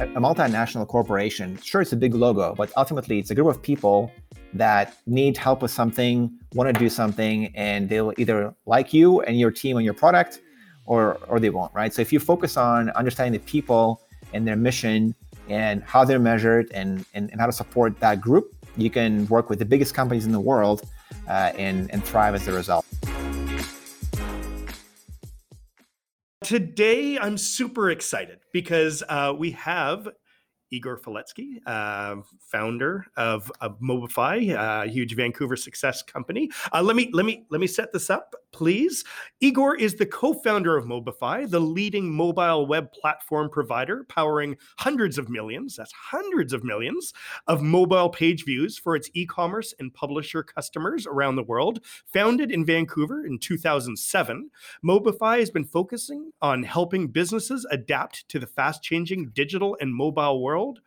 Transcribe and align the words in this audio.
a 0.00 0.20
multinational 0.20 0.86
corporation, 0.86 1.56
sure, 1.62 1.80
it's 1.80 1.92
a 1.92 1.96
big 1.96 2.14
logo, 2.14 2.54
but 2.54 2.72
ultimately 2.76 3.18
it's 3.18 3.30
a 3.30 3.34
group 3.34 3.46
of 3.46 3.62
people 3.62 4.10
that 4.52 4.96
need 5.06 5.36
help 5.36 5.62
with 5.62 5.70
something, 5.70 6.30
want 6.54 6.72
to 6.72 6.78
do 6.78 6.88
something, 6.88 7.54
and 7.54 7.88
they'll 7.88 8.12
either 8.18 8.54
like 8.66 8.92
you 8.92 9.20
and 9.22 9.38
your 9.38 9.50
team 9.50 9.76
and 9.76 9.84
your 9.84 9.94
product, 9.94 10.40
or 10.86 11.18
or 11.28 11.40
they 11.40 11.50
won't, 11.50 11.72
right? 11.74 11.92
So 11.94 12.02
if 12.02 12.12
you 12.12 12.20
focus 12.20 12.56
on 12.56 12.90
understanding 12.90 13.40
the 13.40 13.44
people 13.46 14.00
and 14.32 14.46
their 14.46 14.56
mission 14.56 15.14
and 15.48 15.82
how 15.84 16.04
they're 16.04 16.18
measured 16.18 16.70
and, 16.72 17.04
and, 17.14 17.30
and 17.30 17.40
how 17.40 17.46
to 17.46 17.52
support 17.52 17.98
that 18.00 18.20
group, 18.20 18.54
you 18.76 18.90
can 18.90 19.26
work 19.28 19.48
with 19.48 19.58
the 19.58 19.64
biggest 19.64 19.94
companies 19.94 20.26
in 20.26 20.32
the 20.32 20.40
world 20.40 20.82
uh, 21.28 21.52
and, 21.56 21.90
and 21.92 22.04
thrive 22.04 22.34
as 22.34 22.48
a 22.48 22.52
result. 22.52 22.84
Today, 26.44 27.18
I'm 27.18 27.38
super 27.38 27.90
excited 27.90 28.40
because 28.52 29.02
uh, 29.08 29.32
we 29.34 29.50
have 29.52 30.06
Igor 30.70 30.98
Faletski, 30.98 31.56
uh, 31.64 32.16
founder 32.38 33.06
of, 33.16 33.50
of 33.62 33.80
Mobify, 33.80 34.52
a 34.52 34.86
huge 34.86 35.16
Vancouver 35.16 35.56
success 35.56 36.02
company. 36.02 36.50
Uh, 36.70 36.82
let 36.82 36.96
me 36.96 37.08
let 37.14 37.24
me 37.24 37.46
let 37.50 37.62
me 37.62 37.66
set 37.66 37.94
this 37.94 38.10
up, 38.10 38.34
please. 38.54 39.04
Igor 39.40 39.76
is 39.76 39.96
the 39.96 40.06
co-founder 40.06 40.76
of 40.76 40.86
Mobify, 40.86 41.50
the 41.50 41.60
leading 41.60 42.10
mobile 42.10 42.66
web 42.66 42.92
platform 42.92 43.50
provider, 43.50 44.04
powering 44.08 44.56
hundreds 44.78 45.18
of 45.18 45.28
millions, 45.28 45.74
that's 45.76 45.92
hundreds 45.92 46.52
of 46.52 46.62
millions 46.62 47.12
of 47.48 47.62
mobile 47.62 48.08
page 48.08 48.44
views 48.44 48.78
for 48.78 48.94
its 48.94 49.10
e-commerce 49.14 49.74
and 49.80 49.92
publisher 49.92 50.44
customers 50.44 51.04
around 51.04 51.34
the 51.34 51.42
world. 51.42 51.84
Founded 52.12 52.52
in 52.52 52.64
Vancouver 52.64 53.26
in 53.26 53.38
2007, 53.40 54.50
Mobify 54.84 55.40
has 55.40 55.50
been 55.50 55.64
focusing 55.64 56.30
on 56.40 56.62
helping 56.62 57.08
businesses 57.08 57.66
adapt 57.72 58.28
to 58.28 58.38
the 58.38 58.46
fast-changing 58.46 59.30
digital 59.30 59.76
and 59.80 59.92
mobile 59.92 60.40
world. 60.40 60.78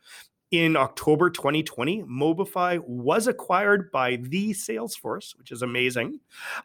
In 0.50 0.76
October 0.76 1.28
2020, 1.28 2.04
Mobify 2.04 2.82
was 2.86 3.26
acquired 3.26 3.90
by 3.90 4.16
the 4.16 4.52
Salesforce, 4.52 5.36
which 5.36 5.52
is 5.52 5.60
amazing. 5.60 6.20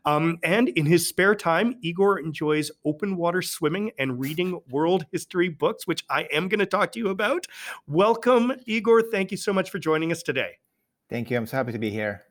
Um, 0.05 0.39
and 0.41 0.69
in 0.69 0.85
his 0.85 1.05
spare 1.05 1.35
time, 1.35 1.75
Igor 1.81 2.19
enjoys 2.19 2.71
open 2.85 3.17
water 3.17 3.41
swimming 3.41 3.91
and 3.99 4.21
reading 4.21 4.61
world 4.69 5.05
history 5.11 5.49
books, 5.49 5.85
which 5.85 6.05
I 6.09 6.29
am 6.31 6.47
going 6.47 6.61
to 6.61 6.65
talk 6.65 6.93
to 6.93 6.99
you 6.99 7.09
about. 7.09 7.45
Welcome, 7.85 8.53
Igor. 8.65 9.01
Thank 9.01 9.31
you 9.31 9.37
so 9.37 9.51
much 9.51 9.69
for 9.69 9.79
joining 9.79 10.13
us 10.13 10.23
today. 10.23 10.51
Thank 11.09 11.29
you. 11.29 11.35
I'm 11.35 11.45
so 11.45 11.57
happy 11.57 11.73
to 11.73 11.79
be 11.79 11.89
here. 11.89 12.23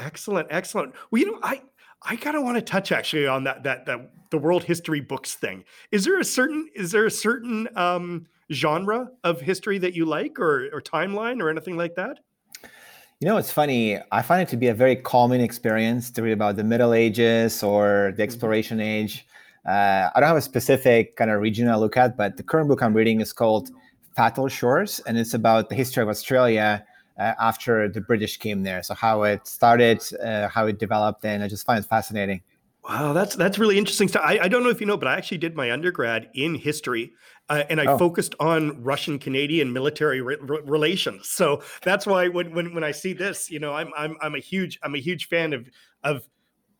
Excellent, 0.00 0.48
excellent. 0.50 0.94
Well, 1.12 1.20
you 1.20 1.30
know, 1.30 1.38
I 1.44 1.62
I 2.02 2.16
kind 2.16 2.36
of 2.36 2.42
want 2.42 2.56
to 2.56 2.62
touch 2.62 2.90
actually 2.90 3.28
on 3.28 3.44
that 3.44 3.62
that 3.62 3.86
that 3.86 4.10
the 4.30 4.38
world 4.38 4.64
history 4.64 5.00
books 5.00 5.34
thing. 5.34 5.64
Is 5.92 6.04
there 6.04 6.18
a 6.18 6.24
certain 6.24 6.68
is 6.74 6.90
there 6.90 7.06
a 7.06 7.10
certain 7.10 7.68
um, 7.76 8.26
genre 8.52 9.10
of 9.24 9.40
history 9.40 9.78
that 9.78 9.94
you 9.94 10.04
like, 10.04 10.38
or 10.38 10.68
or 10.72 10.80
timeline, 10.80 11.40
or 11.40 11.50
anything 11.50 11.76
like 11.76 11.94
that? 11.96 12.18
You 13.20 13.26
know, 13.26 13.36
it's 13.36 13.50
funny. 13.50 13.98
I 14.12 14.22
find 14.22 14.42
it 14.42 14.48
to 14.50 14.56
be 14.56 14.68
a 14.68 14.74
very 14.74 14.94
calming 14.94 15.40
experience 15.40 16.10
to 16.12 16.22
read 16.22 16.32
about 16.32 16.54
the 16.54 16.62
Middle 16.62 16.94
Ages 16.94 17.62
or 17.64 18.12
the 18.16 18.22
mm-hmm. 18.22 18.22
Exploration 18.22 18.80
Age. 18.80 19.26
Uh, 19.66 20.08
I 20.14 20.20
don't 20.20 20.28
have 20.28 20.36
a 20.36 20.40
specific 20.40 21.16
kind 21.16 21.30
of 21.30 21.40
region 21.40 21.68
I 21.68 21.76
look 21.76 21.96
at, 21.96 22.16
but 22.16 22.36
the 22.36 22.44
current 22.44 22.68
book 22.68 22.80
I'm 22.80 22.94
reading 22.94 23.20
is 23.20 23.32
called 23.32 23.70
Fatal 24.16 24.48
Shores, 24.48 25.00
and 25.06 25.18
it's 25.18 25.34
about 25.34 25.68
the 25.68 25.74
history 25.74 26.02
of 26.02 26.08
Australia 26.08 26.84
uh, 27.18 27.34
after 27.40 27.88
the 27.88 28.00
British 28.00 28.36
came 28.36 28.62
there. 28.62 28.82
So 28.82 28.94
how 28.94 29.24
it 29.24 29.46
started, 29.46 30.00
uh, 30.24 30.48
how 30.48 30.66
it 30.66 30.78
developed, 30.78 31.24
and 31.24 31.42
I 31.42 31.48
just 31.48 31.66
find 31.66 31.84
it 31.84 31.88
fascinating. 31.88 32.40
Wow, 32.88 33.12
that's 33.12 33.36
that's 33.36 33.58
really 33.58 33.76
interesting 33.76 34.08
stuff. 34.08 34.22
I, 34.24 34.38
I 34.38 34.48
don't 34.48 34.62
know 34.62 34.70
if 34.70 34.80
you 34.80 34.86
know, 34.86 34.96
but 34.96 35.08
I 35.08 35.16
actually 35.16 35.36
did 35.38 35.54
my 35.54 35.70
undergrad 35.70 36.30
in 36.32 36.54
history, 36.54 37.12
uh, 37.50 37.64
and 37.68 37.82
I 37.82 37.84
oh. 37.84 37.98
focused 37.98 38.34
on 38.40 38.82
Russian 38.82 39.18
Canadian 39.18 39.74
military 39.74 40.22
re- 40.22 40.38
re- 40.40 40.62
relations. 40.64 41.28
So 41.28 41.62
that's 41.82 42.06
why 42.06 42.28
when, 42.28 42.54
when 42.54 42.74
when 42.74 42.84
I 42.84 42.92
see 42.92 43.12
this, 43.12 43.50
you 43.50 43.58
know, 43.58 43.74
I'm 43.74 43.92
I'm 43.94 44.16
I'm 44.22 44.34
a 44.34 44.38
huge 44.38 44.78
I'm 44.82 44.94
a 44.94 44.98
huge 44.98 45.28
fan 45.28 45.52
of 45.52 45.68
of 46.02 46.26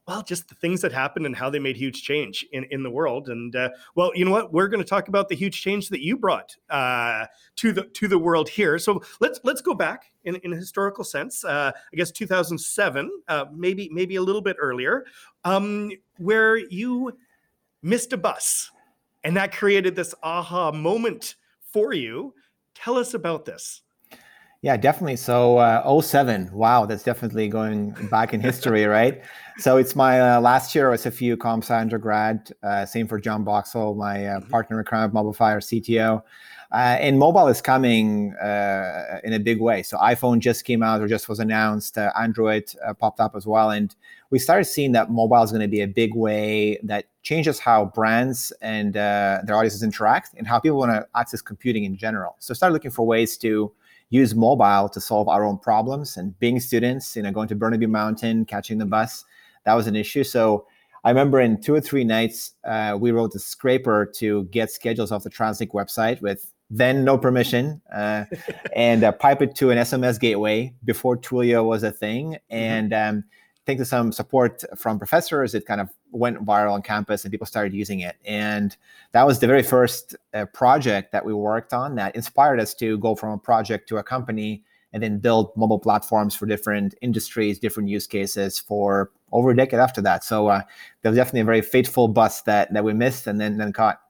well, 0.09 0.23
just 0.23 0.49
the 0.49 0.55
things 0.55 0.81
that 0.81 0.91
happened 0.91 1.27
and 1.27 1.37
how 1.37 1.51
they 1.51 1.59
made 1.59 1.77
huge 1.77 2.03
change 2.03 2.45
in, 2.53 2.65
in 2.71 2.83
the 2.83 2.91
world. 2.91 3.29
And 3.29 3.55
uh, 3.55 3.69
well, 3.95 4.11
you 4.15 4.25
know 4.25 4.31
what? 4.31 4.55
We're 4.55 4.69
going 4.69 4.83
to 4.83 4.89
talk 4.89 5.09
about 5.09 5.29
the 5.29 5.37
huge 5.37 5.61
change 5.61 5.91
that 5.91 6.03
you 6.03 6.17
brought 6.17 6.57
uh, 6.71 7.27
to 7.57 7.73
the 7.73 7.83
to 7.85 8.09
the 8.09 8.19
world 8.19 8.49
here. 8.49 8.79
So 8.79 9.03
let's 9.21 9.39
let's 9.45 9.61
go 9.61 9.75
back 9.75 10.11
in, 10.25 10.37
in 10.37 10.55
a 10.55 10.57
historical 10.57 11.05
sense. 11.05 11.45
Uh, 11.45 11.73
I 11.75 11.97
guess 11.97 12.11
2007, 12.11 13.11
uh, 13.29 13.45
maybe 13.55 13.91
maybe 13.93 14.17
a 14.17 14.23
little 14.23 14.41
bit 14.41 14.57
earlier, 14.59 15.05
um, 15.45 15.93
where 16.17 16.57
you 16.57 17.13
missed 17.83 18.15
a 18.15 18.17
bus, 18.17 18.71
and 19.25 19.37
that 19.37 19.53
created 19.53 19.95
this 19.95 20.15
aha 20.23 20.73
moment 20.73 21.35
for 21.61 21.93
you. 21.93 22.33
Tell 22.75 22.97
us 22.97 23.13
about 23.13 23.45
this. 23.45 23.83
Yeah, 24.61 24.77
definitely. 24.77 25.17
So 25.17 25.59
uh, 25.59 26.01
07, 26.01 26.51
wow, 26.53 26.85
that's 26.85 27.05
definitely 27.05 27.47
going 27.49 27.91
back 28.11 28.35
in 28.35 28.41
history, 28.41 28.85
right? 28.87 29.23
So 29.59 29.77
it's 29.77 29.95
my 29.95 30.21
uh, 30.21 30.41
last 30.41 30.75
year 30.75 30.93
as 30.93 31.07
a 31.07 31.13
few 31.13 31.37
comps 31.37 31.71
undergrad. 31.71 32.51
Uh, 32.63 32.85
same 32.85 33.07
for 33.07 33.21
John 33.21 33.45
Boxall, 33.45 33.95
my 33.95 34.27
uh, 34.27 34.41
mm-hmm. 34.41 34.51
partner 34.51 34.81
in 34.81 34.85
crime 34.85 35.05
of 35.05 35.13
Mobify, 35.13 35.57
CTO. 35.59 36.23
Uh, 36.71 36.99
and 37.01 37.19
mobile 37.19 37.49
is 37.49 37.63
coming 37.63 38.35
uh, 38.35 39.21
in 39.25 39.33
a 39.33 39.39
big 39.39 39.61
way. 39.61 39.83
So 39.83 39.97
iPhone 39.99 40.41
just 40.41 40.65
came 40.65 40.83
out 40.83 41.01
or 41.01 41.07
just 41.07 41.29
was 41.29 41.39
announced. 41.39 41.97
Uh, 41.97 42.13
Android 42.19 42.65
popped 42.99 43.21
up 43.21 43.35
as 43.35 43.47
well, 43.47 43.71
and 43.71 43.95
we 44.31 44.39
started 44.39 44.65
seeing 44.65 44.93
that 44.93 45.11
mobile 45.11 45.43
is 45.43 45.51
going 45.51 45.63
to 45.63 45.69
be 45.69 45.81
a 45.81 45.89
big 45.89 46.15
way 46.15 46.79
that 46.83 47.07
changes 47.23 47.59
how 47.59 47.87
brands 47.87 48.53
and 48.61 48.93
their 48.93 49.57
audiences 49.57 49.83
interact 49.83 50.35
and 50.37 50.47
how 50.47 50.59
people 50.61 50.79
want 50.79 50.91
to 50.91 51.07
access 51.15 51.41
computing 51.41 51.85
in 51.85 51.97
general. 51.97 52.37
So 52.39 52.53
start 52.53 52.75
looking 52.75 52.91
for 52.91 53.07
ways 53.07 53.39
to 53.39 53.73
use 54.11 54.35
mobile 54.35 54.89
to 54.89 55.01
solve 55.01 55.29
our 55.29 55.45
own 55.45 55.59
problems. 55.59 56.17
And 56.17 56.39
being 56.39 56.61
students, 56.61 57.17
you 57.17 57.23
know, 57.23 57.31
going 57.31 57.49
to 57.49 57.55
Burnaby 57.55 57.87
Mountain, 57.87 58.47
catching 58.47 58.79
the 58.79 58.87
bus, 58.87 59.25
that 59.65 59.75
was 59.75 59.87
an 59.87 59.97
issue. 59.97 60.25
So 60.25 60.67
I 61.05 61.11
remember 61.11 61.41
in 61.41 61.61
two 61.61 61.75
or 61.75 61.81
three 61.81 62.05
nights, 62.05 62.53
uh, 62.65 62.97
we 62.99 63.11
wrote 63.11 63.35
a 63.35 63.39
scraper 63.39 64.11
to 64.17 64.45
get 64.45 64.71
schedules 64.71 65.13
off 65.13 65.25
the 65.25 65.31
TransLink 65.31 65.71
website 65.71 66.21
with 66.23 66.53
then 66.71 67.05
no 67.05 67.17
permission 67.17 67.81
uh, 67.95 68.25
and 68.77 69.05
uh, 69.05 69.13
pipe 69.13 69.43
it 69.43 69.55
to 69.57 69.71
an 69.71 69.79
SMS 69.79 70.19
gateway 70.19 70.75
before 70.85 71.17
Twilio 71.17 71.65
was 71.65 71.83
a 71.83 71.93
thing. 71.93 72.33
Mm-hmm. 72.33 72.55
And 72.55 72.93
um, 72.93 73.25
thanks 73.67 73.81
to 73.81 73.85
some 73.85 74.13
support 74.13 74.65
from 74.77 74.99
professors, 74.99 75.55
it 75.55 75.67
kind 75.67 75.81
of 75.81 75.89
went 76.11 76.45
viral 76.45 76.73
on 76.73 76.83
campus 76.83 77.25
and 77.25 77.31
people 77.31 77.47
started 77.47 77.75
using 77.75 78.01
it. 78.01 78.17
And 78.25 78.77
that 79.13 79.27
was 79.27 79.41
the 79.41 79.47
very 79.47 79.63
first 79.63 80.17
uh, 80.35 80.47
project 80.47 81.13
that 81.13 81.25
we 81.25 81.35
worked 81.35 81.73
on 81.73 81.95
that 81.97 82.17
inspired 82.17 82.61
us 82.61 82.75
to 82.75 82.99
go 82.99 83.15
from 83.15 83.31
a 83.31 83.39
project 83.39 83.89
to 83.91 83.99
a 83.99 84.03
company 84.03 84.63
and 84.93 85.03
then 85.03 85.19
build 85.19 85.55
mobile 85.57 85.79
platforms 85.79 86.35
for 86.35 86.47
different 86.47 86.95
industries, 87.03 87.59
different 87.59 87.89
use 87.89 88.07
cases 88.07 88.59
for 88.59 89.11
over 89.33 89.51
a 89.51 89.57
decade 89.57 89.81
after 89.81 90.01
that. 90.01 90.25
So 90.25 90.49
uh, 90.49 90.63
there 91.03 91.11
was 91.11 91.17
definitely 91.17 91.41
a 91.41 91.45
very 91.45 91.61
fateful 91.61 92.09
bus 92.09 92.43
that 92.43 92.73
that 92.73 92.85
we 92.85 92.95
missed 92.95 93.27
and 93.27 93.41
then 93.41 93.59
then 93.59 93.73
caught. 93.73 94.01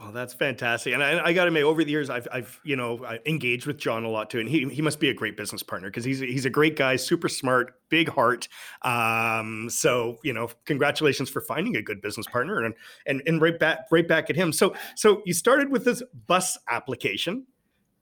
Well, 0.00 0.12
that's 0.12 0.32
fantastic, 0.32 0.94
and 0.94 1.02
I, 1.02 1.24
I 1.24 1.32
got 1.32 1.44
to 1.44 1.48
admit, 1.48 1.64
over 1.64 1.82
the 1.82 1.90
years, 1.90 2.08
I've, 2.08 2.28
I've, 2.30 2.60
you 2.62 2.76
know, 2.76 3.04
engaged 3.26 3.66
with 3.66 3.78
John 3.78 4.04
a 4.04 4.08
lot 4.08 4.30
too, 4.30 4.38
and 4.38 4.48
he, 4.48 4.68
he 4.68 4.80
must 4.80 5.00
be 5.00 5.08
a 5.08 5.14
great 5.14 5.36
business 5.36 5.60
partner 5.60 5.88
because 5.88 6.04
he's 6.04 6.20
he's 6.20 6.44
a 6.44 6.50
great 6.50 6.76
guy, 6.76 6.94
super 6.94 7.28
smart, 7.28 7.74
big 7.88 8.08
heart. 8.08 8.46
Um, 8.82 9.68
so 9.68 10.18
you 10.22 10.32
know, 10.32 10.50
congratulations 10.66 11.28
for 11.30 11.40
finding 11.40 11.74
a 11.74 11.82
good 11.82 12.00
business 12.00 12.28
partner, 12.28 12.62
and 12.62 12.74
and 13.06 13.22
and 13.26 13.40
right 13.40 13.58
back 13.58 13.86
right 13.90 14.06
back 14.06 14.30
at 14.30 14.36
him. 14.36 14.52
So 14.52 14.72
so 14.94 15.20
you 15.26 15.34
started 15.34 15.68
with 15.68 15.84
this 15.84 16.00
bus 16.28 16.56
application. 16.70 17.46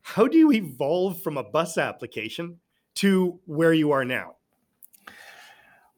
How 0.02 0.28
do 0.28 0.36
you 0.36 0.52
evolve 0.52 1.22
from 1.22 1.38
a 1.38 1.44
bus 1.44 1.78
application 1.78 2.60
to 2.96 3.40
where 3.46 3.72
you 3.72 3.92
are 3.92 4.04
now? 4.04 4.36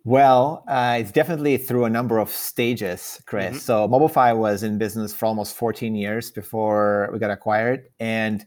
Well, 0.08 0.64
uh, 0.66 0.96
it's 1.00 1.12
definitely 1.12 1.58
through 1.58 1.84
a 1.84 1.90
number 1.90 2.18
of 2.18 2.30
stages, 2.30 3.20
Chris. 3.26 3.48
Mm-hmm. 3.48 3.58
So 3.58 3.86
Mobify 3.86 4.34
was 4.34 4.62
in 4.62 4.78
business 4.78 5.12
for 5.12 5.26
almost 5.26 5.54
14 5.54 5.94
years 5.94 6.30
before 6.30 7.10
we 7.12 7.18
got 7.18 7.30
acquired, 7.30 7.90
and 8.00 8.40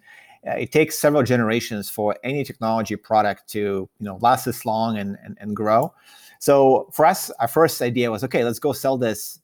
uh, 0.47 0.53
it 0.53 0.71
takes 0.71 0.97
several 0.97 1.21
generations 1.21 1.88
for 1.88 2.18
any 2.24 2.44
technology 2.44 2.95
product 2.95 3.47
to 3.50 3.59
you 3.59 3.89
know 4.00 4.18
last 4.21 4.45
this 4.45 4.65
long 4.65 4.97
and, 4.97 5.19
and, 5.24 5.38
and 5.39 5.56
grow. 5.56 5.94
So 6.39 6.89
for 6.94 7.06
us, 7.06 7.30
our 7.39 7.47
first 7.47 7.80
idea 7.83 8.09
was 8.09 8.24
okay, 8.24 8.44
let's 8.44 8.57
go 8.57 8.74
sell 8.74 8.97
this 8.97 9.39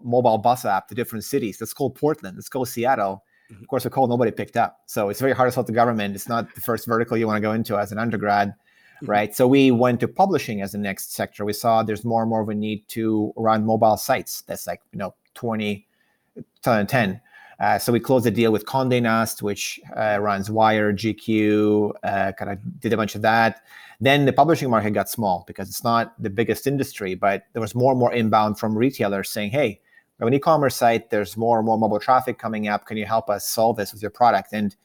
mobile 0.00 0.38
bus 0.38 0.64
app 0.64 0.86
to 0.86 0.94
different 0.94 1.24
cities. 1.24 1.60
Let's 1.60 1.74
call 1.74 1.90
Portland. 1.90 2.36
Let's 2.36 2.48
go 2.48 2.62
Seattle. 2.62 3.24
Mm-hmm. 3.50 3.62
Of 3.62 3.66
course, 3.66 3.84
a 3.84 3.90
call 3.90 4.06
nobody 4.06 4.30
picked 4.30 4.56
up. 4.56 4.82
So 4.86 5.08
it's 5.08 5.18
very 5.18 5.32
hard 5.32 5.48
to 5.48 5.52
sell 5.52 5.64
to 5.64 5.72
government. 5.72 6.14
It's 6.14 6.28
not 6.28 6.54
the 6.54 6.60
first 6.60 6.86
vertical 6.86 7.16
you 7.16 7.26
want 7.26 7.38
to 7.38 7.40
go 7.40 7.50
into 7.50 7.76
as 7.76 7.90
an 7.90 7.98
undergrad. 7.98 8.54
Mm-hmm. 8.96 9.10
right? 9.10 9.34
So 9.34 9.46
we 9.46 9.70
went 9.70 10.00
to 10.00 10.08
publishing 10.08 10.62
as 10.62 10.72
the 10.72 10.78
next 10.78 11.12
sector. 11.12 11.44
We 11.44 11.52
saw 11.52 11.82
there's 11.82 12.04
more 12.04 12.22
and 12.22 12.30
more 12.30 12.40
of 12.40 12.48
a 12.48 12.54
need 12.54 12.88
to 12.88 13.32
run 13.36 13.64
mobile 13.64 13.96
sites. 13.98 14.42
That's 14.42 14.66
like 14.66 14.80
you 14.92 14.98
know 14.98 15.14
20, 15.34 15.86
2010. 16.34 17.20
Uh, 17.58 17.78
so 17.78 17.92
we 17.92 18.00
closed 18.00 18.26
the 18.26 18.30
deal 18.30 18.52
with 18.52 18.66
Condé 18.66 19.00
Nast, 19.00 19.42
which 19.42 19.80
uh, 19.96 20.18
runs 20.20 20.50
Wired, 20.50 20.98
GQ, 20.98 21.92
uh, 22.02 22.32
kind 22.32 22.50
of 22.50 22.80
did 22.80 22.92
a 22.92 22.96
bunch 22.96 23.14
of 23.14 23.22
that. 23.22 23.62
Then 24.00 24.26
the 24.26 24.32
publishing 24.32 24.68
market 24.68 24.90
got 24.90 25.08
small 25.08 25.44
because 25.46 25.68
it's 25.70 25.82
not 25.82 26.20
the 26.22 26.28
biggest 26.28 26.66
industry, 26.66 27.14
but 27.14 27.44
there 27.54 27.62
was 27.62 27.74
more 27.74 27.92
and 27.92 28.00
more 28.00 28.12
inbound 28.12 28.58
from 28.58 28.76
retailers 28.76 29.30
saying, 29.30 29.50
"Hey, 29.50 29.80
we 30.18 30.24
have 30.24 30.28
an 30.28 30.34
e-commerce 30.34 30.76
site. 30.76 31.08
There's 31.08 31.36
more 31.36 31.58
and 31.58 31.66
more 31.66 31.78
mobile 31.78 31.98
traffic 31.98 32.38
coming 32.38 32.68
up. 32.68 32.84
Can 32.86 32.98
you 32.98 33.06
help 33.06 33.30
us 33.30 33.48
solve 33.48 33.76
this 33.76 33.92
with 33.92 34.02
your 34.02 34.10
product?" 34.10 34.52
And 34.52 34.76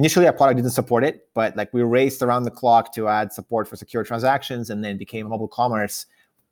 initially 0.00 0.26
our 0.26 0.32
product 0.32 0.56
didn't 0.56 0.70
support 0.70 1.04
it, 1.04 1.28
but 1.34 1.54
like 1.58 1.74
we 1.74 1.82
raced 1.82 2.22
around 2.22 2.44
the 2.44 2.50
clock 2.50 2.94
to 2.94 3.06
add 3.06 3.34
support 3.34 3.68
for 3.68 3.76
secure 3.76 4.02
transactions, 4.02 4.70
and 4.70 4.82
then 4.82 4.96
became 4.96 5.26
a 5.26 5.28
mobile 5.28 5.46
commerce 5.46 6.06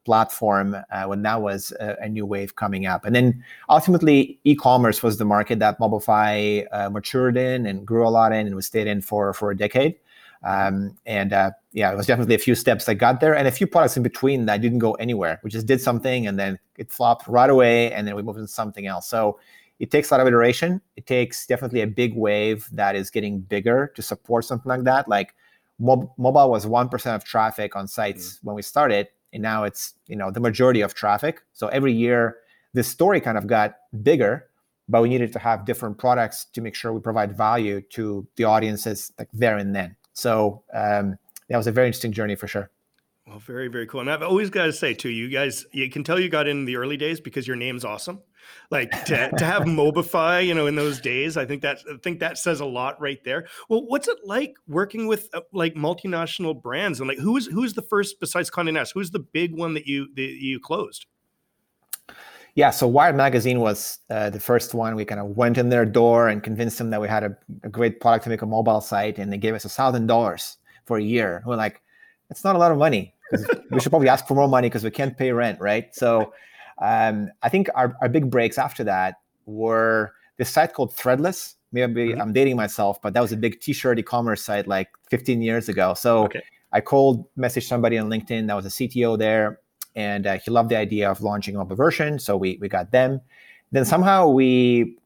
platform 0.05 0.77
uh, 0.93 1.05
when 1.07 1.23
that 1.23 1.41
was 1.41 1.73
a, 1.81 1.97
a, 2.03 2.09
new 2.11 2.27
wave 2.27 2.57
coming 2.57 2.85
up. 2.85 3.07
And 3.07 3.17
then 3.17 3.43
ultimately, 3.71 4.39
e-commerce 4.45 5.03
was 5.03 5.17
the 5.17 5.25
market 5.25 5.59
that 5.61 5.79
Mobify 5.79 6.67
uh, 6.73 6.91
matured 6.91 7.37
in 7.39 7.65
and 7.65 7.87
grew 7.87 8.07
a 8.07 8.11
lot 8.11 8.33
in, 8.33 8.47
and 8.47 8.55
was 8.55 8.67
stayed 8.67 8.87
in 8.87 9.01
for 9.01 9.33
for 9.33 9.51
a 9.51 9.57
decade. 9.57 9.97
Um, 10.43 10.97
and 11.07 11.33
uh, 11.33 11.53
yeah, 11.73 11.91
it 11.91 11.97
was 11.97 12.07
definitely 12.07 12.35
a 12.35 12.45
few 12.47 12.55
steps 12.55 12.85
that 12.85 12.97
got 12.97 13.21
there, 13.21 13.35
and 13.35 13.49
a 13.49 13.51
few 13.51 13.67
products 13.67 13.97
in 13.97 14.03
between 14.03 14.45
that 14.45 14.61
didn't 14.61 14.81
go 14.81 14.93
anywhere. 14.95 15.41
We 15.43 15.49
just 15.49 15.67
did 15.67 15.81
something, 15.81 16.27
and 16.27 16.39
then 16.39 16.59
it 16.77 16.91
flopped 16.91 17.27
right 17.27 17.49
away, 17.49 17.93
and 17.93 18.07
then 18.07 18.15
we 18.15 18.23
moved 18.23 18.39
into 18.39 18.53
something 18.53 18.87
else. 18.87 19.09
So 19.09 19.39
it 19.79 19.91
takes 19.91 20.11
a 20.11 20.15
lot 20.15 20.21
of 20.21 20.27
iteration. 20.27 20.81
It 20.97 21.07
takes 21.07 21.47
definitely 21.47 21.83
a 21.83 21.87
big 21.87 22.17
wave 22.17 22.69
that 22.73 22.97
is 22.97 23.11
getting 23.11 23.41
bigger 23.41 23.93
to 23.95 24.03
support 24.03 24.45
something 24.45 24.69
like 24.69 24.85
that. 24.85 25.09
Like 25.09 25.35
mob- 25.79 26.11
mobile 26.19 26.51
was 26.51 26.67
one 26.67 26.89
percent 26.89 27.15
of 27.17 27.25
traffic 27.25 27.77
on 27.77 27.87
sites 27.87 28.37
mm 28.37 28.45
when 28.45 28.57
we 28.57 28.63
started, 28.63 29.09
and 29.33 29.43
now 29.43 29.65
it's 29.65 29.95
you 30.07 30.17
know 30.17 30.31
the 30.31 30.41
majority 30.41 30.81
of 30.81 30.95
traffic. 30.95 31.43
So 31.53 31.69
every 31.69 31.93
year, 31.93 32.39
this 32.73 32.89
story 32.89 33.21
kind 33.21 33.39
of 33.39 33.47
got 33.47 33.77
bigger, 34.03 34.49
but 34.89 35.03
we 35.03 35.09
needed 35.09 35.33
to 35.33 35.39
have 35.39 35.65
different 35.65 35.99
products 35.99 36.47
to 36.53 36.61
make 36.61 36.75
sure 36.75 36.93
we 36.93 37.01
provide 37.01 37.37
value 37.37 37.81
to 37.91 38.27
the 38.37 38.45
audiences 38.45 39.13
like 39.19 39.29
there 39.33 39.59
and 39.59 39.75
then. 39.75 39.97
So 40.13 40.63
um, 40.75 41.19
that 41.49 41.57
was 41.57 41.67
a 41.67 41.73
very 41.73 41.87
interesting 41.87 42.13
journey 42.13 42.35
for 42.35 42.49
sure. 42.49 42.71
Well, 43.27 43.39
very, 43.39 43.69
very 43.69 43.87
cool. 43.87 44.01
And 44.01 44.11
I've 44.11 44.23
always 44.23 44.49
got 44.49 44.65
to 44.65 44.73
say 44.73 44.95
too, 44.95 45.11
you 45.11 45.29
guys, 45.29 45.67
you 45.73 45.91
can 45.91 46.03
tell 46.03 46.19
you 46.19 46.31
got 46.31 46.49
in 46.49 46.65
the 46.65 46.77
early 46.77 46.97
days 46.97 47.21
because 47.21 47.47
your 47.47 47.57
name's 47.57 47.85
awesome. 47.85 48.21
Like 48.71 48.91
to, 49.07 49.31
to 49.37 49.45
have 49.45 49.63
Mobify, 49.63 50.47
you 50.47 50.55
know, 50.55 50.67
in 50.67 50.75
those 50.75 51.01
days, 51.01 51.37
I 51.37 51.47
think 51.47 51.63
that 51.63 51.79
I 51.91 51.97
think 52.03 52.21
that 52.21 52.39
says 52.39 52.61
a 52.61 52.67
lot 52.67 53.01
right 53.01 53.23
there. 53.25 53.47
Well, 53.69 53.87
what's 53.87 54.09
it 54.09 54.19
like 54.25 54.55
working 54.67 55.07
with 55.07 55.29
uh, 55.33 55.41
like 55.53 55.75
multinational 55.75 56.61
brands 56.61 57.01
and 57.01 57.09
like 57.09 57.19
who 57.19 57.37
is 57.37 57.47
who's 57.47 57.75
the 57.75 57.83
first 57.83 58.21
besides 58.21 58.51
Condé 58.51 58.73
Nast? 58.73 58.93
Who's 58.95 59.11
the 59.11 59.21
big 59.21 59.57
one 59.57 59.75
that 59.75 59.87
you 59.87 60.09
that 60.15 60.23
you 60.23 60.61
closed? 60.61 61.07
Yeah, 62.55 62.71
so 62.71 62.89
Wired 62.89 63.15
Magazine 63.15 63.61
was 63.61 64.01
uh, 64.11 64.31
the 64.31 64.41
first 64.41 64.75
one. 64.75 64.97
We 64.97 65.05
kind 65.05 65.21
of 65.21 65.37
went 65.37 65.59
in 65.59 65.69
their 65.69 65.85
door 65.85 66.29
and 66.29 66.43
convinced 66.43 66.79
them 66.79 66.91
that 66.91 67.01
we 67.01 67.07
had 67.07 67.23
a, 67.23 67.37
a 67.63 67.69
great 67.69 68.01
product 68.01 68.25
to 68.25 68.31
make 68.31 68.43
a 68.43 68.47
mobile 68.47 68.81
site, 68.81 69.19
and 69.19 69.33
they 69.33 69.39
gave 69.39 69.55
us 69.55 69.65
a 69.65 69.69
thousand 69.69 70.09
dollars 70.09 70.57
for 70.85 70.99
a 70.99 71.03
year. 71.03 71.43
We're 71.47 71.55
like, 71.55 71.81
it's 72.31 72.43
not 72.43 72.57
a 72.57 72.59
lot 72.59 72.73
of 72.73 72.79
money. 72.79 73.15
we 73.71 73.79
should 73.79 73.91
probably 73.91 74.09
ask 74.09 74.27
for 74.27 74.35
more 74.35 74.49
money 74.49 74.69
because 74.69 74.83
we 74.83 74.91
can't 74.91 75.17
pay 75.17 75.31
rent, 75.31 75.61
right? 75.61 75.95
So 75.95 76.33
um, 76.81 77.31
I 77.43 77.49
think 77.49 77.69
our, 77.75 77.97
our 78.01 78.09
big 78.09 78.31
breaks 78.31 78.59
after 78.59 78.85
that 78.85 79.17
were 79.47 80.13
this 80.37 80.51
site 80.51 80.73
called 80.75 80.95
Threadless. 80.95 81.55
Maybe 81.73 82.09
mm-hmm. 82.09 82.21
I'm 82.21 82.33
dating 82.33 82.57
myself, 82.57 83.01
but 83.03 83.13
that 83.15 83.21
was 83.21 83.33
a 83.33 83.37
big 83.37 83.61
t-shirt 83.61 83.99
e-commerce 83.99 84.43
site 84.43 84.67
like 84.67 84.89
15 85.11 85.43
years 85.43 85.69
ago. 85.69 85.95
So 85.95 86.25
okay. 86.25 86.43
I 86.73 86.81
called, 86.81 87.27
messaged 87.37 87.69
somebody 87.69 87.99
on 87.99 88.09
LinkedIn 88.09 88.47
that 88.47 88.55
was 88.55 88.67
a 88.67 88.71
CTO 88.71 89.19
there, 89.19 89.61
and 89.95 90.27
uh, 90.27 90.39
he 90.39 90.51
loved 90.51 90.71
the 90.71 90.77
idea 90.77 91.11
of 91.11 91.21
launching 91.21 91.57
a 91.57 91.65
version. 91.65 92.19
So 92.19 92.37
we 92.37 92.59
we 92.61 92.69
got 92.69 92.91
them. 92.91 93.21
Then 93.73 93.85
somehow 93.85 94.29
we 94.29 94.97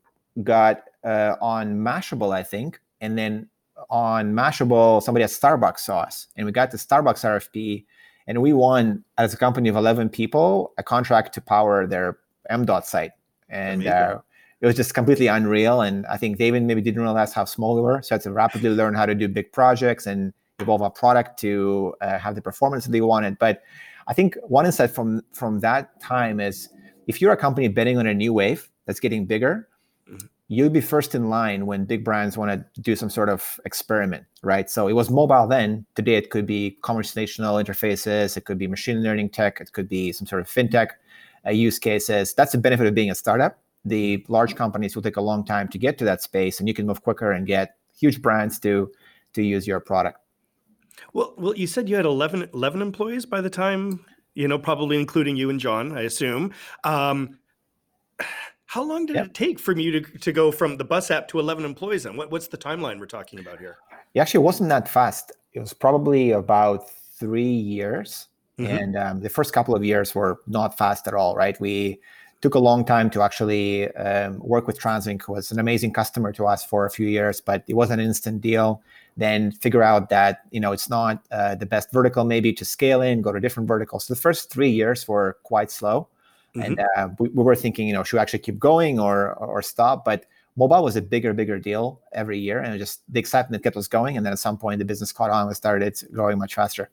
got 0.43 0.83
uh, 1.05 1.35
on 1.41 1.79
Mashable, 1.79 2.33
I 2.33 2.43
think, 2.43 2.81
and 3.01 3.19
then 3.19 3.49
on 3.91 4.35
Mashable, 4.35 5.03
somebody 5.03 5.25
at 5.25 5.31
Starbucks 5.31 5.81
saw 5.81 6.01
us, 6.01 6.29
and 6.37 6.47
we 6.47 6.53
got 6.53 6.71
the 6.71 6.79
Starbucks 6.79 7.25
RFP, 7.25 7.85
and 8.27 8.41
we 8.43 8.53
won 8.53 9.05
as 9.19 9.35
a 9.35 9.37
company 9.37 9.69
of 9.69 9.77
11 9.77 10.09
people 10.09 10.73
a 10.79 10.83
contract 10.83 11.35
to 11.35 11.41
power 11.41 11.87
their 11.87 12.19
MDOT 12.51 12.85
site, 12.85 13.13
and 13.49 13.87
uh, 13.87 14.19
it 14.61 14.67
was 14.67 14.77
just 14.77 14.95
completely 14.95 15.27
unreal. 15.27 15.81
And 15.81 16.07
I 16.07 16.17
think 16.17 16.39
David 16.39 16.63
maybe 16.63 16.81
didn't 16.81 17.03
realize 17.03 17.33
how 17.33 17.45
small 17.45 17.75
we 17.75 17.83
were, 17.83 18.03
so 18.03 18.15
I 18.15 18.17
had 18.17 18.23
to 18.23 18.33
rapidly 18.33 18.71
learn 18.71 18.95
how 18.95 19.07
to 19.07 19.15
do 19.15 19.29
big 19.29 19.53
projects 19.53 20.07
and 20.07 20.33
evolve 20.61 20.83
our 20.83 20.91
product 20.91 21.39
to 21.41 21.95
uh, 22.01 22.19
have 22.19 22.35
the 22.35 22.43
performance 22.43 22.85
that 22.85 22.93
they 22.93 23.01
wanted. 23.01 23.39
But 23.39 23.63
I 24.07 24.15
think 24.15 24.37
one 24.43 24.67
insight 24.67 24.91
from 24.91 25.23
from 25.33 25.61
that 25.61 26.01
time 26.01 26.41
is 26.41 26.69
if 27.07 27.21
you're 27.21 27.33
a 27.33 27.37
company 27.37 27.69
betting 27.69 27.99
on 27.99 28.07
a 28.07 28.15
new 28.15 28.33
wave 28.33 28.69
that's 28.87 29.01
getting 29.01 29.27
bigger, 29.27 29.69
you'll 30.49 30.71
be 30.71 30.81
first 30.81 31.15
in 31.15 31.29
line 31.29 31.67
when 31.67 31.85
big 31.85 32.05
brands 32.05 32.37
want 32.37 32.51
to 32.51 32.81
do 32.81 32.95
some 32.95 33.09
sort 33.09 33.29
of 33.29 33.59
experiment, 33.65 34.25
right? 34.43 34.69
So 34.69 34.89
it 34.89 34.93
was 34.93 35.11
mobile 35.11 35.47
then. 35.47 35.87
Today 35.95 36.15
it 36.15 36.31
could 36.31 36.47
be 36.47 36.79
conversational 36.83 37.57
interfaces, 37.57 38.37
it 38.37 38.45
could 38.45 38.59
be 38.59 38.67
machine 38.67 39.03
learning 39.03 39.31
tech, 39.31 39.61
it 39.61 39.73
could 39.73 39.89
be 39.89 40.13
some 40.13 40.27
sort 40.27 40.43
of 40.43 40.49
fintech 40.49 40.91
uh, 41.47 41.51
use 41.51 41.79
cases. 41.79 42.35
That's 42.35 42.53
the 42.53 42.59
benefit 42.59 42.87
of 42.87 42.95
being 42.95 43.11
a 43.11 43.15
startup. 43.15 43.59
The 43.85 44.25
large 44.29 44.55
companies 44.55 44.95
will 44.95 45.03
take 45.03 45.17
a 45.17 45.23
long 45.23 45.45
time 45.45 45.69
to 45.69 45.79
get 45.79 45.99
to 45.99 46.05
that 46.05 46.23
space, 46.23 46.61
and 46.61 46.69
you 46.69 46.75
can 46.75 46.87
move 46.87 47.03
quicker 47.03 47.33
and 47.33 47.47
get 47.47 47.77
huge 47.99 48.23
brands 48.23 48.61
to 48.61 48.93
to 49.33 49.43
use 49.43 49.67
your 49.67 49.81
product. 49.81 50.19
Well, 51.15 51.35
well, 51.39 51.57
you 51.57 51.67
said 51.67 51.89
you 51.89 51.97
had 51.97 52.05
11, 52.05 52.51
11 52.53 52.83
employees 52.83 53.25
by 53.25 53.41
the 53.41 53.49
time 53.49 54.05
you 54.35 54.49
know, 54.49 54.59
probably 54.59 54.99
including 54.99 55.37
you 55.37 55.51
and 55.51 55.61
John, 55.61 55.97
I 55.97 56.03
assume. 56.03 56.53
Um, 56.85 57.39
how 58.73 58.83
long 58.83 59.05
did 59.05 59.17
yep. 59.17 59.27
it 59.27 59.35
take 59.35 59.59
for 59.59 59.79
you 59.79 60.01
to, 60.01 60.19
to 60.19 60.33
go 60.33 60.51
from 60.51 60.79
the 60.79 60.85
bus 60.85 61.11
app 61.11 61.29
to 61.29 61.39
11 61.39 61.63
employees? 61.63 62.07
And 62.07 62.17
what, 62.17 62.31
what's 62.31 62.47
the 62.47 62.57
timeline 62.57 62.99
we're 62.99 63.05
talking 63.05 63.39
about 63.39 63.59
here? 63.59 63.77
Yeah, 64.15 64.23
actually, 64.23 64.39
it 64.39 64.45
wasn't 64.45 64.71
that 64.71 64.89
fast. 64.89 65.31
It 65.53 65.61
was 65.61 65.75
probably 65.75 66.31
about 66.31 66.89
three 66.89 67.53
years. 67.53 68.29
Mm-hmm. 68.59 68.75
And 68.75 68.97
um, 68.97 69.21
the 69.21 69.29
first 69.29 69.53
couple 69.53 69.75
of 69.75 69.85
years 69.85 70.15
were 70.15 70.41
not 70.47 70.79
fast 70.79 71.07
at 71.07 71.13
all, 71.13 71.37
right? 71.37 71.61
We 71.61 72.01
took 72.41 72.55
a 72.55 72.59
long 72.59 72.87
time 72.87 73.11
to 73.11 73.21
actually 73.21 73.95
um, 73.97 74.39
work 74.39 74.67
with 74.67 74.81
Translink. 74.81 75.21
who 75.21 75.35
was 75.35 75.53
an 75.53 75.59
amazing 75.59 75.93
customer 75.93 76.33
to 76.33 76.47
us 76.47 76.65
for 76.65 76.87
a 76.87 76.91
few 76.91 77.07
years, 77.07 77.43
but 77.43 77.65
it 77.67 77.75
was 77.75 77.91
an 77.91 78.01
instant 78.01 78.41
deal. 78.41 78.83
Then 79.19 79.53
figure 79.53 79.83
out 79.83 80.09
that 80.09 80.45
you 80.51 80.61
know 80.61 80.73
it's 80.73 80.89
not 80.89 81.23
uh, 81.31 81.57
the 81.57 81.67
best 81.67 81.93
vertical 81.93 82.25
maybe 82.25 82.55
to 82.55 82.65
scale 82.65 83.03
in, 83.03 83.21
go 83.21 83.33
to 83.33 83.39
different 83.39 83.69
verticals. 83.69 84.07
So 84.07 84.15
the 84.15 84.21
first 84.21 84.51
three 84.51 84.71
years 84.71 85.07
were 85.07 85.37
quite 85.43 85.71
slow. 85.71 86.09
Mm-hmm. 86.57 86.63
And 86.63 86.81
uh, 86.81 87.09
we, 87.19 87.29
we, 87.31 87.43
were 87.43 87.55
thinking, 87.55 87.89
you 87.89 87.95
know, 87.95 88.03
should 88.03 88.17
we 88.17 88.21
actually 88.21 88.41
keep 88.41 88.59
going 88.59 89.01
or 89.01 89.35
or 89.35 89.63
stop? 89.63 90.05
But 90.05 90.27
mobile 90.57 90.85
was 90.85 90.97
a 90.97 91.03
bigger, 91.03 91.33
bigger 91.33 91.59
deal 91.59 92.01
every 92.13 92.39
year, 92.39 92.61
and 92.61 92.79
just 92.79 93.03
the 93.09 93.19
excitement 93.19 93.63
kept 93.63 93.77
us 93.77 93.89
going. 93.89 94.17
And 94.17 94.27
then 94.27 94.33
at 94.33 94.39
some 94.39 94.59
point, 94.59 94.79
the 94.79 94.85
business 94.85 95.13
caught 95.13 95.31
on 95.31 95.47
and 95.47 95.57
started 95.57 95.99
growing 96.13 96.39
much 96.39 96.55
faster. 96.55 96.91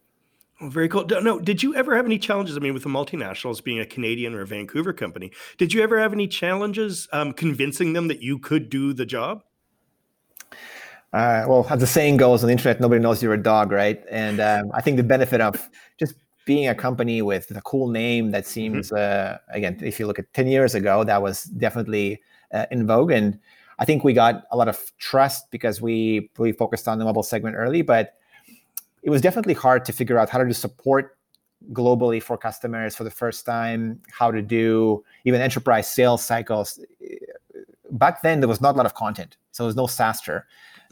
Oh, 0.62 0.68
very 0.68 0.88
cool. 0.88 1.06
No, 1.06 1.40
did 1.40 1.62
you 1.62 1.74
ever 1.74 1.96
have 1.96 2.04
any 2.04 2.18
challenges? 2.18 2.56
I 2.56 2.60
mean, 2.60 2.74
with 2.74 2.82
the 2.82 2.90
multinationals 2.90 3.62
being 3.64 3.80
a 3.80 3.86
Canadian 3.86 4.34
or 4.34 4.42
a 4.42 4.46
Vancouver 4.46 4.92
company, 4.92 5.32
did 5.56 5.72
you 5.72 5.82
ever 5.82 5.98
have 5.98 6.12
any 6.12 6.28
challenges 6.28 7.08
um, 7.12 7.32
convincing 7.32 7.94
them 7.94 8.08
that 8.08 8.22
you 8.22 8.38
could 8.38 8.68
do 8.68 8.92
the 8.92 9.06
job? 9.06 9.42
Uh, 11.12 11.44
well, 11.48 11.66
as 11.68 11.80
the 11.80 11.86
saying 11.86 12.18
goes 12.18 12.42
on 12.42 12.46
the 12.46 12.52
internet, 12.52 12.80
nobody 12.80 13.00
knows 13.00 13.22
you're 13.22 13.34
a 13.34 13.42
dog, 13.42 13.72
right? 13.72 14.02
And 14.10 14.38
um, 14.38 14.70
I 14.74 14.80
think 14.80 14.96
the 14.96 15.02
benefit 15.02 15.40
of 15.40 15.68
just 15.98 16.14
being 16.50 16.66
a 16.66 16.74
company 16.74 17.22
with 17.22 17.46
a 17.56 17.62
cool 17.62 17.88
name 18.02 18.32
that 18.32 18.42
mm-hmm. 18.42 18.58
seems 18.58 18.90
mm-hmm. 18.90 19.34
uh, 19.36 19.56
again 19.58 19.78
if 19.90 20.00
you 20.00 20.06
look 20.08 20.18
at 20.18 20.26
10 20.34 20.48
years 20.48 20.74
ago 20.74 21.04
that 21.04 21.22
was 21.22 21.44
definitely 21.64 22.20
uh, 22.52 22.66
in 22.72 22.88
vogue 22.88 23.12
and 23.12 23.38
i 23.78 23.84
think 23.84 24.02
we 24.02 24.12
got 24.12 24.34
a 24.50 24.56
lot 24.56 24.66
of 24.66 24.78
trust 24.98 25.48
because 25.52 25.80
we 25.80 26.28
really 26.38 26.56
focused 26.62 26.88
on 26.88 26.98
the 26.98 27.04
mobile 27.04 27.22
segment 27.22 27.54
early 27.54 27.82
but 27.82 28.14
it 29.04 29.10
was 29.10 29.20
definitely 29.20 29.54
hard 29.54 29.84
to 29.84 29.92
figure 29.92 30.18
out 30.18 30.28
how 30.28 30.42
to 30.42 30.52
support 30.52 31.16
globally 31.72 32.20
for 32.20 32.36
customers 32.36 32.96
for 32.96 33.04
the 33.04 33.16
first 33.22 33.46
time 33.46 34.00
how 34.10 34.28
to 34.36 34.42
do 34.42 35.04
even 35.24 35.40
enterprise 35.40 35.86
sales 35.88 36.20
cycles 36.32 36.80
back 37.92 38.22
then 38.22 38.40
there 38.40 38.48
was 38.48 38.60
not 38.60 38.74
a 38.74 38.78
lot 38.80 38.86
of 38.86 38.94
content 38.94 39.36
so 39.52 39.62
there 39.62 39.68
was 39.68 39.76
no 39.76 39.86
SaaStr 39.86 40.42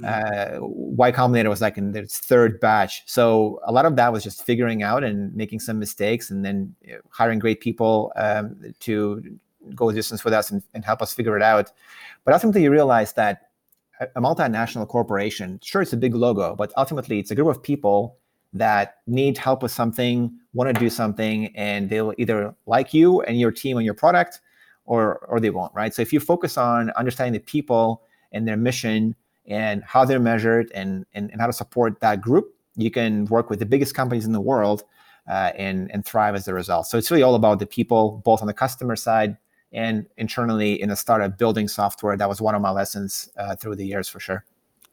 uh, 0.04 0.58
Y 0.60 1.12
Combinator 1.12 1.48
was 1.48 1.60
like 1.60 1.76
in 1.76 1.94
its 1.96 2.18
third 2.18 2.60
batch. 2.60 3.02
So 3.06 3.60
a 3.64 3.72
lot 3.72 3.84
of 3.84 3.96
that 3.96 4.12
was 4.12 4.22
just 4.22 4.44
figuring 4.44 4.82
out 4.82 5.04
and 5.04 5.34
making 5.34 5.60
some 5.60 5.78
mistakes, 5.78 6.30
and 6.30 6.44
then 6.44 6.74
hiring 7.10 7.38
great 7.38 7.60
people 7.60 8.12
um, 8.16 8.74
to 8.80 9.38
go 9.74 9.90
distance 9.92 10.24
with 10.24 10.32
us 10.32 10.50
and, 10.50 10.62
and, 10.74 10.84
help 10.84 11.02
us 11.02 11.12
figure 11.12 11.36
it 11.36 11.42
out. 11.42 11.72
But 12.24 12.32
ultimately, 12.32 12.62
you 12.62 12.70
realize 12.70 13.12
that 13.14 13.50
a 14.00 14.20
multinational 14.20 14.86
corporation, 14.86 15.58
sure, 15.62 15.82
it's 15.82 15.92
a 15.92 15.96
big 15.96 16.14
logo, 16.14 16.54
but 16.54 16.72
ultimately, 16.76 17.18
it's 17.18 17.30
a 17.30 17.34
group 17.34 17.48
of 17.48 17.62
people 17.62 18.16
that 18.52 18.98
need 19.06 19.36
help 19.36 19.62
with 19.62 19.72
something, 19.72 20.32
want 20.54 20.72
to 20.72 20.80
do 20.80 20.88
something, 20.88 21.54
and 21.56 21.90
they'll 21.90 22.14
either 22.16 22.54
like 22.66 22.94
you 22.94 23.20
and 23.22 23.38
your 23.38 23.50
team 23.50 23.76
and 23.76 23.84
your 23.84 23.94
product, 23.94 24.40
or 24.84 25.18
or 25.28 25.40
they 25.40 25.50
won't, 25.50 25.74
right? 25.74 25.92
So 25.92 26.02
if 26.02 26.12
you 26.12 26.20
focus 26.20 26.56
on 26.56 26.90
understanding 26.90 27.34
the 27.34 27.44
people 27.44 28.02
and 28.32 28.46
their 28.46 28.56
mission 28.56 29.14
and 29.48 29.82
how 29.82 30.04
they're 30.04 30.20
measured 30.20 30.70
and, 30.74 31.04
and, 31.14 31.30
and 31.32 31.40
how 31.40 31.46
to 31.46 31.52
support 31.52 32.00
that 32.00 32.20
group, 32.20 32.54
you 32.76 32.90
can 32.90 33.24
work 33.26 33.50
with 33.50 33.58
the 33.58 33.66
biggest 33.66 33.94
companies 33.94 34.24
in 34.24 34.32
the 34.32 34.40
world 34.40 34.84
uh, 35.28 35.52
and, 35.56 35.90
and 35.90 36.04
thrive 36.04 36.34
as 36.34 36.46
a 36.46 36.54
result. 36.54 36.86
So 36.86 36.98
it's 36.98 37.10
really 37.10 37.22
all 37.22 37.34
about 37.34 37.58
the 37.58 37.66
people, 37.66 38.22
both 38.24 38.40
on 38.40 38.46
the 38.46 38.54
customer 38.54 38.94
side 38.94 39.36
and 39.72 40.06
internally 40.16 40.80
in 40.80 40.90
a 40.90 40.96
startup 40.96 41.38
building 41.38 41.66
software. 41.68 42.16
That 42.16 42.28
was 42.28 42.40
one 42.40 42.54
of 42.54 42.62
my 42.62 42.70
lessons 42.70 43.30
uh, 43.36 43.56
through 43.56 43.76
the 43.76 43.86
years 43.86 44.08
for 44.08 44.20
sure. 44.20 44.44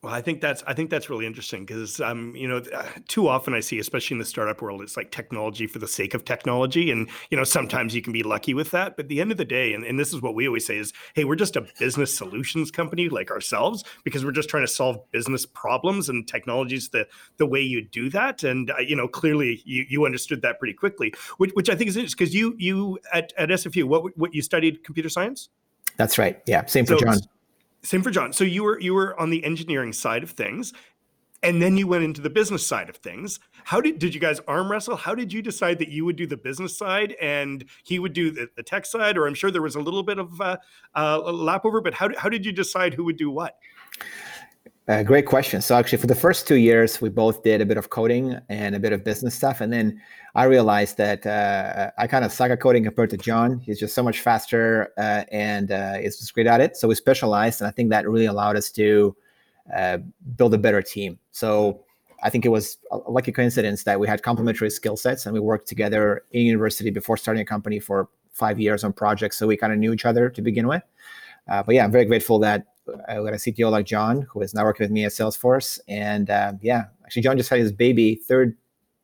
Well, 0.06 0.14
I 0.14 0.22
think 0.22 0.40
that's 0.40 0.62
I 0.68 0.76
think 0.76 0.92
that's 0.92 1.10
really 1.10 1.26
interesting 1.26 1.66
because 1.66 2.00
um, 2.00 2.36
you 2.36 2.48
know 2.48 2.58
uh, 2.58 2.86
too 3.08 3.28
often 3.28 3.56
I 3.56 3.60
see, 3.60 3.80
especially 3.80 4.14
in 4.14 4.20
the 4.20 4.26
startup 4.26 4.62
world, 4.62 4.84
it's 4.84 4.96
like 4.96 5.10
technology 5.10 5.66
for 5.66 5.80
the 5.80 5.88
sake 5.88 6.14
of 6.14 6.24
technology, 6.24 6.92
and 6.92 7.10
you 7.32 7.38
know 7.38 7.44
sometimes 7.44 7.96
you 7.96 8.04
can 8.04 8.14
be 8.14 8.22
lucky 8.22 8.54
with 8.54 8.70
that. 8.70 8.98
But 8.98 9.06
at 9.06 9.10
the 9.10 9.20
end 9.20 9.32
of 9.32 9.38
the 9.38 9.46
day, 9.46 9.74
and, 9.74 9.84
and 9.84 10.00
this 10.00 10.14
is 10.14 10.22
what 10.22 10.36
we 10.36 10.48
always 10.48 10.64
say 10.64 10.78
is, 10.78 10.94
hey, 11.16 11.24
we're 11.24 11.34
just 11.34 11.56
a 11.56 11.66
business 11.80 12.14
solutions 12.14 12.70
company 12.70 13.10
like 13.10 13.32
ourselves 13.32 13.84
because 14.04 14.24
we're 14.24 14.32
just 14.32 14.48
trying 14.48 14.62
to 14.62 14.72
solve 14.72 15.00
business 15.10 15.44
problems, 15.44 16.08
and 16.08 16.28
technology 16.28 16.76
is 16.76 16.90
the 16.90 17.08
the 17.38 17.48
way 17.48 17.62
you 17.62 17.82
do 17.82 18.08
that. 18.12 18.44
And 18.44 18.70
uh, 18.70 18.82
you 18.82 18.96
know 18.96 19.08
clearly 19.08 19.64
you 19.66 19.88
you 19.90 20.06
understood 20.06 20.44
that 20.44 20.60
pretty 20.60 20.76
quickly, 20.76 21.16
which 21.38 21.50
which 21.56 21.68
I 21.68 21.74
think 21.74 21.88
is 21.88 21.98
interesting 21.98 22.24
because 22.24 22.36
you 22.36 22.54
you 22.60 23.00
at 23.12 23.34
at 23.40 23.50
SFU 23.50 23.86
what 23.86 24.16
what 24.16 24.36
you 24.36 24.44
studied 24.44 24.84
computer 24.84 25.10
science. 25.10 25.50
That's 25.98 26.20
right. 26.20 26.44
Yeah, 26.46 26.64
same 26.66 26.86
for 26.86 26.94
so, 26.94 27.06
John. 27.06 27.18
Same 27.86 28.02
for 28.02 28.10
John. 28.10 28.34
So 28.34 28.44
you 28.44 28.64
were 28.64 28.80
you 28.80 28.94
were 28.94 29.20
on 29.20 29.30
the 29.30 29.44
engineering 29.44 29.94
side 29.94 30.24
of 30.24 30.32
things, 30.32 30.74
and 31.44 31.62
then 31.62 31.78
you 31.78 31.86
went 31.86 32.04
into 32.04 32.20
the 32.20 32.32
business 32.32 32.66
side 32.66 32.90
of 32.90 32.98
things. 32.98 33.40
How 33.64 33.80
did 33.80 34.00
did 34.00 34.16
you 34.16 34.20
guys 34.20 34.40
arm 34.48 34.72
wrestle? 34.72 34.96
How 34.96 35.14
did 35.14 35.32
you 35.32 35.44
decide 35.44 35.78
that 35.80 35.90
you 35.90 36.04
would 36.04 36.16
do 36.16 36.26
the 36.26 36.38
business 36.38 36.76
side 36.76 37.16
and 37.22 37.64
he 37.84 38.00
would 38.00 38.14
do 38.14 38.32
the, 38.32 38.50
the 38.56 38.64
tech 38.64 38.88
side? 38.88 39.18
Or 39.18 39.28
I'm 39.28 39.36
sure 39.36 39.52
there 39.52 39.62
was 39.62 39.76
a 39.76 39.80
little 39.80 40.02
bit 40.02 40.18
of 40.18 40.42
uh, 40.42 40.58
uh, 40.96 41.20
lap 41.32 41.64
over, 41.64 41.80
but 41.80 41.94
how 41.94 42.10
how 42.18 42.28
did 42.28 42.44
you 42.44 42.52
decide 42.52 42.96
who 42.96 43.04
would 43.04 43.18
do 43.18 43.30
what? 43.30 43.56
Uh, 44.88 45.02
great 45.02 45.26
question. 45.26 45.62
So 45.62 45.76
actually, 45.76 45.98
for 45.98 46.06
the 46.06 46.14
first 46.14 46.48
two 46.48 46.58
years, 46.58 47.02
we 47.02 47.10
both 47.10 47.42
did 47.42 47.60
a 47.60 47.66
bit 47.66 47.78
of 47.78 47.90
coding 47.90 48.38
and 48.50 48.76
a 48.76 48.80
bit 48.80 48.94
of 48.94 49.04
business 49.04 49.34
stuff, 49.34 49.60
and 49.60 49.74
then 49.74 50.00
I 50.36 50.44
realized 50.44 50.98
that 50.98 51.26
uh, 51.26 51.90
I 51.98 52.06
kind 52.06 52.24
of 52.24 52.32
suck 52.32 52.52
at 52.52 52.60
coding 52.60 52.84
compared 52.84 53.10
to 53.10 53.18
John. 53.18 53.60
He's 53.60 53.80
just 53.80 53.96
so 53.96 54.04
much 54.04 54.22
faster 54.22 54.94
uh, 55.00 55.24
and 55.32 55.72
uh, 55.72 55.98
is 56.00 56.20
just 56.20 56.36
great 56.36 56.46
at 56.46 56.62
it. 56.62 56.78
So 56.78 56.88
we 56.88 56.94
specialized, 56.94 57.62
and 57.62 57.68
I 57.68 57.72
think 57.72 57.90
that 57.90 58.08
really 58.08 58.28
allowed 58.28 58.58
us 58.58 58.70
to 58.74 59.16
uh, 59.76 59.98
build 60.36 60.54
a 60.54 60.60
better 60.60 60.84
team. 60.84 61.18
So 61.32 61.84
I 62.22 62.30
think 62.30 62.46
it 62.46 62.50
was 62.50 62.78
a 62.92 62.98
lucky 63.10 63.32
coincidence 63.32 63.86
that 63.86 64.00
we 64.00 64.08
had 64.08 64.22
complementary 64.22 64.70
skill 64.70 64.98
sets, 64.98 65.26
and 65.26 65.34
we 65.34 65.40
worked 65.40 65.68
together 65.68 66.26
in 66.30 66.46
university 66.46 66.92
before 66.92 67.18
starting 67.18 67.42
a 67.42 67.46
company 67.46 67.80
for 67.80 68.08
five 68.34 68.60
years 68.60 68.84
on 68.84 68.94
projects. 68.94 69.38
So 69.38 69.48
we 69.48 69.58
kind 69.58 69.74
of 69.74 69.80
knew 69.80 69.94
each 69.94 70.06
other 70.06 70.30
to 70.30 70.42
begin 70.44 70.68
with. 70.68 70.84
Uh, 71.48 71.64
but 71.64 71.74
yeah, 71.74 71.86
I'm 71.86 71.92
very 71.92 72.06
grateful 72.06 72.38
that 72.40 72.68
I 73.08 73.16
got 73.16 73.28
a 73.28 73.38
CTO 73.38 73.72
like 73.72 73.86
John, 73.86 74.22
who 74.24 74.42
is 74.42 74.54
now 74.54 74.64
working 74.64 74.84
with 74.84 74.92
me 74.92 75.06
at 75.06 75.12
Salesforce. 75.12 75.80
And 75.88 76.30
uh, 76.30 76.54
yeah, 76.62 76.86
actually, 77.04 77.24
John 77.24 77.38
just 77.38 77.50
had 77.50 77.60
his 77.60 77.72
baby, 77.72 78.16
third 78.16 78.56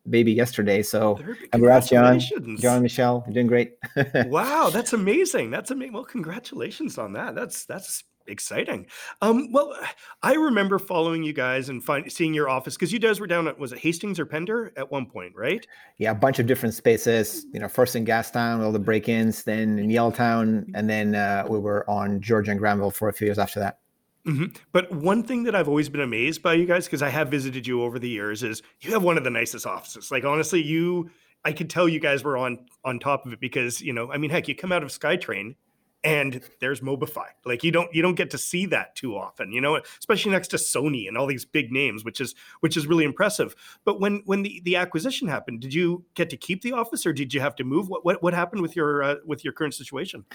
baby 0.10 0.32
yesterday. 0.32 0.82
So 0.84 1.20
congrats, 1.52 1.90
John. 1.90 2.20
John, 2.58 2.82
Michelle, 2.82 3.24
you're 3.28 3.34
doing 3.34 3.48
great. 3.48 3.76
wow, 4.28 4.70
that's 4.72 4.94
amazing. 4.94 5.52
That's 5.52 5.72
amazing. 5.72 5.94
Well, 5.94 6.04
congratulations 6.04 6.98
on 6.98 7.14
that. 7.14 7.36
That's 7.36 7.66
that's 7.66 8.04
exciting. 8.28 8.88
Um, 9.22 9.51
well, 9.51 9.75
I 10.24 10.34
remember 10.34 10.80
following 10.80 11.24
you 11.24 11.34
guys 11.34 11.70
and 11.70 11.84
find, 11.84 12.12
seeing 12.12 12.34
your 12.34 12.50
office 12.50 12.75
because 12.75 12.92
you 12.92 13.00
guys 13.00 13.20
were 13.20 13.28
down 13.28 13.48
at 13.48 13.60
was 13.60 13.74
it 13.74 13.80
Hastings 13.80 14.20
or 14.20 14.25
Pender 14.25 14.72
at 14.78 14.92
one 14.92 15.06
point, 15.06 15.34
right? 15.36 15.66
Yeah, 15.98 16.12
a 16.12 16.16
bunch 16.16 16.40
of 16.40 16.48
different 16.48 16.75
spaces. 16.75 17.46
You 17.54 17.60
know, 17.60 17.68
first 17.68 17.96
in 17.96 18.06
Gastown, 18.06 18.63
all 18.63 18.72
the 18.72 18.80
break-ins, 18.80 19.44
then 19.44 19.80
in 19.80 19.90
Yaletown, 19.90 20.66
and 20.74 20.90
then 20.90 21.16
uh, 21.16 21.46
we 21.50 21.60
were 21.60 21.90
on 21.90 22.22
George 22.22 22.48
and 22.50 22.60
Granville 22.60 22.92
for 22.92 23.10
a 23.10 23.13
few 23.13 23.28
years 23.28 23.40
after 23.40 23.60
that. 23.60 23.80
Mm-hmm. 24.25 24.46
But 24.72 24.92
one 24.92 25.24
thing 25.24 25.44
that 25.44 25.56
I've 25.56 25.68
always 25.68 25.90
been 25.90 26.01
amazed 26.01 26.44
by 26.44 26.54
you 26.54 26.66
guys, 26.66 26.86
because 26.86 27.01
I 27.01 27.10
have 27.10 27.30
visited 27.30 27.66
you 27.66 27.82
over 27.82 27.98
the 27.98 28.10
years, 28.10 28.44
is 28.44 28.62
you 28.82 28.92
have 28.92 29.04
one 29.04 29.18
of 29.18 29.24
the 29.24 29.32
nicest 29.32 29.66
offices. 29.66 30.12
Like 30.12 30.24
honestly, 30.25 30.62
you 30.62 31.10
I 31.44 31.54
could 31.54 31.70
tell 31.70 31.90
you 31.90 32.00
guys 32.00 32.24
were 32.24 32.38
on 32.38 32.60
on 32.84 33.00
top 33.00 33.25
of 33.25 33.34
it 33.34 33.40
because 33.40 33.82
you 33.82 33.94
know, 33.94 34.12
I 34.12 34.18
mean, 34.18 34.30
heck, 34.30 34.48
you 34.48 34.56
come 34.56 34.72
out 34.72 34.84
of 34.84 34.90
SkyTrain 34.90 35.56
and 36.03 36.41
there's 36.60 36.81
Mobify. 36.81 37.27
Like 37.46 37.63
you 37.63 37.72
don't 37.72 37.93
you 37.93 38.01
don't 38.01 38.15
get 38.15 38.31
to 38.31 38.38
see 38.38 38.65
that 38.67 38.96
too 38.96 39.15
often, 39.15 39.51
you 39.51 39.62
know, 39.62 39.79
especially 40.00 40.31
next 40.31 40.50
to 40.50 40.58
Sony 40.58 41.08
and 41.08 41.17
all 41.17 41.27
these 41.27 41.46
big 41.46 41.72
names, 41.72 42.03
which 42.03 42.20
is 42.20 42.34
which 42.62 42.75
is 42.75 42.88
really 42.88 43.03
impressive. 43.03 43.55
But 43.86 44.00
when 44.00 44.22
when 44.25 44.43
the, 44.43 44.62
the 44.65 44.75
acquisition 44.75 45.27
happened, 45.27 45.62
did 45.62 45.74
you 45.74 46.03
get 46.15 46.29
to 46.31 46.38
keep 46.38 46.62
the 46.62 46.74
office 46.74 47.05
or 47.05 47.13
did 47.13 47.34
you 47.34 47.41
have 47.41 47.55
to 47.58 47.63
move? 47.63 47.89
What 47.89 48.03
what, 48.03 48.24
what 48.24 48.34
happened 48.34 48.62
with 48.62 48.75
your 48.75 49.03
uh, 49.03 49.15
with 49.25 49.43
your 49.43 49.53
current 49.53 49.74
situation? 49.74 50.25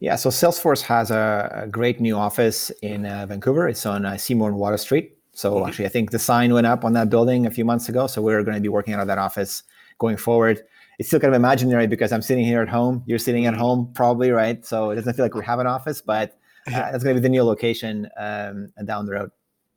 Yeah, 0.00 0.14
so 0.14 0.30
Salesforce 0.30 0.82
has 0.82 1.10
a, 1.10 1.62
a 1.64 1.66
great 1.66 2.00
new 2.00 2.16
office 2.16 2.70
in 2.82 3.04
uh, 3.04 3.26
Vancouver. 3.26 3.68
It's 3.68 3.84
on 3.84 4.04
uh, 4.04 4.16
Seymour 4.16 4.48
and 4.48 4.58
Water 4.58 4.76
Street. 4.76 5.16
So 5.32 5.54
mm-hmm. 5.54 5.68
actually, 5.68 5.86
I 5.86 5.88
think 5.88 6.12
the 6.12 6.18
sign 6.20 6.54
went 6.54 6.68
up 6.68 6.84
on 6.84 6.92
that 6.92 7.10
building 7.10 7.46
a 7.46 7.50
few 7.50 7.64
months 7.64 7.88
ago. 7.88 8.06
So 8.06 8.22
we're 8.22 8.44
going 8.44 8.56
to 8.56 8.60
be 8.60 8.68
working 8.68 8.94
out 8.94 9.00
of 9.00 9.08
that 9.08 9.18
office 9.18 9.64
going 9.98 10.16
forward 10.16 10.62
it's 10.98 11.08
still 11.08 11.20
kind 11.20 11.32
of 11.32 11.38
imaginary 11.38 11.86
because 11.86 12.12
I'm 12.12 12.22
sitting 12.22 12.44
here 12.44 12.60
at 12.60 12.68
home. 12.68 13.02
You're 13.06 13.18
sitting 13.18 13.46
at 13.46 13.54
mm-hmm. 13.54 13.62
home, 13.62 13.90
probably, 13.94 14.30
right? 14.30 14.64
So 14.64 14.90
it 14.90 14.96
doesn't 14.96 15.14
feel 15.14 15.24
like 15.24 15.34
we 15.34 15.44
have 15.44 15.60
an 15.60 15.66
office, 15.66 16.00
but 16.00 16.36
uh, 16.66 16.70
that's 16.70 17.04
going 17.04 17.14
to 17.14 17.20
be 17.20 17.22
the 17.22 17.28
new 17.28 17.44
location 17.44 18.08
um, 18.16 18.72
down 18.84 19.06
the 19.06 19.12
road. 19.12 19.30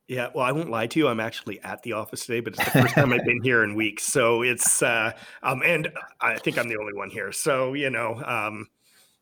Yeah, 0.07 0.27
well, 0.35 0.43
I 0.43 0.51
won't 0.51 0.69
lie 0.69 0.87
to 0.87 0.99
you. 0.99 1.07
I'm 1.07 1.21
actually 1.21 1.61
at 1.61 1.83
the 1.83 1.93
office 1.93 2.25
today, 2.25 2.41
but 2.41 2.53
it's 2.53 2.65
the 2.65 2.71
first 2.81 2.95
time 2.95 3.13
I've 3.13 3.23
been 3.23 3.41
here 3.43 3.63
in 3.63 3.75
weeks. 3.75 4.03
So 4.03 4.41
it's, 4.41 4.81
uh, 4.81 5.13
um, 5.41 5.61
and 5.63 5.89
I 6.19 6.37
think 6.37 6.57
I'm 6.57 6.67
the 6.67 6.77
only 6.77 6.93
one 6.93 7.09
here. 7.09 7.31
So 7.31 7.73
you 7.75 7.89
know, 7.89 8.21
um, 8.25 8.67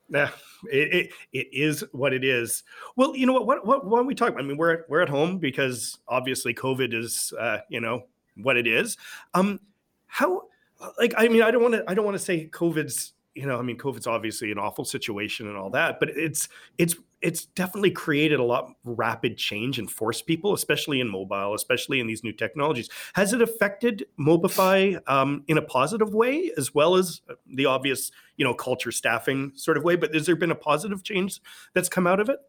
yeah, 0.10 0.30
it, 0.72 0.94
it, 0.94 1.12
it 1.32 1.48
is 1.52 1.84
what 1.92 2.14
it 2.14 2.24
is. 2.24 2.64
Well, 2.96 3.16
you 3.16 3.28
know 3.28 3.34
what? 3.34 3.46
What, 3.46 3.68
what? 3.68 3.86
Why 3.86 4.00
don't 4.00 4.08
we 4.08 4.16
talk? 4.16 4.34
I 4.36 4.42
mean, 4.42 4.58
we're 4.58 4.86
we're 4.90 5.02
at 5.02 5.10
home 5.10 5.38
because 5.38 6.00
obviously 6.08 6.56
COVID 6.56 6.94
is, 6.96 7.34
uh, 7.40 7.60
you 7.70 7.82
know, 7.82 8.08
what 8.38 8.58
it 8.58 8.66
is. 8.66 8.98
Um, 9.36 9.60
how 10.08 10.49
like 10.98 11.14
I 11.18 11.28
mean, 11.28 11.42
I 11.42 11.52
don't 11.52 11.62
want 11.62 11.76
to 11.76 11.84
I 11.88 11.94
don't 11.94 12.06
want 12.06 12.16
to 12.16 12.24
say 12.24 12.50
COVID's 12.52 13.14
you 13.36 13.46
know, 13.46 13.58
I 13.58 13.62
mean, 13.62 13.78
COVID's 13.78 14.08
obviously 14.08 14.52
an 14.52 14.58
awful 14.58 14.84
situation 14.84 15.48
and 15.48 15.56
all 15.56 15.70
that, 15.70 16.00
but 16.00 16.10
it's 16.10 16.50
it's 16.78 16.96
it's 17.22 17.46
definitely 17.46 17.92
created 17.92 18.40
a 18.40 18.44
lot 18.44 18.74
rapid 18.84 19.38
change 19.38 19.78
and 19.78 19.90
forced 19.90 20.26
people, 20.26 20.54
especially 20.54 21.00
in 21.00 21.10
mobile, 21.10 21.54
especially 21.54 22.00
in 22.00 22.08
these 22.08 22.24
new 22.24 22.32
technologies. 22.32 22.90
Has 23.14 23.34
it 23.34 23.42
affected 23.42 24.06
Mobify 24.20 25.00
um, 25.10 25.44
in 25.48 25.58
a 25.58 25.62
positive 25.62 26.14
way, 26.14 26.52
as 26.58 26.74
well 26.74 26.96
as 26.96 27.22
the 27.46 27.66
obvious, 27.66 28.12
you 28.38 28.46
know, 28.46 28.54
culture 28.54 28.92
staffing 28.92 29.52
sort 29.56 29.78
of 29.78 29.84
way? 29.84 29.96
But 29.96 30.14
has 30.14 30.26
there 30.26 30.36
been 30.36 30.52
a 30.52 30.56
positive 30.56 31.04
change 31.04 31.40
that's 31.74 31.90
come 31.90 32.08
out 32.08 32.20
of 32.20 32.30
it? 32.30 32.40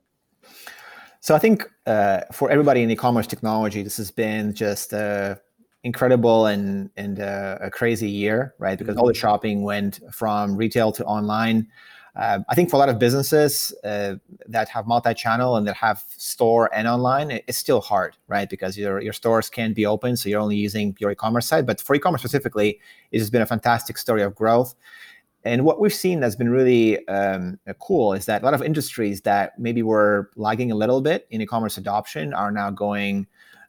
So 1.20 1.34
I 1.34 1.38
think 1.38 1.68
uh, 1.86 2.22
for 2.32 2.50
everybody 2.50 2.82
in 2.82 2.90
e-commerce 2.90 3.26
technology, 3.26 3.82
this 3.82 3.98
has 3.98 4.10
been 4.10 4.54
just 4.54 4.94
uh, 4.94 5.36
incredible 5.84 6.46
and 6.46 6.90
and 6.96 7.20
uh, 7.20 7.58
a 7.60 7.70
crazy 7.70 8.10
year, 8.10 8.54
right? 8.58 8.78
Because 8.78 8.96
all 8.96 9.06
the 9.06 9.12
mm-hmm. 9.12 9.20
shopping 9.20 9.62
went 9.62 10.00
from 10.12 10.56
retail 10.56 10.92
to 10.92 11.04
online. 11.04 11.68
Uh, 12.16 12.40
I 12.48 12.54
think 12.56 12.70
for 12.70 12.76
a 12.76 12.78
lot 12.78 12.88
of 12.88 12.98
businesses 12.98 13.72
uh, 13.84 14.16
that 14.48 14.68
have 14.68 14.86
multi-channel 14.86 15.56
and 15.56 15.66
that 15.68 15.76
have 15.76 16.02
store 16.16 16.68
and 16.74 16.88
online, 16.88 17.30
it's 17.30 17.56
still 17.56 17.80
hard, 17.80 18.16
right? 18.26 18.50
Because 18.50 18.76
your 18.76 19.00
your 19.00 19.12
stores 19.12 19.48
can't 19.48 19.74
be 19.74 19.86
open, 19.86 20.16
so 20.16 20.28
you're 20.28 20.40
only 20.40 20.56
using 20.56 20.96
your 20.98 21.12
e-commerce 21.12 21.46
site. 21.46 21.66
But 21.66 21.80
for 21.80 21.94
e-commerce 21.94 22.20
specifically, 22.20 22.80
it 23.12 23.18
has 23.18 23.30
been 23.30 23.42
a 23.42 23.46
fantastic 23.46 23.96
story 23.96 24.22
of 24.22 24.34
growth. 24.34 24.74
And 25.42 25.64
what 25.64 25.80
we've 25.80 25.94
seen 25.94 26.20
that's 26.20 26.36
been 26.36 26.50
really 26.50 27.06
um, 27.08 27.58
cool 27.78 28.12
is 28.12 28.26
that 28.26 28.42
a 28.42 28.44
lot 28.44 28.52
of 28.52 28.62
industries 28.62 29.22
that 29.22 29.58
maybe 29.58 29.82
were 29.82 30.30
lagging 30.36 30.70
a 30.70 30.74
little 30.74 31.00
bit 31.00 31.26
in 31.30 31.40
e-commerce 31.40 31.78
adoption 31.78 32.34
are 32.34 32.50
now 32.50 32.70
going 32.70 33.26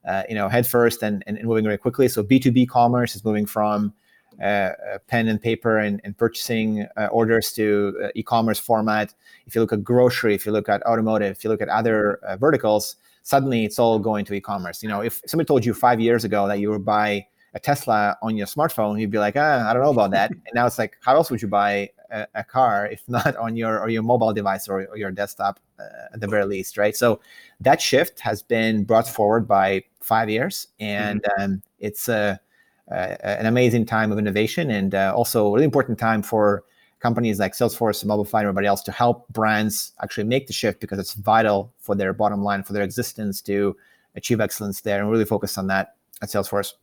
uh, 0.08 0.24
you 0.28 0.36
know, 0.36 0.50
headfirst 0.50 1.04
and, 1.04 1.24
and, 1.28 1.38
and, 1.38 1.48
moving 1.48 1.64
very 1.64 1.78
quickly. 1.78 2.08
So 2.08 2.24
B2B 2.24 2.68
commerce 2.68 3.16
is 3.16 3.24
moving 3.24 3.46
from 3.46 3.94
uh, 4.42 4.44
uh, 4.44 4.98
pen 5.08 5.28
and 5.28 5.42
paper 5.42 5.78
and, 5.78 6.02
and 6.04 6.18
purchasing 6.18 6.88
uh, 6.98 7.08
orders 7.12 7.54
to 7.54 7.96
uh, 8.04 8.08
e-commerce 8.16 8.58
format. 8.58 9.14
If 9.46 9.54
you 9.54 9.62
look 9.62 9.74
at 9.74 9.84
grocery, 9.84 10.34
if 10.34 10.46
you 10.46 10.52
look 10.52 10.70
at 10.70 10.82
automotive, 10.84 11.38
if 11.38 11.44
you 11.44 11.50
look 11.50 11.62
at 11.62 11.70
other 11.70 12.16
uh, 12.26 12.38
verticals, 12.38 12.96
suddenly 13.24 13.66
it's 13.66 13.78
all 13.78 14.00
going 14.00 14.26
to 14.26 14.34
e-commerce. 14.34 14.82
You 14.82 14.90
know, 14.90 15.02
if 15.02 15.22
somebody 15.28 15.46
told 15.46 15.66
you 15.66 15.74
five 15.74 16.00
years 16.00 16.24
ago 16.24 16.48
that 16.48 16.60
you 16.60 16.72
would 16.72 16.86
buy 16.86 17.28
a 17.54 17.60
Tesla 17.60 18.18
on 18.22 18.38
your 18.38 18.48
smartphone, 18.48 19.00
you'd 19.00 19.12
be 19.12 19.18
like, 19.18 19.36
ah, 19.36 19.70
I 19.70 19.74
don't 19.74 19.84
know 19.84 19.92
about 19.92 20.12
that. 20.12 20.32
and 20.32 20.42
now 20.54 20.66
it's 20.66 20.80
like, 20.80 20.98
how 21.02 21.16
else 21.16 21.30
would 21.30 21.42
you 21.42 21.48
buy 21.48 21.90
a, 22.12 22.28
a 22.36 22.44
car 22.44 22.86
if 22.92 23.04
not 23.08 23.36
on 23.36 23.56
your 23.56 23.80
or 23.80 23.90
your 23.90 24.04
mobile 24.04 24.34
device 24.34 24.68
or, 24.68 24.86
or 24.88 24.98
your 24.98 25.12
desktop 25.12 25.60
uh, 25.80 26.14
at 26.14 26.20
the 26.20 26.28
very 26.28 26.46
least, 26.46 26.78
right? 26.78 26.96
So 26.96 27.20
that 27.60 27.82
shift 27.82 28.20
has 28.20 28.42
been 28.42 28.84
brought 28.84 29.08
forward 29.08 29.48
by 29.48 29.84
five 30.02 30.30
years, 30.30 30.68
and 30.80 31.22
mm-hmm. 31.24 31.44
um, 31.44 31.62
it's 31.80 32.10
a, 32.10 32.40
an 32.88 33.46
amazing 33.46 33.86
time 33.86 34.12
of 34.12 34.20
innovation 34.20 34.70
and 34.70 34.94
uh, 34.94 35.14
also 35.16 35.48
a 35.48 35.52
really 35.54 35.66
important 35.66 35.98
time 35.98 36.22
for 36.22 36.64
companies 37.00 37.40
like 37.40 37.54
Salesforce, 37.54 38.06
Mobify, 38.06 38.40
and 38.40 38.44
everybody 38.44 38.68
else 38.68 38.84
to 38.84 38.92
help 38.92 39.28
brands 39.30 39.94
actually 40.04 40.26
make 40.26 40.48
the 40.48 40.54
shift 40.54 40.80
because 40.80 41.00
it's 41.00 41.14
vital 41.14 41.74
for 41.80 41.96
their 41.96 42.14
bottom 42.14 42.44
line, 42.44 42.64
for 42.64 42.74
their 42.74 42.84
existence 42.84 43.42
to 43.42 43.76
achieve 44.16 44.40
excellence 44.40 44.82
there, 44.82 45.00
and 45.02 45.10
really 45.10 45.26
focus 45.26 45.58
on 45.58 45.68
that 45.68 45.96
at 46.22 46.30
Salesforce. 46.30 46.74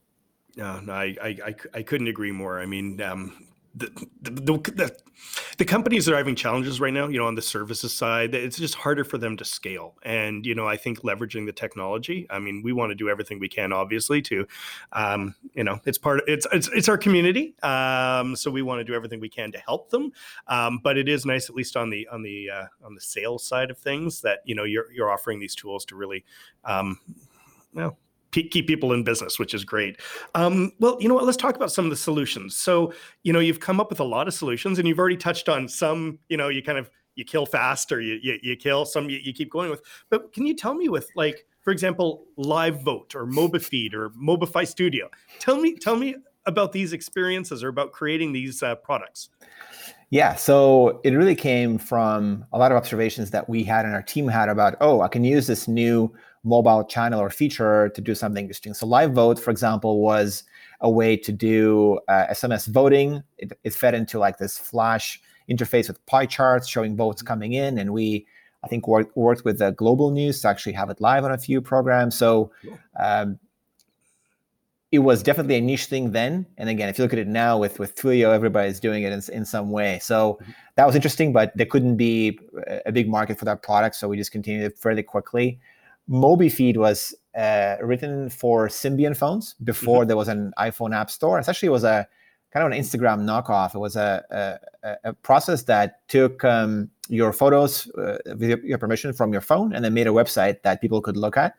No, 0.59 0.81
no, 0.81 0.93
I, 0.93 1.15
I, 1.23 1.55
I 1.73 1.83
couldn't 1.85 2.09
agree 2.09 2.33
more. 2.33 2.59
I 2.59 2.67
mean, 2.67 3.01
um, 3.01 3.47
the, 3.77 3.93
the, 4.23 4.31
the, 4.33 4.97
the, 5.57 5.65
companies 5.65 6.05
that 6.05 6.15
are 6.15 6.17
having 6.17 6.35
challenges 6.35 6.81
right 6.81 6.93
now, 6.93 7.07
you 7.07 7.17
know, 7.17 7.29
on 7.29 7.37
the 7.37 7.43
services 7.43 7.95
side, 7.95 8.35
it's 8.35 8.59
just 8.59 8.75
harder 8.75 9.05
for 9.05 9.19
them 9.19 9.37
to 9.37 9.45
scale. 9.45 9.95
And, 10.03 10.45
you 10.45 10.57
know, 10.57 10.67
I 10.67 10.77
think 10.77 11.03
leveraging 11.03 11.47
the 11.47 11.53
technology, 11.53 12.27
I 12.29 12.41
mean, 12.41 12.63
we 12.65 12.73
want 12.73 12.91
to 12.91 12.97
do 12.97 13.09
everything 13.09 13.39
we 13.39 13.49
can, 13.49 13.73
obviously, 13.73 14.21
to, 14.23 14.49
um, 14.95 15.37
you 15.55 15.63
know, 15.63 15.79
it's 15.85 15.97
part 15.97 16.19
of, 16.19 16.25
it's, 16.27 16.45
it's, 16.51 16.69
it's 16.75 16.89
our 16.89 16.99
community. 16.99 17.55
Um, 17.63 18.35
so 18.35 18.51
we 18.51 18.63
want 18.63 18.81
to 18.81 18.85
do 18.85 18.95
everything 18.95 19.21
we 19.21 19.29
can 19.29 19.53
to 19.53 19.59
help 19.59 19.91
them. 19.91 20.11
Um, 20.49 20.81
but 20.83 20.99
it 20.99 21.09
is 21.09 21.25
nice, 21.25 21.49
at 21.49 21.55
least 21.55 21.77
on 21.77 21.89
the, 21.89 22.09
on 22.09 22.23
the, 22.23 22.51
uh, 22.51 22.67
on 22.85 22.97
the 22.97 23.01
sales 23.01 23.45
side 23.45 23.71
of 23.71 23.79
things 23.79 24.23
that, 24.23 24.41
you 24.45 24.57
know, 24.57 24.65
you're, 24.65 24.91
you're 24.91 25.13
offering 25.13 25.39
these 25.39 25.55
tools 25.55 25.85
to 25.85 25.95
really, 25.95 26.25
um, 26.65 26.99
well, 27.73 27.97
keep 28.33 28.67
people 28.67 28.93
in 28.93 29.05
business, 29.05 29.39
which 29.39 29.55
is 29.55 29.65
great. 29.65 30.01
Um, 30.35 30.73
well, 30.79 30.97
you 31.01 31.09
know 31.09 31.15
what? 31.15 31.25
Let's 31.25 31.37
talk 31.37 31.57
about 31.57 31.73
some 31.73 31.85
of 31.85 31.91
the 31.91 31.97
solutions. 31.97 32.57
So, 32.57 32.93
you 33.23 33.33
know, 33.33 33.41
you've 33.41 33.61
come 33.61 33.81
up 33.81 33.91
with 33.91 34.01
a 34.01 34.05
lot 34.05 34.29
of 34.29 34.35
solutions, 34.35 34.79
and 34.79 34.87
you've 34.87 34.99
already 34.99 35.17
touched 35.17 35.49
on 35.49 35.69
some. 35.69 36.19
You 36.29 36.37
know, 36.37 36.49
you 36.49 36.63
kind 36.63 36.79
of 36.79 36.91
you 37.15 37.25
kill 37.25 37.47
fast, 37.47 37.93
or 37.93 38.01
you 38.01 38.19
you, 38.23 38.39
you 38.43 38.57
kill 38.57 38.85
some. 38.85 39.11
You, 39.11 39.19
you 39.23 39.33
keep 39.33 39.51
going 39.51 39.71
with. 39.71 39.83
But 40.11 40.33
can 40.33 40.47
you 40.47 40.55
tell 40.55 40.75
me 40.75 40.89
with 40.89 41.09
like, 41.17 41.47
for 41.61 41.71
example, 41.71 42.27
Live 42.37 42.83
Vote 42.83 43.15
or 43.15 43.27
MobiFeed 43.27 43.95
or 43.95 44.11
Mobify 44.11 44.67
Studio? 44.67 45.09
Tell 45.39 45.61
me, 45.61 45.77
tell 45.77 45.97
me 45.97 46.17
about 46.47 46.73
these 46.73 46.93
experiences 46.93 47.63
or 47.63 47.69
about 47.69 47.93
creating 47.93 48.33
these 48.33 48.63
uh, 48.63 48.75
products. 48.77 49.29
Yeah, 50.11 50.35
so 50.37 51.01
it 51.05 51.11
really 51.11 51.35
came 51.35 51.77
from 51.77 52.47
a 52.55 52.59
lot 52.59 52.73
of 52.73 52.79
observations 52.79 53.31
that 53.33 53.47
we 53.49 53.63
had 53.63 53.85
and 53.85 53.95
our 53.95 54.03
team 54.03 54.27
had 54.27 54.49
about, 54.49 54.75
oh, 54.81 55.03
I 55.03 55.09
can 55.09 55.23
use 55.23 55.47
this 55.47 55.69
new 55.69 56.11
mobile 56.49 56.85
channel 56.85 57.21
or 57.21 57.31
feature 57.31 57.91
to 57.91 58.01
do 58.01 58.15
something 58.15 58.45
interesting. 58.45 58.75
So 58.75 58.87
live 58.87 59.13
vote, 59.13 59.39
for 59.39 59.51
example, 59.51 60.01
was 60.01 60.45
a 60.81 60.91
way 60.91 61.17
to 61.17 61.33
do 61.33 62.01
uh, 62.09 62.27
SMS 62.31 62.67
voting. 62.69 63.23
It, 63.39 63.53
it, 63.65 63.75
fed 63.75 63.95
into 63.95 64.19
like 64.19 64.39
this 64.39 64.59
flash 64.59 65.21
interface 65.51 65.89
with 65.89 66.05
pie 66.07 66.27
charts 66.27 66.69
showing 66.69 66.97
votes 66.97 67.23
coming 67.23 67.53
in, 67.53 67.79
and 67.79 67.93
we, 67.93 68.27
I 68.65 68.69
think, 68.69 68.89
worked, 68.89 69.17
worked 69.17 69.45
with 69.45 69.59
the 69.59 69.73
Global 69.73 70.11
News 70.11 70.41
to 70.43 70.49
actually 70.49 70.73
have 70.73 70.91
it 70.91 71.01
live 71.01 71.25
on 71.25 71.33
a 71.33 71.39
few 71.39 71.61
programs. 71.61 72.17
So. 72.17 72.53
Um, 72.99 73.39
it 74.91 75.01
was 75.01 75.23
definitely 75.23 75.57
a 75.57 75.61
niche 75.61 75.85
thing 75.85 76.13
then. 76.13 76.47
And 76.57 76.71
again, 76.71 76.89
if 76.89 76.97
you 76.97 77.05
look 77.05 77.13
at 77.13 77.19
it 77.19 77.29
now 77.29 77.59
with 77.59 77.79
with 77.79 77.95
Twilio, 77.95 78.33
everybody's 78.33 78.81
doing 78.81 79.03
it 79.03 79.13
in, 79.13 79.21
in 79.35 79.45
some 79.45 79.71
way. 79.71 79.99
So 79.99 80.39
mm-hmm. 80.41 80.53
that 80.77 80.87
was 80.87 80.97
interesting, 80.97 81.31
but 81.33 81.55
there 81.55 81.67
couldn't 81.67 81.97
be 81.97 82.39
a 82.87 82.91
big 82.91 83.07
market 83.07 83.39
for 83.39 83.45
that 83.45 83.63
product. 83.63 83.97
So 83.97 84.09
we 84.09 84.17
just 84.17 84.33
continued 84.33 84.65
it 84.65 84.79
fairly 84.79 85.03
quickly. 85.03 85.61
MobiFeed 86.09 86.77
was 86.77 87.15
uh, 87.37 87.77
written 87.83 88.31
for 88.31 88.69
Symbian 88.69 89.17
phones 89.17 89.55
before 89.65 90.01
mm-hmm. 90.01 90.09
there 90.09 90.17
was 90.17 90.29
an 90.29 90.53
iPhone 90.59 90.95
app 90.95 91.11
store. 91.11 91.39
Essentially, 91.39 91.69
actually 91.69 91.69
was 91.71 91.85
a 91.85 92.09
kind 92.53 92.67
of 92.67 92.73
an 92.73 92.79
Instagram 92.79 93.25
knockoff. 93.25 93.75
It 93.75 93.79
was 93.79 93.97
a, 93.97 94.59
a, 94.83 94.97
a 95.05 95.13
process 95.13 95.65
that 95.65 96.09
took 96.09 96.45
um, 96.45 96.91
your 97.09 97.33
photos 97.33 97.91
uh, 97.91 98.19
with 98.39 98.63
your 98.65 98.79
permission 98.79 99.13
from 99.13 99.33
your 99.33 99.43
phone 99.43 99.75
and 99.75 99.85
then 99.85 99.95
made 99.95 100.07
a 100.07 100.11
website 100.11 100.63
that 100.63 100.81
people 100.81 101.01
could 101.01 101.17
look 101.17 101.37
at. 101.37 101.55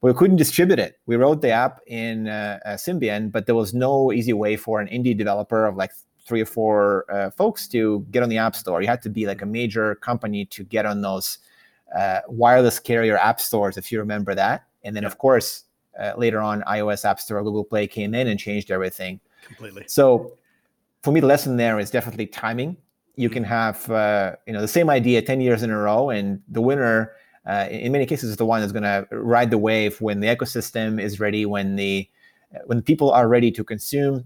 We 0.00 0.14
couldn't 0.14 0.36
distribute 0.36 0.78
it. 0.78 1.00
We 1.06 1.16
wrote 1.16 1.40
the 1.40 1.50
app 1.50 1.80
in 1.86 2.28
uh, 2.28 2.60
uh, 2.64 2.68
Symbian, 2.74 3.32
but 3.32 3.46
there 3.46 3.54
was 3.54 3.74
no 3.74 4.12
easy 4.12 4.32
way 4.32 4.56
for 4.56 4.80
an 4.80 4.86
indie 4.86 5.16
developer 5.16 5.66
of 5.66 5.76
like 5.76 5.90
three 6.24 6.42
or 6.42 6.46
four 6.46 7.04
uh, 7.10 7.30
folks 7.30 7.66
to 7.68 8.06
get 8.10 8.22
on 8.22 8.28
the 8.28 8.38
App 8.38 8.54
Store. 8.54 8.80
You 8.80 8.86
had 8.86 9.02
to 9.02 9.10
be 9.10 9.26
like 9.26 9.42
a 9.42 9.46
major 9.46 9.96
company 9.96 10.44
to 10.46 10.62
get 10.62 10.86
on 10.86 11.00
those 11.00 11.38
uh, 11.96 12.20
wireless 12.28 12.78
carrier 12.78 13.16
app 13.16 13.40
stores, 13.40 13.76
if 13.76 13.90
you 13.90 13.98
remember 13.98 14.34
that. 14.34 14.64
And 14.84 14.94
then, 14.94 15.04
of 15.04 15.18
course, 15.18 15.64
uh, 15.98 16.12
later 16.16 16.40
on, 16.40 16.62
iOS 16.62 17.04
App 17.04 17.20
Store, 17.20 17.42
Google 17.42 17.64
Play 17.64 17.86
came 17.86 18.14
in 18.14 18.28
and 18.28 18.38
changed 18.38 18.70
everything. 18.70 19.20
Completely. 19.46 19.84
So, 19.86 20.36
for 21.02 21.12
me, 21.12 21.20
the 21.20 21.26
lesson 21.26 21.56
there 21.56 21.78
is 21.78 21.90
definitely 21.90 22.26
timing. 22.26 22.76
You 23.16 23.30
can 23.30 23.42
mm-hmm. 23.42 23.52
have 23.52 23.90
uh, 23.90 24.36
you 24.46 24.52
know 24.52 24.60
the 24.60 24.68
same 24.68 24.90
idea 24.90 25.22
ten 25.22 25.40
years 25.40 25.62
in 25.62 25.70
a 25.70 25.78
row, 25.78 26.10
and 26.10 26.40
the 26.48 26.60
winner, 26.60 27.12
uh, 27.46 27.66
in 27.70 27.90
many 27.92 28.06
cases, 28.06 28.30
is 28.30 28.36
the 28.36 28.46
one 28.46 28.60
that's 28.60 28.72
going 28.72 28.84
to 28.84 29.06
ride 29.10 29.50
the 29.50 29.58
wave 29.58 30.00
when 30.00 30.20
the 30.20 30.28
ecosystem 30.28 31.00
is 31.00 31.18
ready, 31.18 31.46
when 31.46 31.76
the 31.76 32.08
when 32.66 32.80
people 32.80 33.10
are 33.10 33.28
ready 33.28 33.50
to 33.50 33.62
consume 33.62 34.24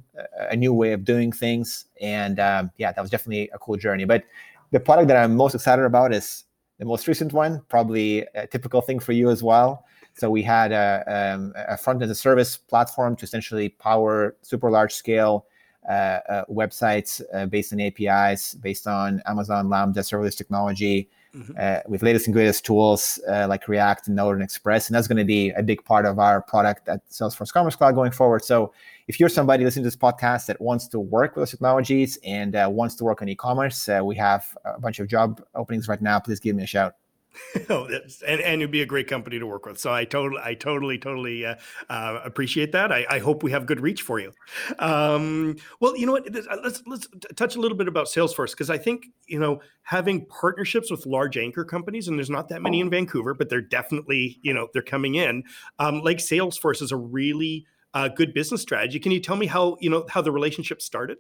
a 0.51 0.57
new 0.57 0.73
way 0.73 0.93
of 0.93 1.05
doing 1.05 1.33
things. 1.33 1.87
And 2.01 2.39
um, 2.39 2.71
yeah, 2.77 2.93
that 2.93 3.01
was 3.01 3.11
definitely 3.11 3.51
a 3.53 3.59
cool 3.59 3.77
journey. 3.77 4.05
But 4.05 4.25
the 4.71 4.81
product 4.81 5.09
that 5.09 5.17
I'm 5.17 5.37
most 5.37 5.55
excited 5.55 5.85
about 5.85 6.13
is 6.13 6.45
the 6.83 6.89
most 6.89 7.07
recent 7.07 7.33
one, 7.33 7.63
probably 7.69 8.27
a 8.35 8.45
typical 8.49 8.81
thing 8.81 8.99
for 8.99 9.13
you 9.13 9.31
as 9.31 9.41
well. 9.41 9.85
So 10.15 10.29
we 10.29 10.43
had 10.43 10.73
a, 10.73 11.05
um, 11.07 11.53
a 11.55 11.77
front 11.77 12.03
as 12.03 12.11
a 12.11 12.15
service 12.15 12.57
platform 12.57 13.15
to 13.17 13.25
essentially 13.25 13.69
power 13.69 14.35
super 14.43 14.69
large 14.69 14.93
scale 14.93 15.47
uh, 15.89 15.93
uh, 16.29 16.45
websites 16.51 17.23
uh, 17.33 17.47
based 17.47 17.73
on 17.73 17.81
APIs, 17.81 18.55
based 18.55 18.89
on 18.89 19.23
Amazon 19.27 19.69
Lambda 19.69 20.01
serverless 20.01 20.37
technology, 20.37 21.09
mm-hmm. 21.33 21.53
Uh, 21.57 21.79
with 21.87 22.03
latest 22.03 22.27
and 22.27 22.35
greatest 22.35 22.65
tools 22.65 23.21
uh, 23.29 23.47
like 23.49 23.69
React 23.69 24.09
and 24.09 24.17
Node 24.17 24.35
and 24.35 24.43
Express. 24.43 24.89
And 24.89 24.97
that's 24.97 25.07
going 25.07 25.19
to 25.19 25.25
be 25.25 25.51
a 25.51 25.63
big 25.63 25.85
part 25.85 26.05
of 26.05 26.19
our 26.19 26.43
product 26.43 26.89
at 26.89 27.09
Salesforce 27.09 27.53
Commerce 27.53 27.77
Cloud 27.77 27.95
going 27.95 28.11
forward. 28.11 28.45
So 28.45 28.73
if 29.09 29.19
you're 29.19 29.29
somebody 29.29 29.65
listening 29.65 29.85
to 29.85 29.89
this 29.89 29.97
podcast 29.97 30.47
that 30.47 30.61
wants 30.61 30.89
to 30.89 31.01
work 31.01 31.37
with 31.37 31.43
those 31.43 31.51
technologies 31.51 32.19
and 32.25 32.55
uh, 32.55 32.69
wants 32.71 32.95
to 32.97 33.05
work 33.05 33.23
on 33.23 33.29
e-commerce, 33.29 33.89
uh, 33.89 34.01
we 34.05 34.17
have 34.17 34.57
a 34.65 34.81
bunch 34.81 34.99
of 34.99 35.09
job 35.09 35.43
openings 35.55 35.89
right 35.89 36.03
now. 36.03 36.19
Please 36.19 36.41
give 36.41 36.57
me 36.57 36.63
a 36.63 36.67
shout. 36.67 36.95
oh, 37.71 37.87
and 38.27 38.41
and 38.41 38.61
it'd 38.61 38.71
be 38.71 38.83
a 38.83 38.87
great 38.87 39.09
company 39.09 39.39
to 39.39 39.47
work 39.47 39.65
with. 39.65 39.79
So 39.79 39.93
I 39.93 40.05
totally, 40.05 40.41
I 40.45 40.55
totally, 40.55 40.99
totally 40.99 41.47
uh, 41.47 41.55
uh, 41.89 42.21
appreciate 42.25 42.73
that. 42.73 42.93
I, 42.93 43.07
I, 43.09 43.19
hope 43.21 43.43
we 43.43 43.51
have 43.53 43.65
good 43.65 43.81
reach 43.81 44.03
for 44.03 44.21
you. 44.21 44.33
Um, 44.79 45.57
well, 45.81 45.97
you 45.97 46.05
know 46.05 46.13
what? 46.13 46.27
Uh, 46.27 46.59
let's 46.63 46.83
let's 46.87 47.09
touch 47.35 47.57
a 47.57 47.61
little 47.61 47.77
bit 47.77 47.89
about 47.89 48.07
Salesforce 48.07 48.51
because 48.51 48.69
I 48.69 48.77
think 48.77 49.07
you 49.27 49.39
know 49.39 49.61
having 49.83 50.27
partnerships 50.27 50.91
with 50.91 51.07
large 51.07 51.39
anchor 51.39 51.65
companies, 51.65 52.07
and 52.07 52.19
there's 52.19 52.31
not 52.31 52.49
that 52.51 52.61
many 52.61 52.81
in 52.81 52.91
Vancouver, 52.91 53.33
but 53.33 53.49
they're 53.49 53.63
definitely 53.63 54.39
you 54.43 54.53
know 54.53 54.69
they're 54.75 54.83
coming 54.83 55.15
in. 55.15 55.45
Um, 55.79 56.03
like 56.03 56.19
Salesforce 56.19 56.83
is 56.83 56.93
a 56.93 56.97
really 56.97 57.67
uh, 57.95 58.09
good 58.09 58.35
business 58.35 58.63
strategy. 58.63 58.99
Can 58.99 59.13
you 59.13 59.21
tell 59.21 59.37
me 59.37 59.47
how 59.47 59.77
you 59.81 59.91
know 59.91 60.07
how 60.09 60.23
the 60.23 60.33
relationship 60.33 60.83
started? 60.83 61.19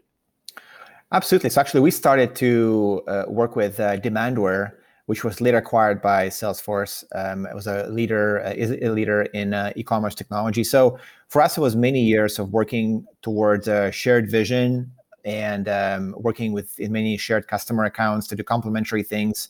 Absolutely. 1.12 1.50
So 1.50 1.60
actually, 1.60 1.80
we 1.80 1.90
started 1.90 2.34
to 2.36 3.02
uh, 3.06 3.24
work 3.28 3.56
with 3.56 3.78
uh, 3.78 3.98
Demandware 3.98 4.72
which 5.06 5.24
was 5.24 5.40
later 5.40 5.58
acquired 5.58 6.00
by 6.00 6.28
Salesforce. 6.28 7.04
Um, 7.14 7.46
it 7.46 7.54
was 7.54 7.66
a 7.66 7.86
leader, 7.88 8.42
uh, 8.44 8.50
is 8.50 8.70
a 8.70 8.90
leader 8.90 9.22
in 9.22 9.52
uh, 9.52 9.72
e-commerce 9.76 10.14
technology. 10.14 10.64
So 10.64 10.98
for 11.28 11.42
us, 11.42 11.58
it 11.58 11.60
was 11.60 11.74
many 11.74 12.00
years 12.00 12.38
of 12.38 12.52
working 12.52 13.06
towards 13.20 13.68
a 13.68 13.90
shared 13.90 14.30
vision 14.30 14.92
and 15.24 15.68
um, 15.68 16.14
working 16.18 16.52
with 16.52 16.78
in 16.78 16.92
many 16.92 17.16
shared 17.16 17.48
customer 17.48 17.84
accounts 17.84 18.26
to 18.28 18.36
do 18.36 18.42
complementary 18.42 19.02
things. 19.02 19.48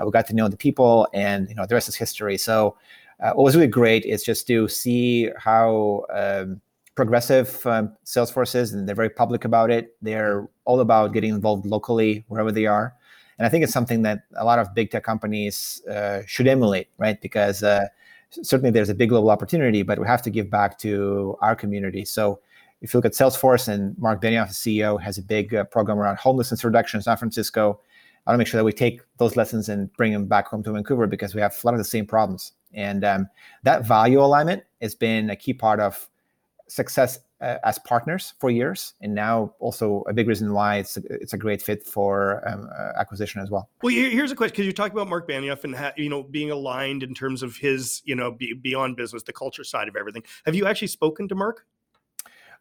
Uh, 0.00 0.04
we 0.04 0.12
got 0.12 0.26
to 0.26 0.34
know 0.34 0.48
the 0.48 0.56
people, 0.56 1.08
and 1.12 1.48
you 1.48 1.54
know 1.54 1.66
the 1.66 1.74
rest 1.74 1.88
is 1.88 1.96
history. 1.96 2.38
So 2.38 2.76
uh, 3.20 3.32
what 3.32 3.44
was 3.44 3.54
really 3.54 3.68
great 3.68 4.04
is 4.04 4.22
just 4.22 4.46
to 4.48 4.68
see 4.68 5.30
how. 5.36 6.04
Um, 6.12 6.60
progressive 6.96 7.64
um, 7.66 7.96
Salesforce 8.04 8.54
is, 8.54 8.74
and 8.74 8.86
they're 8.86 8.96
very 8.96 9.08
public 9.08 9.46
about 9.46 9.70
it. 9.70 9.96
They're 10.02 10.46
all 10.66 10.80
about 10.80 11.14
getting 11.14 11.30
involved 11.30 11.64
locally 11.64 12.24
wherever 12.28 12.52
they 12.52 12.66
are 12.66 12.94
and 13.40 13.46
I 13.46 13.48
think 13.48 13.64
it's 13.64 13.72
something 13.72 14.02
that 14.02 14.24
a 14.36 14.44
lot 14.44 14.58
of 14.58 14.74
big 14.74 14.90
tech 14.90 15.02
companies 15.02 15.80
uh, 15.90 16.20
should 16.26 16.46
emulate, 16.46 16.88
right? 16.98 17.18
Because 17.22 17.62
uh, 17.62 17.86
certainly 18.28 18.70
there's 18.70 18.90
a 18.90 18.94
big 18.94 19.08
global 19.08 19.30
opportunity, 19.30 19.82
but 19.82 19.98
we 19.98 20.06
have 20.06 20.20
to 20.24 20.30
give 20.30 20.50
back 20.50 20.78
to 20.80 21.38
our 21.40 21.56
community. 21.56 22.04
So 22.04 22.38
if 22.82 22.92
you 22.92 22.98
look 22.98 23.06
at 23.06 23.12
Salesforce 23.12 23.66
and 23.66 23.96
Mark 23.96 24.20
Benioff, 24.20 24.48
the 24.48 24.52
CEO, 24.82 25.00
has 25.00 25.16
a 25.16 25.22
big 25.22 25.54
uh, 25.54 25.64
program 25.64 25.98
around 25.98 26.18
homelessness 26.18 26.62
reduction 26.64 26.98
in 26.98 27.02
San 27.02 27.16
Francisco. 27.16 27.80
I 28.26 28.30
want 28.30 28.34
to 28.34 28.38
make 28.40 28.46
sure 28.46 28.58
that 28.58 28.64
we 28.64 28.74
take 28.74 29.00
those 29.16 29.36
lessons 29.36 29.70
and 29.70 29.90
bring 29.94 30.12
them 30.12 30.26
back 30.26 30.46
home 30.46 30.62
to 30.64 30.72
Vancouver 30.72 31.06
because 31.06 31.34
we 31.34 31.40
have 31.40 31.56
a 31.64 31.66
lot 31.66 31.72
of 31.72 31.78
the 31.78 31.84
same 31.84 32.04
problems. 32.04 32.52
And 32.72 33.04
um, 33.04 33.28
that 33.62 33.86
value 33.86 34.20
alignment 34.20 34.64
has 34.80 34.94
been 34.94 35.30
a 35.30 35.36
key 35.36 35.52
part 35.52 35.80
of 35.80 36.08
success 36.68 37.18
uh, 37.40 37.56
as 37.64 37.78
partners 37.80 38.34
for 38.38 38.50
years, 38.50 38.94
and 39.00 39.14
now 39.14 39.54
also 39.60 40.04
a 40.08 40.12
big 40.12 40.28
reason 40.28 40.52
why 40.52 40.76
it's 40.76 40.96
a, 40.96 41.02
it's 41.08 41.32
a 41.32 41.38
great 41.38 41.62
fit 41.62 41.86
for 41.86 42.46
um, 42.46 42.68
uh, 42.78 42.92
acquisition 42.98 43.40
as 43.40 43.50
well. 43.50 43.68
Well, 43.82 43.92
here's 43.94 44.30
a 44.30 44.36
question 44.36 44.52
because 44.52 44.66
you 44.66 44.72
talked 44.72 44.92
about 44.92 45.08
Mark 45.08 45.28
Benioff 45.28 45.64
and 45.64 45.74
ha- 45.74 45.92
you 45.96 46.08
know 46.08 46.22
being 46.22 46.50
aligned 46.50 47.02
in 47.02 47.14
terms 47.14 47.42
of 47.42 47.56
his 47.56 48.02
you 48.04 48.14
know 48.14 48.30
be, 48.30 48.52
beyond 48.52 48.96
business, 48.96 49.22
the 49.22 49.32
culture 49.32 49.64
side 49.64 49.88
of 49.88 49.96
everything. 49.96 50.22
Have 50.44 50.54
you 50.54 50.66
actually 50.66 50.88
spoken 50.88 51.28
to 51.28 51.34
Mark? 51.34 51.66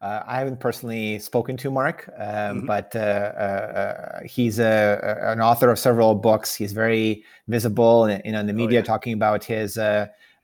Uh, 0.01 0.23
I 0.25 0.37
haven't 0.39 0.61
personally 0.61 1.19
spoken 1.19 1.57
to 1.57 1.69
Mark, 1.69 2.09
um, 2.17 2.23
mm-hmm. 2.23 2.65
but 2.65 2.95
uh, 2.95 2.99
uh, 2.99 3.01
uh 3.01 4.19
he's 4.25 4.59
a, 4.59 5.19
an 5.23 5.41
author 5.41 5.69
of 5.69 5.77
several 5.77 6.15
books. 6.15 6.55
He's 6.55 6.71
very 6.71 7.23
visible 7.47 8.05
in, 8.05 8.21
in 8.21 8.45
the 8.45 8.53
oh, 8.53 8.55
media, 8.55 8.79
oh, 8.79 8.81
yeah. 8.81 8.85
talking 8.85 9.13
about 9.13 9.43
his 9.43 9.77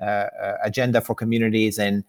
agenda 0.02 1.00
for 1.00 1.16
communities 1.16 1.80
and 1.80 2.04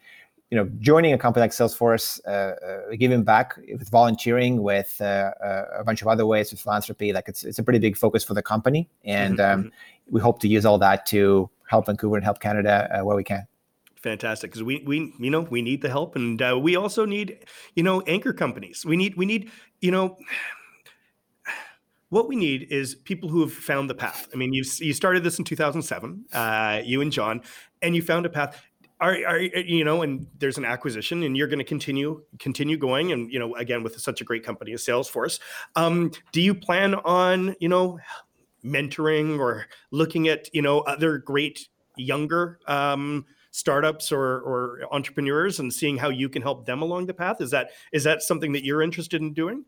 you 0.50 0.56
know, 0.56 0.70
joining 0.78 1.12
a 1.12 1.18
company 1.18 1.40
like 1.40 1.50
Salesforce, 1.50 2.20
uh, 2.26 2.30
uh, 2.30 2.96
giving 2.96 3.24
back 3.24 3.56
with 3.56 3.88
volunteering, 3.90 4.62
with 4.62 4.96
uh, 5.00 5.32
uh, 5.44 5.64
a 5.78 5.84
bunch 5.84 6.02
of 6.02 6.08
other 6.08 6.24
ways 6.24 6.52
with 6.52 6.60
philanthropy, 6.60 7.12
like 7.12 7.28
it's 7.28 7.44
it's 7.44 7.58
a 7.58 7.62
pretty 7.62 7.80
big 7.80 7.96
focus 7.96 8.22
for 8.22 8.34
the 8.34 8.42
company, 8.42 8.88
and 9.04 9.38
mm-hmm. 9.38 9.52
um, 9.52 9.64
mm-hmm. 9.64 10.14
we 10.14 10.20
hope 10.20 10.38
to 10.40 10.48
use 10.48 10.64
all 10.64 10.78
that 10.78 11.04
to 11.06 11.50
help 11.68 11.86
Vancouver 11.86 12.16
and 12.16 12.24
help 12.24 12.38
Canada 12.38 12.88
uh, 12.92 13.04
where 13.04 13.16
we 13.16 13.24
can. 13.24 13.46
Fantastic, 13.96 14.50
because 14.50 14.62
we 14.62 14.82
we 14.86 15.14
you 15.18 15.30
know 15.30 15.40
we 15.40 15.62
need 15.62 15.82
the 15.82 15.88
help, 15.88 16.16
and 16.16 16.40
uh, 16.40 16.58
we 16.60 16.76
also 16.76 17.04
need 17.04 17.44
you 17.74 17.82
know 17.82 18.02
anchor 18.02 18.32
companies. 18.32 18.84
We 18.84 18.96
need 18.96 19.16
we 19.16 19.26
need 19.26 19.50
you 19.80 19.90
know 19.90 20.16
what 22.10 22.28
we 22.28 22.36
need 22.36 22.68
is 22.70 22.94
people 22.94 23.28
who 23.28 23.40
have 23.40 23.52
found 23.52 23.90
the 23.90 23.94
path. 23.94 24.28
I 24.32 24.36
mean, 24.36 24.52
you 24.52 24.64
you 24.78 24.92
started 24.92 25.24
this 25.24 25.38
in 25.38 25.44
2007, 25.44 26.26
uh, 26.32 26.80
you 26.84 27.00
and 27.00 27.10
John, 27.10 27.42
and 27.82 27.96
you 27.96 28.02
found 28.02 28.26
a 28.26 28.28
path 28.28 28.62
are, 29.00 29.12
are 29.26 29.38
you 29.38 29.84
know 29.84 30.02
and 30.02 30.26
there's 30.38 30.58
an 30.58 30.64
acquisition 30.64 31.22
and 31.22 31.36
you're 31.36 31.48
going 31.48 31.58
to 31.58 31.64
continue 31.64 32.22
continue 32.38 32.76
going 32.76 33.12
and 33.12 33.30
you 33.30 33.38
know 33.38 33.54
again 33.56 33.82
with 33.82 33.98
such 34.00 34.20
a 34.20 34.24
great 34.24 34.42
company 34.44 34.72
as 34.72 34.82
salesforce 34.82 35.38
um, 35.74 36.10
do 36.32 36.40
you 36.40 36.54
plan 36.54 36.94
on 36.94 37.54
you 37.60 37.68
know 37.68 37.98
mentoring 38.64 39.38
or 39.38 39.66
looking 39.90 40.28
at 40.28 40.52
you 40.54 40.62
know 40.62 40.80
other 40.80 41.18
great 41.18 41.68
younger 41.96 42.58
um, 42.66 43.24
startups 43.56 44.12
or, 44.12 44.40
or 44.40 44.80
entrepreneurs 44.92 45.58
and 45.60 45.72
seeing 45.72 45.96
how 45.96 46.10
you 46.10 46.28
can 46.28 46.42
help 46.42 46.66
them 46.66 46.82
along 46.82 47.06
the 47.06 47.14
path? 47.14 47.40
Is 47.40 47.50
that 47.52 47.70
is 47.90 48.04
that 48.04 48.22
something 48.22 48.52
that 48.52 48.64
you're 48.64 48.82
interested 48.82 49.22
in 49.22 49.32
doing? 49.32 49.64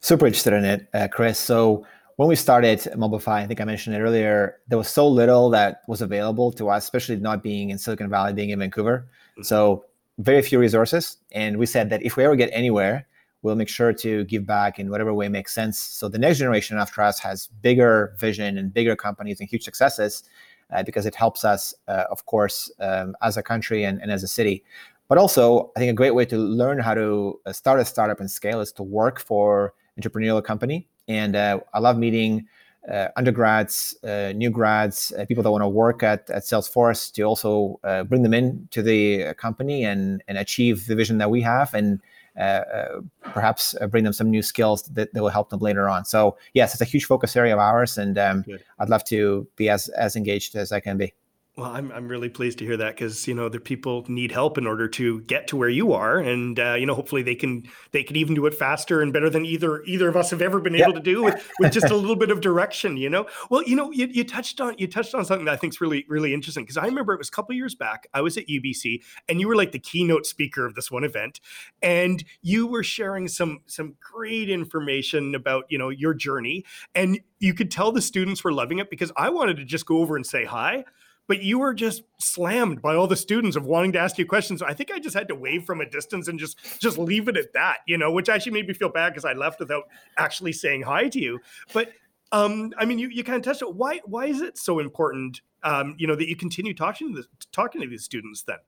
Super 0.00 0.26
interested 0.26 0.52
in 0.52 0.64
it, 0.64 0.88
uh, 0.94 1.06
Chris. 1.08 1.38
So 1.38 1.86
when 2.16 2.28
we 2.28 2.34
started 2.34 2.80
Mobify, 2.96 3.42
I 3.42 3.46
think 3.46 3.60
I 3.60 3.64
mentioned 3.64 3.94
it 3.94 4.00
earlier, 4.00 4.58
there 4.66 4.78
was 4.78 4.88
so 4.88 5.06
little 5.06 5.48
that 5.50 5.82
was 5.86 6.02
available 6.02 6.50
to 6.52 6.68
us, 6.68 6.84
especially 6.84 7.16
not 7.16 7.42
being 7.42 7.70
in 7.70 7.78
Silicon 7.78 8.10
Valley, 8.10 8.32
being 8.32 8.50
in 8.50 8.58
Vancouver. 8.58 9.08
Mm-hmm. 9.32 9.42
So 9.42 9.84
very 10.18 10.42
few 10.42 10.58
resources. 10.58 11.18
And 11.30 11.56
we 11.56 11.66
said 11.66 11.90
that 11.90 12.02
if 12.02 12.16
we 12.16 12.24
ever 12.24 12.34
get 12.34 12.50
anywhere, 12.52 13.06
we'll 13.42 13.54
make 13.54 13.68
sure 13.68 13.92
to 13.92 14.24
give 14.24 14.44
back 14.44 14.80
in 14.80 14.90
whatever 14.90 15.14
way 15.14 15.28
makes 15.28 15.54
sense. 15.54 15.78
So 15.78 16.08
the 16.08 16.18
next 16.18 16.38
generation 16.38 16.76
after 16.76 17.00
us 17.02 17.20
has 17.20 17.46
bigger 17.62 18.16
vision 18.18 18.58
and 18.58 18.74
bigger 18.74 18.96
companies 18.96 19.38
and 19.38 19.48
huge 19.48 19.62
successes 19.62 20.24
uh, 20.72 20.82
because 20.82 21.06
it 21.06 21.14
helps 21.14 21.44
us, 21.44 21.74
uh, 21.88 22.04
of 22.10 22.26
course, 22.26 22.70
um, 22.80 23.16
as 23.22 23.36
a 23.36 23.42
country 23.42 23.84
and, 23.84 24.00
and 24.02 24.10
as 24.10 24.22
a 24.22 24.28
city. 24.28 24.64
But 25.08 25.18
also, 25.18 25.72
I 25.74 25.80
think 25.80 25.90
a 25.90 25.94
great 25.94 26.14
way 26.14 26.26
to 26.26 26.36
learn 26.36 26.78
how 26.78 26.94
to 26.94 27.40
uh, 27.46 27.52
start 27.52 27.80
a 27.80 27.84
startup 27.84 28.20
and 28.20 28.30
scale 28.30 28.60
is 28.60 28.72
to 28.72 28.82
work 28.82 29.18
for 29.20 29.72
entrepreneurial 30.00 30.44
company. 30.44 30.86
And 31.08 31.34
uh, 31.34 31.60
I 31.72 31.78
love 31.78 31.96
meeting 31.96 32.46
uh, 32.90 33.08
undergrads, 33.16 33.96
uh, 34.04 34.32
new 34.34 34.50
grads, 34.50 35.12
uh, 35.18 35.24
people 35.26 35.42
that 35.42 35.50
want 35.50 35.62
to 35.62 35.68
work 35.68 36.02
at, 36.02 36.28
at 36.30 36.42
Salesforce 36.42 37.12
to 37.12 37.22
also 37.22 37.80
uh, 37.84 38.04
bring 38.04 38.22
them 38.22 38.34
in 38.34 38.68
to 38.70 38.82
the 38.82 39.34
company 39.34 39.84
and, 39.84 40.22
and 40.28 40.38
achieve 40.38 40.86
the 40.86 40.94
vision 40.94 41.18
that 41.18 41.30
we 41.30 41.40
have 41.42 41.74
and 41.74 42.00
Uh, 42.38 42.62
uh, 42.72 43.00
perhaps 43.32 43.74
uh, 43.80 43.86
bring 43.88 44.04
them 44.04 44.12
some 44.12 44.30
new 44.30 44.42
skills 44.42 44.82
that, 44.84 45.12
that 45.12 45.22
will 45.22 45.28
help 45.28 45.50
them 45.50 45.58
later 45.58 45.88
on. 45.88 46.04
So 46.04 46.36
yes, 46.54 46.72
it's 46.72 46.80
a 46.80 46.84
huge 46.84 47.04
focus 47.04 47.36
area 47.36 47.52
of 47.52 47.58
ours, 47.58 47.98
and 47.98 48.16
um, 48.16 48.44
I'd 48.78 48.88
love 48.88 49.04
to 49.04 49.46
be 49.56 49.68
as 49.68 49.88
as 49.88 50.14
engaged 50.14 50.54
as 50.54 50.70
I 50.70 50.80
can 50.80 50.96
be. 50.96 51.14
Well, 51.58 51.72
I'm 51.72 51.90
I'm 51.90 52.06
really 52.06 52.28
pleased 52.28 52.58
to 52.58 52.64
hear 52.64 52.76
that 52.76 52.94
because 52.94 53.26
you 53.26 53.34
know 53.34 53.48
the 53.48 53.58
people 53.58 54.04
need 54.06 54.30
help 54.30 54.58
in 54.58 54.66
order 54.68 54.86
to 54.90 55.22
get 55.22 55.48
to 55.48 55.56
where 55.56 55.68
you 55.68 55.92
are, 55.92 56.20
and 56.20 56.56
uh, 56.60 56.76
you 56.78 56.86
know 56.86 56.94
hopefully 56.94 57.22
they 57.22 57.34
can 57.34 57.64
they 57.90 58.04
can 58.04 58.14
even 58.14 58.36
do 58.36 58.46
it 58.46 58.54
faster 58.54 59.02
and 59.02 59.12
better 59.12 59.28
than 59.28 59.44
either 59.44 59.82
either 59.82 60.06
of 60.06 60.16
us 60.16 60.30
have 60.30 60.40
ever 60.40 60.60
been 60.60 60.76
able 60.76 60.92
to 60.92 61.00
do 61.00 61.24
with, 61.24 61.50
with 61.58 61.72
just 61.72 61.90
a 61.90 61.96
little 61.96 62.14
bit 62.14 62.30
of 62.30 62.40
direction. 62.40 62.96
You 62.96 63.10
know, 63.10 63.26
well, 63.50 63.64
you 63.64 63.74
know, 63.74 63.90
you, 63.90 64.06
you 64.06 64.22
touched 64.22 64.60
on 64.60 64.76
you 64.78 64.86
touched 64.86 65.16
on 65.16 65.24
something 65.24 65.46
that 65.46 65.54
I 65.54 65.56
think 65.56 65.72
is 65.72 65.80
really 65.80 66.04
really 66.08 66.32
interesting 66.32 66.62
because 66.62 66.76
I 66.76 66.84
remember 66.84 67.12
it 67.12 67.18
was 67.18 67.26
a 67.26 67.32
couple 67.32 67.56
years 67.56 67.74
back. 67.74 68.06
I 68.14 68.20
was 68.20 68.36
at 68.36 68.46
UBC, 68.46 69.02
and 69.28 69.40
you 69.40 69.48
were 69.48 69.56
like 69.56 69.72
the 69.72 69.80
keynote 69.80 70.26
speaker 70.26 70.64
of 70.64 70.76
this 70.76 70.92
one 70.92 71.02
event, 71.02 71.40
and 71.82 72.22
you 72.40 72.68
were 72.68 72.84
sharing 72.84 73.26
some 73.26 73.62
some 73.66 73.96
great 74.00 74.48
information 74.48 75.34
about 75.34 75.64
you 75.70 75.78
know 75.78 75.88
your 75.88 76.14
journey, 76.14 76.64
and 76.94 77.18
you 77.40 77.52
could 77.52 77.72
tell 77.72 77.90
the 77.90 78.00
students 78.00 78.44
were 78.44 78.52
loving 78.52 78.78
it 78.78 78.90
because 78.90 79.10
I 79.16 79.30
wanted 79.30 79.56
to 79.56 79.64
just 79.64 79.86
go 79.86 79.98
over 79.98 80.14
and 80.14 80.24
say 80.24 80.44
hi 80.44 80.84
but 81.28 81.42
you 81.42 81.58
were 81.60 81.74
just 81.74 82.02
slammed 82.18 82.82
by 82.82 82.96
all 82.96 83.06
the 83.06 83.14
students 83.14 83.56
of 83.56 83.64
wanting 83.66 83.92
to 83.92 83.98
ask 83.98 84.18
you 84.18 84.26
questions. 84.26 84.62
I 84.62 84.72
think 84.72 84.90
I 84.90 84.98
just 84.98 85.14
had 85.14 85.28
to 85.28 85.34
wave 85.34 85.64
from 85.64 85.80
a 85.80 85.88
distance 85.88 86.26
and 86.26 86.38
just 86.38 86.58
just 86.80 86.98
leave 86.98 87.28
it 87.28 87.36
at 87.36 87.52
that, 87.52 87.78
you 87.86 87.96
know, 87.96 88.10
which 88.10 88.28
actually 88.28 88.52
made 88.52 88.66
me 88.66 88.74
feel 88.74 88.88
bad 88.88 89.10
because 89.10 89.26
I 89.26 89.34
left 89.34 89.60
without 89.60 89.84
actually 90.16 90.52
saying 90.52 90.82
hi 90.82 91.08
to 91.08 91.20
you. 91.20 91.38
But 91.72 91.92
um, 92.32 92.72
I 92.78 92.84
mean, 92.84 92.98
you, 92.98 93.08
you 93.08 93.22
kind 93.22 93.36
of 93.36 93.42
touched 93.42 93.62
it. 93.62 93.74
Why 93.74 94.00
why 94.06 94.26
is 94.26 94.40
it 94.40 94.58
so 94.58 94.80
important, 94.80 95.42
um, 95.62 95.94
you 95.98 96.06
know, 96.06 96.16
that 96.16 96.28
you 96.28 96.34
continue 96.34 96.74
talking 96.74 97.14
to 97.14 97.22
the, 97.22 97.28
talking 97.52 97.82
to 97.82 97.86
these 97.86 98.04
students 98.04 98.42
then? 98.42 98.58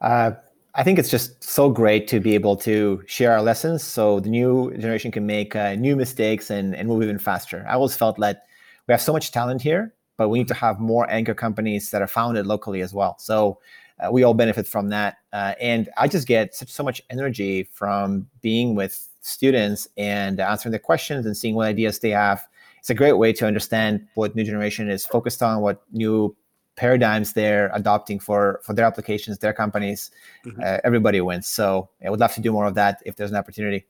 Uh, 0.00 0.32
I 0.74 0.82
think 0.82 0.98
it's 0.98 1.10
just 1.10 1.42
so 1.42 1.70
great 1.70 2.08
to 2.08 2.20
be 2.20 2.34
able 2.34 2.56
to 2.56 3.02
share 3.06 3.32
our 3.32 3.42
lessons 3.42 3.82
so 3.82 4.20
the 4.20 4.28
new 4.28 4.72
generation 4.76 5.10
can 5.10 5.26
make 5.26 5.54
uh, 5.54 5.74
new 5.74 5.96
mistakes 5.96 6.50
and, 6.50 6.74
and 6.76 6.88
move 6.88 7.02
even 7.02 7.18
faster. 7.18 7.64
I 7.68 7.74
always 7.74 7.96
felt 7.96 8.18
that 8.18 8.44
we 8.86 8.92
have 8.92 9.00
so 9.00 9.12
much 9.12 9.32
talent 9.32 9.62
here 9.62 9.94
but 10.20 10.28
we 10.28 10.38
need 10.38 10.48
to 10.48 10.52
have 10.52 10.78
more 10.78 11.10
anchor 11.10 11.32
companies 11.32 11.90
that 11.92 12.02
are 12.02 12.06
founded 12.06 12.46
locally 12.46 12.82
as 12.82 12.92
well. 12.92 13.16
So 13.18 13.58
uh, 13.98 14.12
we 14.12 14.22
all 14.22 14.34
benefit 14.34 14.66
from 14.66 14.90
that. 14.90 15.16
Uh, 15.32 15.54
and 15.58 15.88
I 15.96 16.08
just 16.08 16.28
get 16.28 16.54
such, 16.54 16.68
so 16.68 16.82
much 16.82 17.00
energy 17.08 17.70
from 17.72 18.28
being 18.42 18.74
with 18.74 19.08
students 19.22 19.88
and 19.96 20.38
answering 20.38 20.72
their 20.72 20.78
questions 20.78 21.24
and 21.24 21.34
seeing 21.34 21.54
what 21.54 21.68
ideas 21.68 22.00
they 22.00 22.10
have. 22.10 22.46
It's 22.80 22.90
a 22.90 22.94
great 22.94 23.14
way 23.14 23.32
to 23.32 23.46
understand 23.46 24.06
what 24.14 24.36
new 24.36 24.44
generation 24.44 24.90
is 24.90 25.06
focused 25.06 25.42
on, 25.42 25.62
what 25.62 25.84
new 25.90 26.36
paradigms 26.76 27.32
they're 27.32 27.70
adopting 27.72 28.18
for 28.18 28.60
for 28.62 28.74
their 28.74 28.84
applications, 28.84 29.38
their 29.38 29.54
companies. 29.54 30.10
Mm-hmm. 30.44 30.60
Uh, 30.62 30.78
everybody 30.84 31.22
wins. 31.22 31.46
So 31.46 31.88
I 32.04 32.10
would 32.10 32.20
love 32.20 32.34
to 32.34 32.42
do 32.42 32.52
more 32.52 32.66
of 32.66 32.74
that 32.74 33.00
if 33.06 33.16
there's 33.16 33.30
an 33.30 33.38
opportunity. 33.38 33.86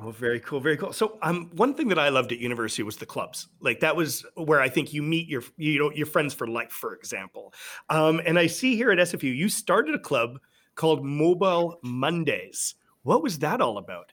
Oh, 0.00 0.10
very 0.10 0.40
cool, 0.40 0.58
very 0.58 0.76
cool. 0.76 0.92
So, 0.92 1.18
um, 1.22 1.50
one 1.54 1.74
thing 1.74 1.88
that 1.88 1.98
I 1.98 2.08
loved 2.08 2.32
at 2.32 2.38
university 2.38 2.82
was 2.82 2.96
the 2.96 3.06
clubs. 3.06 3.48
Like 3.60 3.80
that 3.80 3.94
was 3.94 4.24
where 4.36 4.60
I 4.60 4.68
think 4.68 4.94
you 4.94 5.02
meet 5.02 5.28
your, 5.28 5.42
you 5.58 5.78
know, 5.78 5.92
your 5.92 6.06
friends 6.06 6.32
for 6.32 6.46
life, 6.46 6.72
for 6.72 6.94
example. 6.94 7.52
Um, 7.90 8.20
and 8.24 8.38
I 8.38 8.46
see 8.46 8.74
here 8.74 8.90
at 8.90 8.98
SFU, 8.98 9.34
you 9.34 9.48
started 9.48 9.94
a 9.94 9.98
club 9.98 10.38
called 10.76 11.04
Mobile 11.04 11.78
Mondays. 11.82 12.74
What 13.02 13.22
was 13.22 13.38
that 13.40 13.60
all 13.60 13.76
about? 13.76 14.12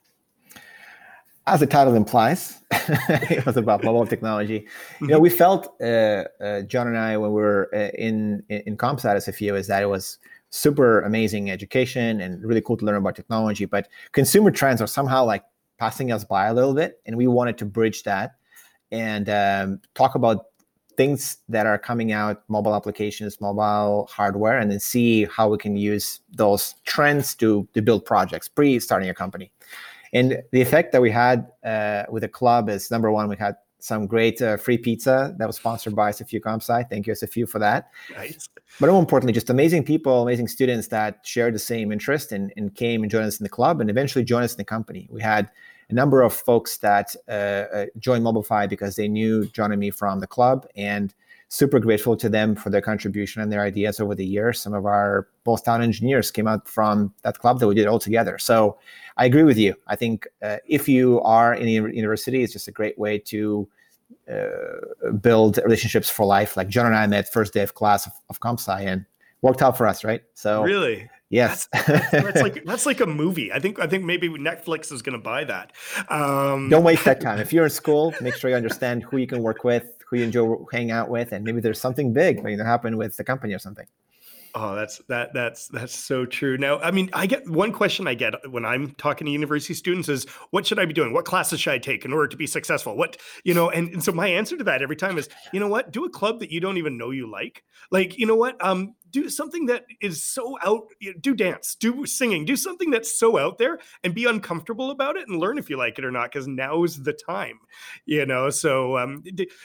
As 1.46 1.60
the 1.60 1.66
title 1.66 1.94
implies, 1.94 2.62
it 2.70 3.44
was 3.46 3.56
about 3.56 3.82
mobile 3.82 4.06
technology. 4.06 4.66
You 5.00 5.06
know, 5.06 5.14
mm-hmm. 5.14 5.22
we 5.22 5.30
felt 5.30 5.74
uh, 5.80 6.24
uh, 6.44 6.62
John 6.62 6.86
and 6.86 6.98
I 6.98 7.16
when 7.16 7.32
we 7.32 7.40
were 7.40 7.70
uh, 7.74 7.88
in 7.98 8.44
in 8.50 8.76
CompSci 8.76 9.06
at 9.06 9.16
SFU 9.16 9.56
is 9.56 9.66
that 9.68 9.82
it 9.82 9.86
was 9.86 10.18
super 10.50 11.00
amazing 11.00 11.50
education 11.50 12.20
and 12.20 12.44
really 12.44 12.60
cool 12.60 12.76
to 12.76 12.84
learn 12.84 12.96
about 12.96 13.16
technology. 13.16 13.64
But 13.64 13.88
consumer 14.12 14.50
trends 14.50 14.82
are 14.82 14.86
somehow 14.86 15.24
like 15.24 15.44
passing 15.80 16.12
us 16.12 16.24
by 16.24 16.46
a 16.46 16.54
little 16.54 16.74
bit, 16.74 17.00
and 17.06 17.16
we 17.16 17.26
wanted 17.26 17.56
to 17.58 17.64
bridge 17.64 18.02
that 18.02 18.36
and 18.92 19.28
um, 19.30 19.80
talk 19.94 20.14
about 20.14 20.46
things 20.96 21.38
that 21.48 21.64
are 21.66 21.78
coming 21.78 22.12
out, 22.12 22.42
mobile 22.48 22.74
applications, 22.74 23.40
mobile 23.40 24.06
hardware, 24.12 24.58
and 24.58 24.70
then 24.70 24.78
see 24.78 25.24
how 25.24 25.48
we 25.48 25.56
can 25.56 25.76
use 25.76 26.20
those 26.30 26.74
trends 26.84 27.34
to 27.34 27.66
to 27.72 27.80
build 27.80 28.04
projects 28.04 28.46
pre 28.48 28.78
starting 28.78 29.08
a 29.08 29.14
company. 29.14 29.50
And 30.12 30.42
the 30.52 30.60
effect 30.60 30.92
that 30.92 31.00
we 31.00 31.10
had 31.10 31.46
uh, 31.64 32.02
with 32.10 32.22
the 32.22 32.28
club 32.28 32.68
is 32.68 32.90
number 32.90 33.10
one, 33.10 33.28
we 33.28 33.36
had 33.36 33.54
some 33.78 34.06
great 34.06 34.42
uh, 34.42 34.56
free 34.58 34.76
pizza 34.76 35.34
that 35.38 35.46
was 35.46 35.56
sponsored 35.56 35.94
by 35.94 36.10
SFU 36.10 36.40
CompSci. 36.40 36.90
Thank 36.90 37.06
you, 37.06 37.14
SFU, 37.14 37.48
for 37.48 37.58
that. 37.58 37.90
Nice. 38.14 38.48
But 38.78 38.90
more 38.90 39.00
importantly, 39.00 39.32
just 39.32 39.48
amazing 39.48 39.84
people, 39.84 40.22
amazing 40.22 40.48
students 40.48 40.88
that 40.88 41.20
shared 41.24 41.54
the 41.54 41.58
same 41.58 41.90
interest 41.92 42.32
and, 42.32 42.52
and 42.56 42.74
came 42.74 43.02
and 43.02 43.10
joined 43.10 43.26
us 43.26 43.38
in 43.40 43.44
the 43.44 43.50
club 43.50 43.80
and 43.80 43.88
eventually 43.88 44.24
joined 44.24 44.44
us 44.44 44.52
in 44.52 44.58
the 44.58 44.64
company. 44.64 45.08
We 45.10 45.22
had 45.22 45.50
a 45.90 45.94
number 45.94 46.22
of 46.22 46.32
folks 46.32 46.78
that 46.78 47.14
uh, 47.28 47.32
uh, 47.32 47.86
joined 47.98 48.24
Mobify 48.24 48.68
because 48.68 48.96
they 48.96 49.08
knew 49.08 49.46
John 49.46 49.72
and 49.72 49.80
me 49.80 49.90
from 49.90 50.20
the 50.20 50.26
club 50.26 50.66
and 50.76 51.14
super 51.48 51.80
grateful 51.80 52.16
to 52.16 52.28
them 52.28 52.54
for 52.54 52.70
their 52.70 52.80
contribution 52.80 53.42
and 53.42 53.50
their 53.50 53.62
ideas 53.62 53.98
over 53.98 54.14
the 54.14 54.24
years. 54.24 54.60
Some 54.60 54.72
of 54.72 54.86
our 54.86 55.28
most 55.44 55.64
talented 55.64 55.88
engineers 55.88 56.30
came 56.30 56.46
out 56.46 56.68
from 56.68 57.12
that 57.22 57.38
club 57.40 57.58
that 57.58 57.66
we 57.66 57.74
did 57.74 57.88
all 57.88 57.98
together. 57.98 58.38
So 58.38 58.78
I 59.16 59.24
agree 59.24 59.42
with 59.42 59.58
you. 59.58 59.74
I 59.88 59.96
think 59.96 60.28
uh, 60.42 60.58
if 60.66 60.88
you 60.88 61.20
are 61.22 61.54
in 61.54 61.66
a 61.66 61.70
university, 61.70 62.44
it's 62.44 62.52
just 62.52 62.68
a 62.68 62.72
great 62.72 62.96
way 62.98 63.18
to 63.18 63.68
uh, 64.30 65.10
build 65.20 65.58
relationships 65.64 66.08
for 66.08 66.24
life. 66.24 66.56
Like 66.56 66.68
John 66.68 66.86
and 66.86 66.94
I 66.94 67.06
met 67.08 67.32
first 67.32 67.52
day 67.52 67.62
of 67.62 67.74
class 67.74 68.06
of, 68.06 68.12
of 68.28 68.38
CompSci 68.40 68.80
and 68.86 69.04
worked 69.42 69.60
out 69.60 69.76
for 69.76 69.88
us, 69.88 70.04
right? 70.04 70.22
So 70.34 70.62
really, 70.62 71.10
Yes, 71.30 71.68
that's, 71.72 72.10
that's, 72.10 72.42
like 72.42 72.64
that's 72.66 72.86
like 72.86 73.00
a 73.00 73.06
movie. 73.06 73.52
I 73.52 73.60
think 73.60 73.78
I 73.78 73.86
think 73.86 74.04
maybe 74.04 74.28
Netflix 74.28 74.90
is 74.90 75.00
going 75.00 75.16
to 75.16 75.22
buy 75.22 75.44
that. 75.44 75.72
Um, 76.08 76.68
Don't 76.68 76.82
waste 76.82 77.04
that 77.04 77.20
time. 77.20 77.38
If 77.40 77.52
you're 77.52 77.64
in 77.64 77.70
school, 77.70 78.12
make 78.20 78.34
sure 78.34 78.50
you 78.50 78.56
understand 78.56 79.04
who 79.04 79.16
you 79.16 79.28
can 79.28 79.40
work 79.40 79.62
with, 79.62 79.84
who 80.08 80.18
you 80.18 80.24
enjoy 80.24 80.56
hanging 80.72 80.90
out 80.90 81.08
with, 81.08 81.30
and 81.30 81.44
maybe 81.44 81.60
there's 81.60 81.80
something 81.80 82.12
big 82.12 82.42
going 82.42 82.58
to 82.58 82.64
happen 82.64 82.96
with 82.96 83.16
the 83.16 83.22
company 83.22 83.54
or 83.54 83.60
something. 83.60 83.86
Oh, 84.54 84.74
that's 84.74 84.98
that 85.08 85.32
that's 85.32 85.68
that's 85.68 85.94
so 85.94 86.26
true. 86.26 86.58
Now, 86.58 86.80
I 86.80 86.90
mean, 86.90 87.10
I 87.12 87.26
get 87.26 87.48
one 87.48 87.72
question 87.72 88.08
I 88.08 88.14
get 88.14 88.34
when 88.50 88.64
I'm 88.64 88.90
talking 88.92 89.26
to 89.26 89.30
university 89.30 89.74
students 89.74 90.08
is, 90.08 90.24
"What 90.50 90.66
should 90.66 90.80
I 90.80 90.86
be 90.86 90.92
doing? 90.92 91.12
What 91.12 91.24
classes 91.24 91.60
should 91.60 91.72
I 91.72 91.78
take 91.78 92.04
in 92.04 92.12
order 92.12 92.26
to 92.26 92.36
be 92.36 92.48
successful?" 92.48 92.96
What 92.96 93.16
you 93.44 93.54
know, 93.54 93.70
and, 93.70 93.88
and 93.90 94.02
so 94.02 94.10
my 94.10 94.26
answer 94.26 94.56
to 94.56 94.64
that 94.64 94.82
every 94.82 94.96
time 94.96 95.18
is, 95.18 95.28
you 95.52 95.60
know 95.60 95.68
what, 95.68 95.92
do 95.92 96.04
a 96.04 96.10
club 96.10 96.40
that 96.40 96.50
you 96.50 96.58
don't 96.58 96.78
even 96.78 96.98
know 96.98 97.10
you 97.10 97.30
like. 97.30 97.62
Like, 97.92 98.18
you 98.18 98.26
know 98.26 98.34
what, 98.34 98.62
um, 98.64 98.94
do 99.10 99.28
something 99.28 99.66
that 99.66 99.84
is 100.00 100.22
so 100.22 100.58
out 100.64 100.88
do 101.20 101.34
dance 101.34 101.74
do 101.74 102.06
singing 102.06 102.44
do 102.44 102.56
something 102.56 102.90
that's 102.90 103.18
so 103.18 103.38
out 103.38 103.58
there 103.58 103.78
and 104.04 104.14
be 104.14 104.24
uncomfortable 104.24 104.90
about 104.90 105.16
it 105.16 105.28
and 105.28 105.38
learn 105.38 105.58
if 105.58 105.70
you 105.70 105.76
like 105.76 105.98
it 105.98 106.04
or 106.04 106.10
not 106.10 106.32
because 106.32 106.46
now's 106.46 107.02
the 107.02 107.12
time 107.12 107.58
you 108.06 108.26
know? 108.26 108.50
So 108.50 108.98
um, 108.98 109.22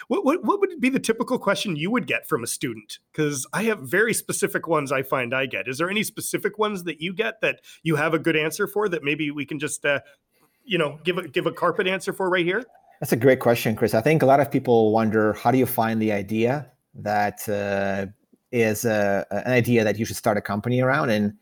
what, 0.07 0.25
what, 0.25 0.43
what 0.43 0.59
would 0.59 0.79
be 0.79 0.89
the 0.89 0.99
typical 0.99 1.37
question 1.37 1.75
you 1.75 1.91
would 1.91 2.07
get 2.07 2.27
from 2.27 2.43
a 2.43 2.47
student? 2.47 2.99
Because 3.11 3.45
i 3.53 3.63
have 3.63 3.79
very 3.79 4.13
specific 4.13 4.67
ones 4.67 4.91
i 4.91 5.01
find 5.01 5.33
i 5.33 5.45
get. 5.45 5.67
Is 5.67 5.77
there 5.77 5.89
any 5.89 6.03
specific 6.03 6.57
ones 6.57 6.83
that 6.83 7.01
you 7.01 7.13
get 7.13 7.41
that 7.41 7.61
you 7.83 7.95
have 7.95 8.13
a 8.13 8.19
good 8.19 8.35
answer 8.35 8.67
for 8.67 8.89
that 8.89 9.03
maybe 9.03 9.31
we 9.31 9.45
can 9.45 9.59
just 9.59 9.85
uh, 9.85 9.99
you 10.63 10.77
know 10.77 10.99
give 11.03 11.17
a 11.17 11.27
give 11.27 11.45
a 11.45 11.51
carpet 11.51 11.87
answer 11.87 12.13
for 12.13 12.29
right 12.29 12.45
here? 12.45 12.63
That's 12.99 13.11
a 13.11 13.17
great 13.17 13.39
question 13.39 13.75
chris. 13.75 13.93
I 13.93 14.01
think 14.01 14.21
a 14.21 14.25
lot 14.25 14.39
of 14.39 14.51
people 14.51 14.91
wonder 14.91 15.33
how 15.33 15.51
do 15.51 15.57
you 15.57 15.65
find 15.65 16.01
the 16.01 16.11
idea 16.11 16.71
that 16.95 17.47
uh, 17.49 18.07
is 18.55 18.85
a, 18.85 19.25
an 19.31 19.51
idea 19.51 19.83
that 19.83 19.99
you 19.99 20.05
should 20.05 20.15
start 20.15 20.37
a 20.37 20.41
company 20.41 20.81
around 20.81 21.09
and 21.09 21.33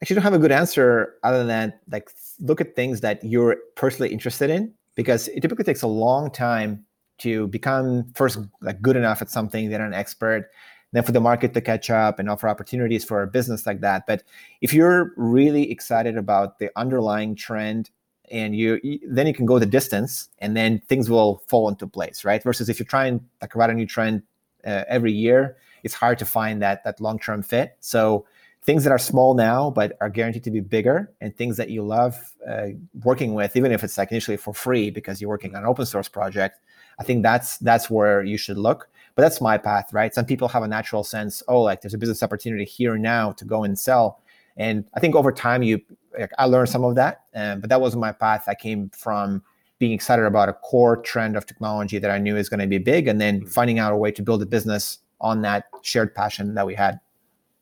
actually 0.00 0.14
don't 0.14 0.22
have 0.22 0.34
a 0.34 0.38
good 0.38 0.52
answer 0.52 1.16
other 1.24 1.44
than 1.44 1.72
like 1.90 2.10
look 2.40 2.60
at 2.60 2.76
things 2.76 3.00
that 3.00 3.22
you're 3.24 3.56
personally 3.74 4.12
interested 4.12 4.48
in 4.48 4.72
because 4.94 5.28
it 5.28 5.40
typically 5.40 5.64
takes 5.64 5.82
a 5.82 5.86
long 5.86 6.30
time 6.30 6.84
to 7.18 7.48
become 7.48 8.04
first 8.14 8.38
like 8.60 8.80
good 8.80 8.94
enough 8.94 9.20
at 9.20 9.28
something 9.28 9.68
then 9.68 9.80
an 9.80 9.92
expert 9.92 10.48
then 10.92 11.02
for 11.02 11.12
the 11.12 11.20
market 11.20 11.52
to 11.54 11.60
catch 11.60 11.90
up 11.90 12.18
and 12.18 12.30
offer 12.30 12.48
opportunities 12.48 13.04
for 13.04 13.22
a 13.22 13.26
business 13.26 13.66
like 13.66 13.80
that. 13.80 14.06
But 14.06 14.22
if 14.60 14.72
you're 14.72 15.12
really 15.16 15.70
excited 15.70 16.16
about 16.16 16.58
the 16.58 16.70
underlying 16.76 17.34
trend 17.34 17.90
and 18.30 18.56
you, 18.56 18.80
then 19.06 19.26
you 19.26 19.34
can 19.34 19.44
go 19.44 19.58
the 19.58 19.66
distance 19.66 20.28
and 20.38 20.56
then 20.56 20.80
things 20.88 21.10
will 21.10 21.42
fall 21.46 21.68
into 21.68 21.86
place 21.86 22.24
right 22.24 22.42
versus 22.42 22.68
if 22.68 22.78
you're 22.78 22.86
trying 22.86 23.20
like 23.42 23.54
write 23.54 23.70
a 23.70 23.74
new 23.74 23.86
trend 23.86 24.22
uh, 24.64 24.84
every 24.88 25.12
year 25.12 25.56
it's 25.82 25.94
hard 25.94 26.18
to 26.18 26.24
find 26.24 26.62
that 26.62 26.84
that 26.84 27.00
long-term 27.00 27.42
fit 27.42 27.76
so 27.80 28.24
things 28.62 28.84
that 28.84 28.90
are 28.90 28.98
small 28.98 29.34
now 29.34 29.70
but 29.70 29.96
are 30.00 30.10
guaranteed 30.10 30.44
to 30.44 30.50
be 30.50 30.60
bigger 30.60 31.12
and 31.20 31.36
things 31.36 31.56
that 31.56 31.70
you 31.70 31.82
love 31.82 32.16
uh, 32.48 32.68
working 33.02 33.34
with 33.34 33.56
even 33.56 33.72
if 33.72 33.82
it's 33.84 33.98
like 33.98 34.10
initially 34.10 34.36
for 34.36 34.52
free 34.52 34.90
because 34.90 35.20
you're 35.20 35.30
working 35.30 35.54
on 35.54 35.62
an 35.62 35.68
open 35.68 35.86
source 35.86 36.08
project 36.08 36.60
i 36.98 37.04
think 37.04 37.22
that's 37.22 37.58
that's 37.58 37.88
where 37.88 38.22
you 38.22 38.36
should 38.36 38.58
look 38.58 38.88
but 39.14 39.22
that's 39.22 39.40
my 39.40 39.56
path 39.56 39.92
right 39.92 40.14
some 40.14 40.24
people 40.24 40.48
have 40.48 40.62
a 40.62 40.68
natural 40.68 41.04
sense 41.04 41.42
oh 41.48 41.62
like 41.62 41.80
there's 41.80 41.94
a 41.94 41.98
business 41.98 42.22
opportunity 42.22 42.64
here 42.64 42.96
now 42.96 43.32
to 43.32 43.44
go 43.44 43.64
and 43.64 43.78
sell 43.78 44.20
and 44.56 44.84
i 44.94 45.00
think 45.00 45.14
over 45.14 45.32
time 45.32 45.62
you 45.62 45.80
like, 46.18 46.32
I 46.38 46.44
learned 46.46 46.68
some 46.68 46.84
of 46.84 46.94
that, 46.96 47.22
um, 47.34 47.60
but 47.60 47.70
that 47.70 47.80
wasn't 47.80 48.00
my 48.00 48.12
path. 48.12 48.44
I 48.48 48.54
came 48.54 48.90
from 48.90 49.42
being 49.78 49.92
excited 49.92 50.24
about 50.24 50.48
a 50.48 50.52
core 50.52 50.96
trend 50.96 51.36
of 51.36 51.46
technology 51.46 51.98
that 51.98 52.10
I 52.10 52.18
knew 52.18 52.36
is 52.36 52.48
going 52.48 52.60
to 52.60 52.66
be 52.66 52.78
big, 52.78 53.08
and 53.08 53.20
then 53.20 53.40
mm-hmm. 53.40 53.48
finding 53.48 53.78
out 53.78 53.92
a 53.92 53.96
way 53.96 54.10
to 54.12 54.22
build 54.22 54.42
a 54.42 54.46
business 54.46 54.98
on 55.21 55.41
that 55.41 55.65
shared 55.81 56.13
passion 56.13 56.53
that 56.55 56.65
we 56.65 56.75
had. 56.75 56.99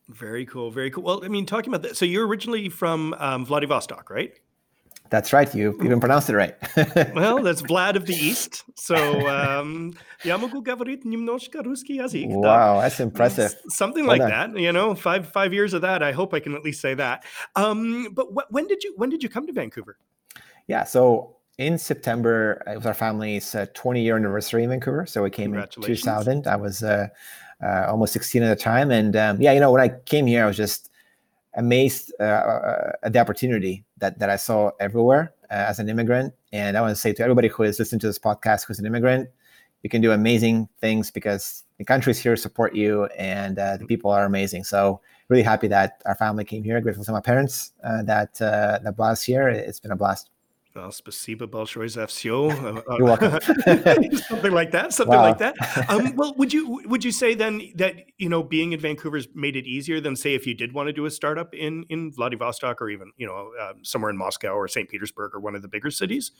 Very 0.09 0.45
cool, 0.45 0.71
very 0.71 0.91
cool. 0.91 1.03
Well, 1.03 1.23
I 1.23 1.29
mean, 1.29 1.45
talking 1.45 1.73
about 1.73 1.83
that, 1.83 1.95
so 1.95 2.05
you're 2.05 2.27
originally 2.27 2.69
from 2.69 3.13
um, 3.17 3.45
Vladivostok, 3.45 4.09
right? 4.09 4.33
That's 5.11 5.33
right. 5.33 5.53
You 5.53 5.77
even 5.83 5.99
pronounced 5.99 6.29
it 6.29 6.37
right. 6.37 6.55
well, 7.13 7.43
that's 7.43 7.61
Vlad 7.61 7.95
of 7.95 8.05
the 8.05 8.13
East. 8.13 8.63
So 8.75 8.95
um, 9.27 9.93
я 10.23 10.37
могу 10.37 10.63
говорить 10.63 11.03
немножко 11.03 11.61
русский 11.61 11.97
язык. 11.97 12.27
Wow, 12.29 12.79
that's 12.79 13.01
impressive. 13.01 13.53
Something 13.67 14.05
like 14.05 14.21
that. 14.21 14.57
You 14.57 14.71
know, 14.71 14.95
five 14.95 15.27
five 15.27 15.53
years 15.53 15.73
of 15.73 15.81
that. 15.81 16.01
I 16.01 16.13
hope 16.13 16.33
I 16.33 16.39
can 16.39 16.55
at 16.55 16.63
least 16.63 16.79
say 16.79 16.93
that. 16.93 17.25
Um, 17.57 18.13
but 18.13 18.27
wh- 18.27 18.49
when 18.51 18.67
did 18.67 18.83
you 18.85 18.93
when 18.95 19.09
did 19.09 19.21
you 19.21 19.27
come 19.27 19.45
to 19.47 19.53
Vancouver? 19.53 19.97
Yeah. 20.67 20.85
So 20.85 21.35
in 21.57 21.77
September, 21.77 22.63
it 22.65 22.77
was 22.77 22.85
our 22.85 22.93
family's 22.93 23.53
uh, 23.53 23.65
20 23.73 24.01
year 24.01 24.15
anniversary 24.15 24.63
in 24.63 24.69
Vancouver. 24.69 25.05
So 25.05 25.23
we 25.23 25.29
came 25.29 25.53
in 25.53 25.67
2000. 25.67 26.47
I 26.47 26.55
was 26.55 26.83
uh, 26.83 27.09
uh, 27.62 27.86
almost 27.88 28.12
16 28.12 28.42
at 28.42 28.48
the 28.48 28.62
time, 28.62 28.90
and 28.90 29.16
um, 29.16 29.40
yeah, 29.40 29.52
you 29.52 29.60
know, 29.60 29.72
when 29.72 29.80
I 29.80 29.88
came 29.88 30.26
here, 30.26 30.44
I 30.44 30.46
was 30.46 30.56
just 30.56 30.90
amazed 31.56 32.12
uh, 32.20 32.24
uh, 32.24 32.92
at 33.02 33.12
the 33.12 33.18
opportunity 33.18 33.84
that, 33.98 34.18
that 34.18 34.30
I 34.30 34.36
saw 34.36 34.70
everywhere 34.78 35.32
uh, 35.50 35.54
as 35.54 35.78
an 35.78 35.88
immigrant. 35.88 36.34
And 36.52 36.76
I 36.76 36.80
want 36.80 36.94
to 36.94 37.00
say 37.00 37.12
to 37.14 37.22
everybody 37.22 37.48
who 37.48 37.62
is 37.64 37.78
listening 37.78 38.00
to 38.00 38.06
this 38.06 38.18
podcast 38.18 38.66
who's 38.66 38.78
an 38.78 38.86
immigrant, 38.86 39.28
you 39.82 39.90
can 39.90 40.00
do 40.00 40.12
amazing 40.12 40.68
things 40.80 41.10
because 41.10 41.64
the 41.78 41.84
countries 41.84 42.18
here 42.18 42.36
support 42.36 42.74
you 42.74 43.06
and 43.18 43.58
uh, 43.58 43.76
the 43.76 43.86
people 43.86 44.10
are 44.10 44.24
amazing. 44.24 44.64
So 44.64 45.00
really 45.28 45.42
happy 45.42 45.68
that 45.68 46.02
our 46.06 46.14
family 46.14 46.44
came 46.44 46.62
here. 46.62 46.80
Grateful 46.80 47.04
to 47.04 47.12
my 47.12 47.20
parents 47.20 47.72
uh, 47.84 48.02
that 48.04 48.40
uh, 48.40 48.80
that 48.82 48.96
brought 48.96 49.12
us 49.12 49.22
here. 49.22 49.48
It's 49.48 49.80
been 49.80 49.92
a 49.92 49.96
blast 49.96 50.30
uh, 50.76 50.88
Spasiba 50.88 51.46
Bolshoi's 51.46 51.96
uh, 51.96 52.02
uh, 52.02 52.06
something 54.28 54.52
like 54.52 54.70
that, 54.72 54.92
something 54.92 55.16
wow. 55.16 55.22
like 55.22 55.38
that. 55.38 55.54
Um, 55.88 56.14
well, 56.16 56.34
would 56.34 56.52
you 56.52 56.82
would 56.86 57.04
you 57.04 57.12
say 57.12 57.34
then 57.34 57.62
that 57.74 57.94
you 58.18 58.28
know 58.28 58.42
being 58.42 58.72
in 58.72 58.80
Vancouver's 58.80 59.28
made 59.34 59.56
it 59.56 59.66
easier 59.66 60.00
than 60.00 60.16
say 60.16 60.34
if 60.34 60.46
you 60.46 60.54
did 60.54 60.72
want 60.72 60.88
to 60.88 60.92
do 60.92 61.06
a 61.06 61.10
startup 61.10 61.54
in 61.54 61.84
in 61.88 62.12
Vladivostok 62.12 62.80
or 62.80 62.90
even 62.90 63.12
you 63.16 63.26
know 63.26 63.52
uh, 63.60 63.72
somewhere 63.82 64.10
in 64.10 64.16
Moscow 64.16 64.54
or 64.54 64.68
St. 64.68 64.88
Petersburg 64.88 65.34
or 65.34 65.40
one 65.40 65.54
of 65.54 65.62
the 65.62 65.68
bigger 65.68 65.90
cities? 65.90 66.32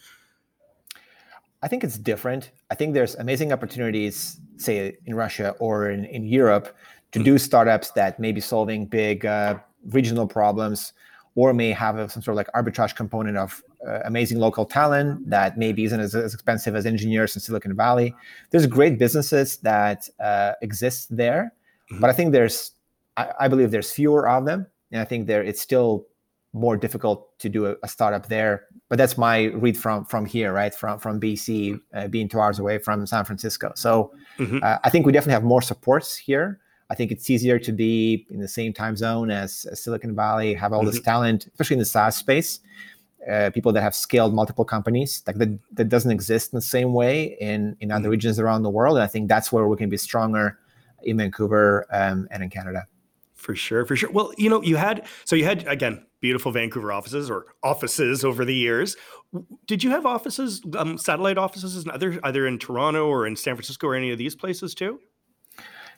I 1.63 1.69
think 1.69 1.83
it's 1.83 1.99
different. 1.99 2.53
I 2.71 2.75
think 2.75 2.95
there's 2.95 3.15
amazing 3.17 3.53
opportunities, 3.53 4.41
say 4.57 4.99
in 5.07 5.15
Russia 5.15 5.55
or 5.59 5.91
in, 5.91 6.05
in 6.05 6.25
Europe, 6.25 6.77
to 7.13 7.23
do 7.23 7.33
hmm. 7.33 7.39
startups 7.39 7.91
that 7.93 8.21
may 8.21 8.33
be 8.33 8.41
solving 8.41 8.87
big 8.87 9.25
uh, 9.25 9.59
regional 9.87 10.27
problems 10.27 10.93
or 11.35 11.53
may 11.53 11.71
have 11.71 11.99
a, 11.99 12.09
some 12.09 12.23
sort 12.23 12.35
of 12.35 12.37
like 12.37 12.51
arbitrage 12.53 12.97
component 12.97 13.37
of 13.37 13.63
uh, 13.87 14.01
amazing 14.05 14.39
local 14.39 14.65
talent 14.65 15.29
that 15.29 15.57
maybe 15.57 15.85
isn't 15.85 16.01
as, 16.01 16.15
as, 16.15 16.35
expensive 16.35 16.75
as 16.75 16.87
engineers 16.87 17.35
in 17.37 17.41
Silicon 17.41 17.75
Valley. 17.77 18.15
There's 18.51 18.67
great 18.67 18.99
businesses 18.99 19.59
that 19.59 20.09
uh, 20.21 20.53
exist 20.63 21.17
there, 21.17 21.53
mm-hmm. 21.91 22.01
but 22.01 22.11
I 22.11 22.13
think 22.13 22.33
there's, 22.33 22.73
I, 23.17 23.33
I, 23.41 23.49
believe 23.49 23.71
there's 23.71 23.93
fewer 23.93 24.29
of 24.29 24.45
them, 24.45 24.67
and 24.93 25.01
I 25.01 25.05
think 25.05 25.27
there 25.27 25.43
it's 25.43 25.61
still 25.61 26.07
more 26.53 26.77
difficult 26.77 27.39
to 27.39 27.49
do 27.49 27.67
a, 27.67 27.77
a 27.83 27.89
startup 27.89 28.27
there. 28.27 28.65
But 28.89 28.99
that's 28.99 29.19
my 29.19 29.45
read 29.45 29.77
from 29.77 30.05
from 30.05 30.27
here, 30.27 30.53
right? 30.53 30.75
From 30.75 30.99
from 30.99 31.21
BC, 31.21 31.81
uh, 31.95 32.09
being 32.09 32.29
two 32.29 32.41
hours 32.41 32.59
away 32.59 32.79
from 32.79 33.07
San 33.07 33.25
Francisco. 33.25 33.73
So 33.77 34.13
mm-hmm. 34.39 34.59
Uh, 34.63 34.79
I 34.83 34.91
think 34.91 35.07
we 35.07 35.13
definitely 35.13 35.35
have 35.35 35.45
more 35.45 35.63
supports 35.63 36.17
here. 36.17 36.61
I 36.89 36.95
think 36.95 37.11
it's 37.11 37.29
easier 37.29 37.59
to 37.59 37.73
be 37.73 38.27
in 38.31 38.41
the 38.41 38.49
same 38.49 38.73
time 38.73 38.97
zone 38.97 39.31
as, 39.31 39.67
as 39.71 39.83
Silicon 39.83 40.15
Valley, 40.15 40.55
have 40.55 40.73
all 40.73 40.81
mm-hmm. 40.81 40.91
this 40.91 41.01
talent, 41.01 41.47
especially 41.47 41.75
in 41.75 41.81
the 41.81 41.85
SaaS 41.85 42.17
space. 42.17 42.61
Uh, 43.31 43.51
people 43.51 43.73
that 43.73 43.83
have 43.83 43.95
scaled 43.95 44.33
multiple 44.33 44.65
companies 44.65 45.23
like 45.27 45.37
that, 45.37 45.59
that 45.73 45.89
doesn't 45.89 46.13
exist 46.13 46.53
in 46.53 46.57
the 46.57 46.63
same 46.63 46.93
way 46.93 47.37
in 47.41 47.77
in 47.81 47.91
other 47.91 48.03
mm-hmm. 48.03 48.11
regions 48.11 48.39
around 48.39 48.63
the 48.63 48.71
world. 48.71 48.97
And 48.97 49.03
i 49.03 49.07
think 49.07 49.29
that's 49.29 49.51
where 49.51 49.67
we 49.67 49.77
can 49.77 49.91
be 49.91 49.97
stronger 49.97 50.59
in 51.03 51.17
vancouver 51.17 51.87
um, 51.91 52.29
and 52.31 52.43
in 52.43 52.51
canada. 52.51 52.85
For 53.35 53.55
sure 53.55 53.85
for 53.85 53.97
sure. 53.97 54.11
Well 54.11 54.33
you 54.39 54.49
know 54.49 54.63
you 54.63 54.77
had 54.77 55.07
so 55.25 55.35
you 55.35 55.45
had 55.45 55.67
again 55.67 56.07
beautiful 56.21 56.53
vancouver 56.53 56.93
offices 56.93 57.31
or 57.31 57.47
offices 57.63 58.25
over 58.25 58.45
the 58.45 58.55
years. 58.55 58.97
Did 59.67 59.83
you 59.83 59.91
have 59.91 60.07
offices 60.07 60.63
um, 60.77 60.97
satellite 60.97 61.39
offices 61.39 61.85
in 61.85 61.91
other 61.91 62.19
either 62.23 62.47
in 62.47 62.59
toronto 62.59 63.09
or 63.09 63.27
in 63.27 63.35
san 63.37 63.55
francisco 63.55 63.89
or 63.89 63.95
any 63.95 64.13
of 64.13 64.19
these 64.19 64.35
places 64.35 64.75
too 64.75 65.01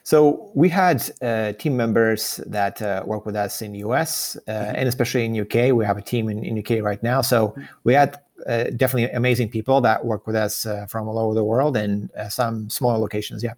so 0.09 0.49
we 0.55 0.69
had 0.69 1.07
uh, 1.21 1.53
team 1.53 1.77
members 1.77 2.37
that 2.47 2.81
uh, 2.81 3.03
work 3.05 3.27
with 3.27 3.35
us 3.35 3.61
in 3.61 3.75
US 3.75 4.35
uh, 4.35 4.39
mm-hmm. 4.51 4.75
and 4.77 4.89
especially 4.89 5.23
in 5.23 5.39
UK. 5.39 5.71
We 5.71 5.85
have 5.85 5.99
a 5.99 6.01
team 6.01 6.29
in, 6.29 6.43
in 6.43 6.57
UK 6.57 6.83
right 6.83 7.03
now. 7.03 7.21
So 7.21 7.55
we 7.83 7.93
had 7.93 8.19
uh, 8.47 8.71
definitely 8.75 9.11
amazing 9.11 9.49
people 9.49 9.81
that 9.81 10.03
work 10.03 10.25
with 10.25 10.35
us 10.35 10.65
uh, 10.65 10.87
from 10.87 11.07
all 11.07 11.19
over 11.19 11.35
the 11.35 11.43
world 11.43 11.77
and 11.77 12.09
uh, 12.17 12.27
some 12.27 12.71
smaller 12.71 12.97
locations. 12.97 13.43
Yeah. 13.43 13.53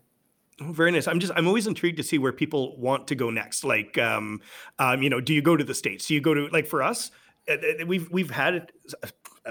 Oh, 0.59 0.73
very 0.73 0.91
nice. 0.91 1.07
I'm 1.07 1.21
just 1.21 1.31
I'm 1.37 1.47
always 1.47 1.67
intrigued 1.67 1.95
to 1.95 2.03
see 2.03 2.17
where 2.17 2.33
people 2.33 2.77
want 2.77 3.07
to 3.07 3.15
go 3.15 3.29
next. 3.29 3.63
Like, 3.63 3.97
um, 3.97 4.41
um, 4.77 5.01
you 5.01 5.09
know, 5.09 5.21
do 5.21 5.33
you 5.33 5.41
go 5.41 5.55
to 5.55 5.63
the 5.63 5.73
states? 5.73 6.07
Do 6.07 6.15
you 6.15 6.19
go 6.19 6.33
to 6.33 6.47
like 6.47 6.67
for 6.67 6.83
us? 6.83 7.11
We've 7.87 8.11
we've 8.11 8.29
had 8.29 8.73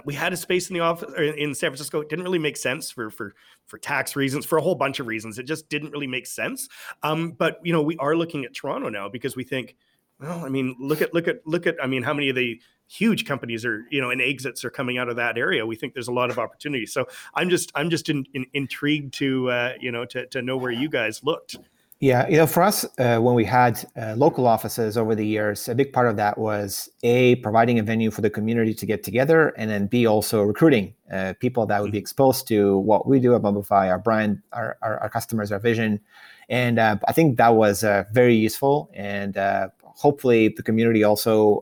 we 0.04 0.14
had 0.14 0.32
a 0.32 0.36
space 0.36 0.70
in 0.70 0.74
the 0.74 0.80
office 0.80 1.12
in 1.18 1.54
San 1.54 1.70
Francisco. 1.70 2.00
It 2.00 2.08
didn't 2.08 2.24
really 2.24 2.38
make 2.38 2.56
sense 2.56 2.90
for 2.90 3.10
for 3.10 3.34
for 3.66 3.78
tax 3.78 4.16
reasons, 4.16 4.46
for 4.46 4.58
a 4.58 4.62
whole 4.62 4.74
bunch 4.74 5.00
of 5.00 5.06
reasons. 5.06 5.38
It 5.38 5.44
just 5.44 5.68
didn't 5.68 5.90
really 5.90 6.06
make 6.06 6.26
sense. 6.26 6.68
Um, 7.02 7.32
but 7.32 7.60
you 7.64 7.72
know, 7.72 7.82
we 7.82 7.96
are 7.98 8.14
looking 8.14 8.44
at 8.44 8.54
Toronto 8.54 8.88
now 8.88 9.08
because 9.08 9.36
we 9.36 9.44
think, 9.44 9.76
well, 10.20 10.44
I 10.44 10.48
mean, 10.48 10.76
look 10.78 11.02
at 11.02 11.12
look 11.12 11.28
at 11.28 11.46
look 11.46 11.66
at. 11.66 11.76
I 11.82 11.86
mean, 11.86 12.02
how 12.02 12.14
many 12.14 12.28
of 12.28 12.36
the 12.36 12.60
huge 12.86 13.24
companies 13.24 13.64
are 13.64 13.84
you 13.90 14.00
know 14.00 14.10
and 14.10 14.20
exits 14.20 14.64
are 14.64 14.70
coming 14.70 14.98
out 14.98 15.08
of 15.08 15.16
that 15.16 15.36
area? 15.36 15.66
We 15.66 15.76
think 15.76 15.94
there's 15.94 16.08
a 16.08 16.12
lot 16.12 16.30
of 16.30 16.38
opportunity. 16.38 16.86
So 16.86 17.06
I'm 17.34 17.50
just 17.50 17.72
I'm 17.74 17.90
just 17.90 18.08
in, 18.08 18.24
in, 18.34 18.46
intrigued 18.54 19.14
to 19.14 19.50
uh, 19.50 19.72
you 19.80 19.90
know 19.90 20.04
to 20.06 20.26
to 20.26 20.42
know 20.42 20.56
where 20.56 20.72
you 20.72 20.88
guys 20.88 21.24
looked. 21.24 21.56
Yeah, 22.02 22.26
you 22.28 22.38
know, 22.38 22.46
for 22.46 22.62
us, 22.62 22.86
uh, 22.98 23.18
when 23.18 23.34
we 23.34 23.44
had 23.44 23.86
uh, 23.94 24.14
local 24.16 24.46
offices 24.46 24.96
over 24.96 25.14
the 25.14 25.26
years, 25.26 25.68
a 25.68 25.74
big 25.74 25.92
part 25.92 26.08
of 26.08 26.16
that 26.16 26.38
was 26.38 26.88
a 27.02 27.34
providing 27.36 27.78
a 27.78 27.82
venue 27.82 28.10
for 28.10 28.22
the 28.22 28.30
community 28.30 28.72
to 28.72 28.86
get 28.86 29.02
together, 29.02 29.50
and 29.58 29.70
then 29.70 29.86
b 29.86 30.06
also 30.06 30.42
recruiting 30.42 30.94
uh, 31.12 31.34
people 31.40 31.66
that 31.66 31.82
would 31.82 31.92
be 31.92 31.98
mm-hmm. 31.98 32.02
exposed 32.02 32.48
to 32.48 32.78
what 32.78 33.06
we 33.06 33.20
do 33.20 33.34
at 33.34 33.42
Mobify, 33.42 33.90
our 33.90 33.98
brand, 33.98 34.40
our, 34.54 34.78
our, 34.80 34.98
our 35.00 35.10
customers, 35.10 35.52
our 35.52 35.58
vision, 35.58 36.00
and 36.48 36.78
uh, 36.78 36.96
I 37.06 37.12
think 37.12 37.36
that 37.36 37.54
was 37.54 37.84
uh, 37.84 38.04
very 38.12 38.34
useful, 38.34 38.90
and 38.94 39.36
uh, 39.36 39.68
hopefully 39.84 40.48
the 40.48 40.62
community 40.62 41.04
also 41.04 41.58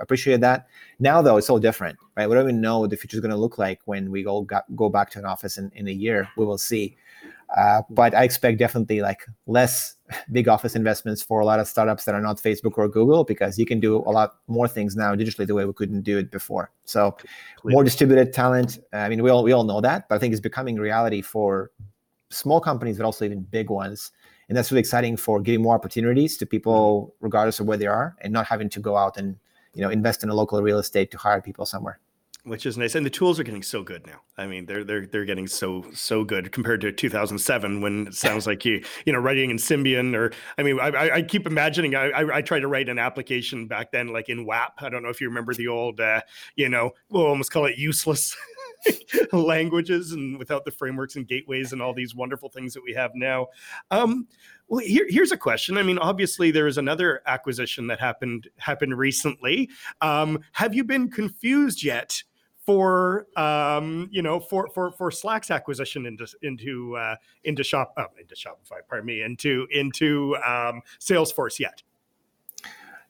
appreciated 0.00 0.40
that. 0.40 0.68
Now, 1.00 1.20
though, 1.20 1.36
it's 1.36 1.50
all 1.50 1.58
different, 1.58 1.98
right? 2.16 2.26
We 2.26 2.34
don't 2.34 2.44
even 2.44 2.62
know 2.62 2.78
what 2.78 2.88
the 2.88 2.96
future 2.96 3.18
is 3.18 3.20
going 3.20 3.30
to 3.30 3.36
look 3.36 3.58
like 3.58 3.80
when 3.84 4.10
we 4.10 4.24
all 4.24 4.40
got, 4.40 4.64
go 4.74 4.88
back 4.88 5.10
to 5.10 5.18
an 5.18 5.26
office 5.26 5.58
in, 5.58 5.70
in 5.74 5.86
a 5.86 5.92
year. 5.92 6.30
We 6.38 6.46
will 6.46 6.56
see. 6.56 6.96
Uh, 7.56 7.82
but 7.90 8.14
I 8.14 8.24
expect 8.24 8.58
definitely 8.58 9.02
like 9.02 9.26
less 9.46 9.96
big 10.32 10.48
office 10.48 10.74
investments 10.74 11.22
for 11.22 11.40
a 11.40 11.44
lot 11.44 11.60
of 11.60 11.68
startups 11.68 12.04
that 12.04 12.14
are 12.14 12.20
not 12.20 12.38
Facebook 12.38 12.78
or 12.78 12.88
Google 12.88 13.24
because 13.24 13.58
you 13.58 13.66
can 13.66 13.80
do 13.80 13.96
a 13.98 14.10
lot 14.10 14.36
more 14.46 14.66
things 14.66 14.96
now 14.96 15.14
digitally 15.14 15.46
the 15.46 15.54
way 15.54 15.64
we 15.64 15.72
couldn't 15.72 16.02
do 16.02 16.18
it 16.18 16.30
before. 16.30 16.70
So 16.84 17.16
more 17.64 17.84
distributed 17.84 18.32
talent. 18.32 18.78
I 18.92 19.08
mean, 19.08 19.22
we 19.22 19.30
all 19.30 19.44
we 19.44 19.52
all 19.52 19.64
know 19.64 19.80
that, 19.80 20.08
but 20.08 20.14
I 20.14 20.18
think 20.18 20.32
it's 20.32 20.40
becoming 20.40 20.76
reality 20.76 21.20
for 21.20 21.70
small 22.30 22.60
companies, 22.60 22.96
but 22.96 23.04
also 23.04 23.24
even 23.24 23.42
big 23.42 23.68
ones. 23.68 24.12
And 24.48 24.56
that's 24.56 24.70
really 24.70 24.80
exciting 24.80 25.16
for 25.16 25.40
giving 25.40 25.62
more 25.62 25.74
opportunities 25.74 26.36
to 26.38 26.46
people, 26.46 27.14
mm-hmm. 27.14 27.24
regardless 27.24 27.60
of 27.60 27.66
where 27.66 27.76
they 27.76 27.86
are, 27.86 28.16
and 28.20 28.32
not 28.32 28.46
having 28.46 28.68
to 28.70 28.80
go 28.80 28.96
out 28.96 29.16
and 29.16 29.36
you 29.74 29.82
know 29.82 29.90
invest 29.90 30.22
in 30.22 30.30
a 30.30 30.34
local 30.34 30.60
real 30.62 30.78
estate 30.78 31.10
to 31.10 31.18
hire 31.18 31.40
people 31.40 31.66
somewhere 31.66 31.98
which 32.44 32.66
is 32.66 32.76
nice. 32.76 32.94
And 32.94 33.06
the 33.06 33.10
tools 33.10 33.38
are 33.38 33.44
getting 33.44 33.62
so 33.62 33.82
good 33.82 34.06
now. 34.06 34.20
I 34.36 34.46
mean, 34.46 34.66
they're 34.66 34.82
they're 34.82 35.06
they're 35.06 35.24
getting 35.24 35.46
so 35.46 35.84
so 35.94 36.24
good 36.24 36.50
compared 36.50 36.80
to 36.80 36.92
2007 36.92 37.80
when 37.80 38.08
it 38.08 38.14
sounds 38.14 38.46
like 38.46 38.64
you 38.64 38.82
you 39.06 39.12
know 39.12 39.20
writing 39.20 39.50
in 39.50 39.58
Symbian 39.58 40.14
or 40.14 40.32
I 40.58 40.62
mean, 40.62 40.80
I, 40.80 41.10
I 41.16 41.22
keep 41.22 41.46
imagining 41.46 41.94
I, 41.94 42.10
I, 42.10 42.36
I 42.38 42.42
tried 42.42 42.60
to 42.60 42.68
write 42.68 42.88
an 42.88 42.98
application 42.98 43.66
back 43.66 43.92
then 43.92 44.08
like 44.08 44.28
in 44.28 44.44
WAP. 44.44 44.74
I 44.78 44.88
don't 44.88 45.02
know 45.02 45.08
if 45.08 45.20
you 45.20 45.28
remember 45.28 45.54
the 45.54 45.68
old 45.68 46.00
uh, 46.00 46.20
you 46.56 46.68
know 46.68 46.90
we'll 47.10 47.26
almost 47.26 47.52
call 47.52 47.66
it 47.66 47.78
useless. 47.78 48.36
languages 49.32 50.10
and 50.10 50.36
without 50.40 50.64
the 50.64 50.70
frameworks 50.72 51.14
and 51.14 51.28
gateways 51.28 51.72
and 51.72 51.80
all 51.80 51.94
these 51.94 52.16
wonderful 52.16 52.48
things 52.48 52.74
that 52.74 52.82
we 52.82 52.92
have 52.92 53.12
now. 53.14 53.46
Um, 53.92 54.26
Well, 54.66 54.80
here, 54.80 55.06
here's 55.08 55.30
a 55.30 55.36
question. 55.36 55.78
I 55.78 55.84
mean, 55.84 55.98
obviously, 55.98 56.50
there 56.50 56.66
is 56.66 56.78
another 56.78 57.22
acquisition 57.26 57.86
that 57.86 58.00
happened 58.00 58.48
happened 58.56 58.98
recently. 58.98 59.70
Um, 60.00 60.40
have 60.50 60.74
you 60.74 60.82
been 60.82 61.10
confused 61.10 61.84
yet 61.84 62.24
for 62.64 63.26
um, 63.36 64.08
you 64.12 64.22
know 64.22 64.40
for 64.40 64.68
for 64.74 64.92
for 64.92 65.10
Slack's 65.10 65.50
acquisition 65.50 66.06
into 66.06 66.26
into 66.42 66.96
uh, 66.96 67.16
into 67.44 67.64
shop 67.64 67.92
oh, 67.96 68.06
into 68.20 68.34
Shopify, 68.34 68.78
pardon 68.88 69.06
me, 69.06 69.22
into 69.22 69.66
into 69.70 70.36
um, 70.46 70.82
Salesforce 71.00 71.58
yet? 71.58 71.82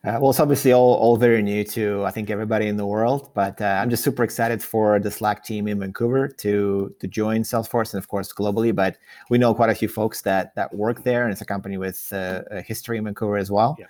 Uh, 0.04 0.18
well, 0.20 0.30
it's 0.30 0.40
obviously 0.40 0.72
all, 0.72 0.94
all 0.94 1.16
very 1.16 1.42
new 1.42 1.62
to 1.62 2.04
I 2.04 2.10
think 2.10 2.28
everybody 2.28 2.66
in 2.66 2.76
the 2.76 2.86
world, 2.86 3.30
but 3.34 3.60
uh, 3.60 3.78
I'm 3.80 3.88
just 3.88 4.02
super 4.02 4.24
excited 4.24 4.60
for 4.60 4.98
the 4.98 5.12
Slack 5.12 5.44
team 5.44 5.68
in 5.68 5.78
Vancouver 5.78 6.26
to 6.26 6.92
to 6.98 7.06
join 7.06 7.42
Salesforce 7.42 7.94
and 7.94 8.02
of 8.02 8.08
course 8.08 8.32
globally. 8.32 8.74
But 8.74 8.96
we 9.30 9.38
know 9.38 9.54
quite 9.54 9.70
a 9.70 9.74
few 9.74 9.88
folks 9.88 10.22
that 10.22 10.54
that 10.56 10.74
work 10.74 11.04
there, 11.04 11.22
and 11.22 11.30
it's 11.30 11.42
a 11.42 11.44
company 11.46 11.78
with 11.78 12.08
uh, 12.12 12.42
a 12.50 12.62
history 12.62 12.98
in 12.98 13.04
Vancouver 13.04 13.36
as 13.36 13.50
well. 13.50 13.76
Yeah. 13.78 13.86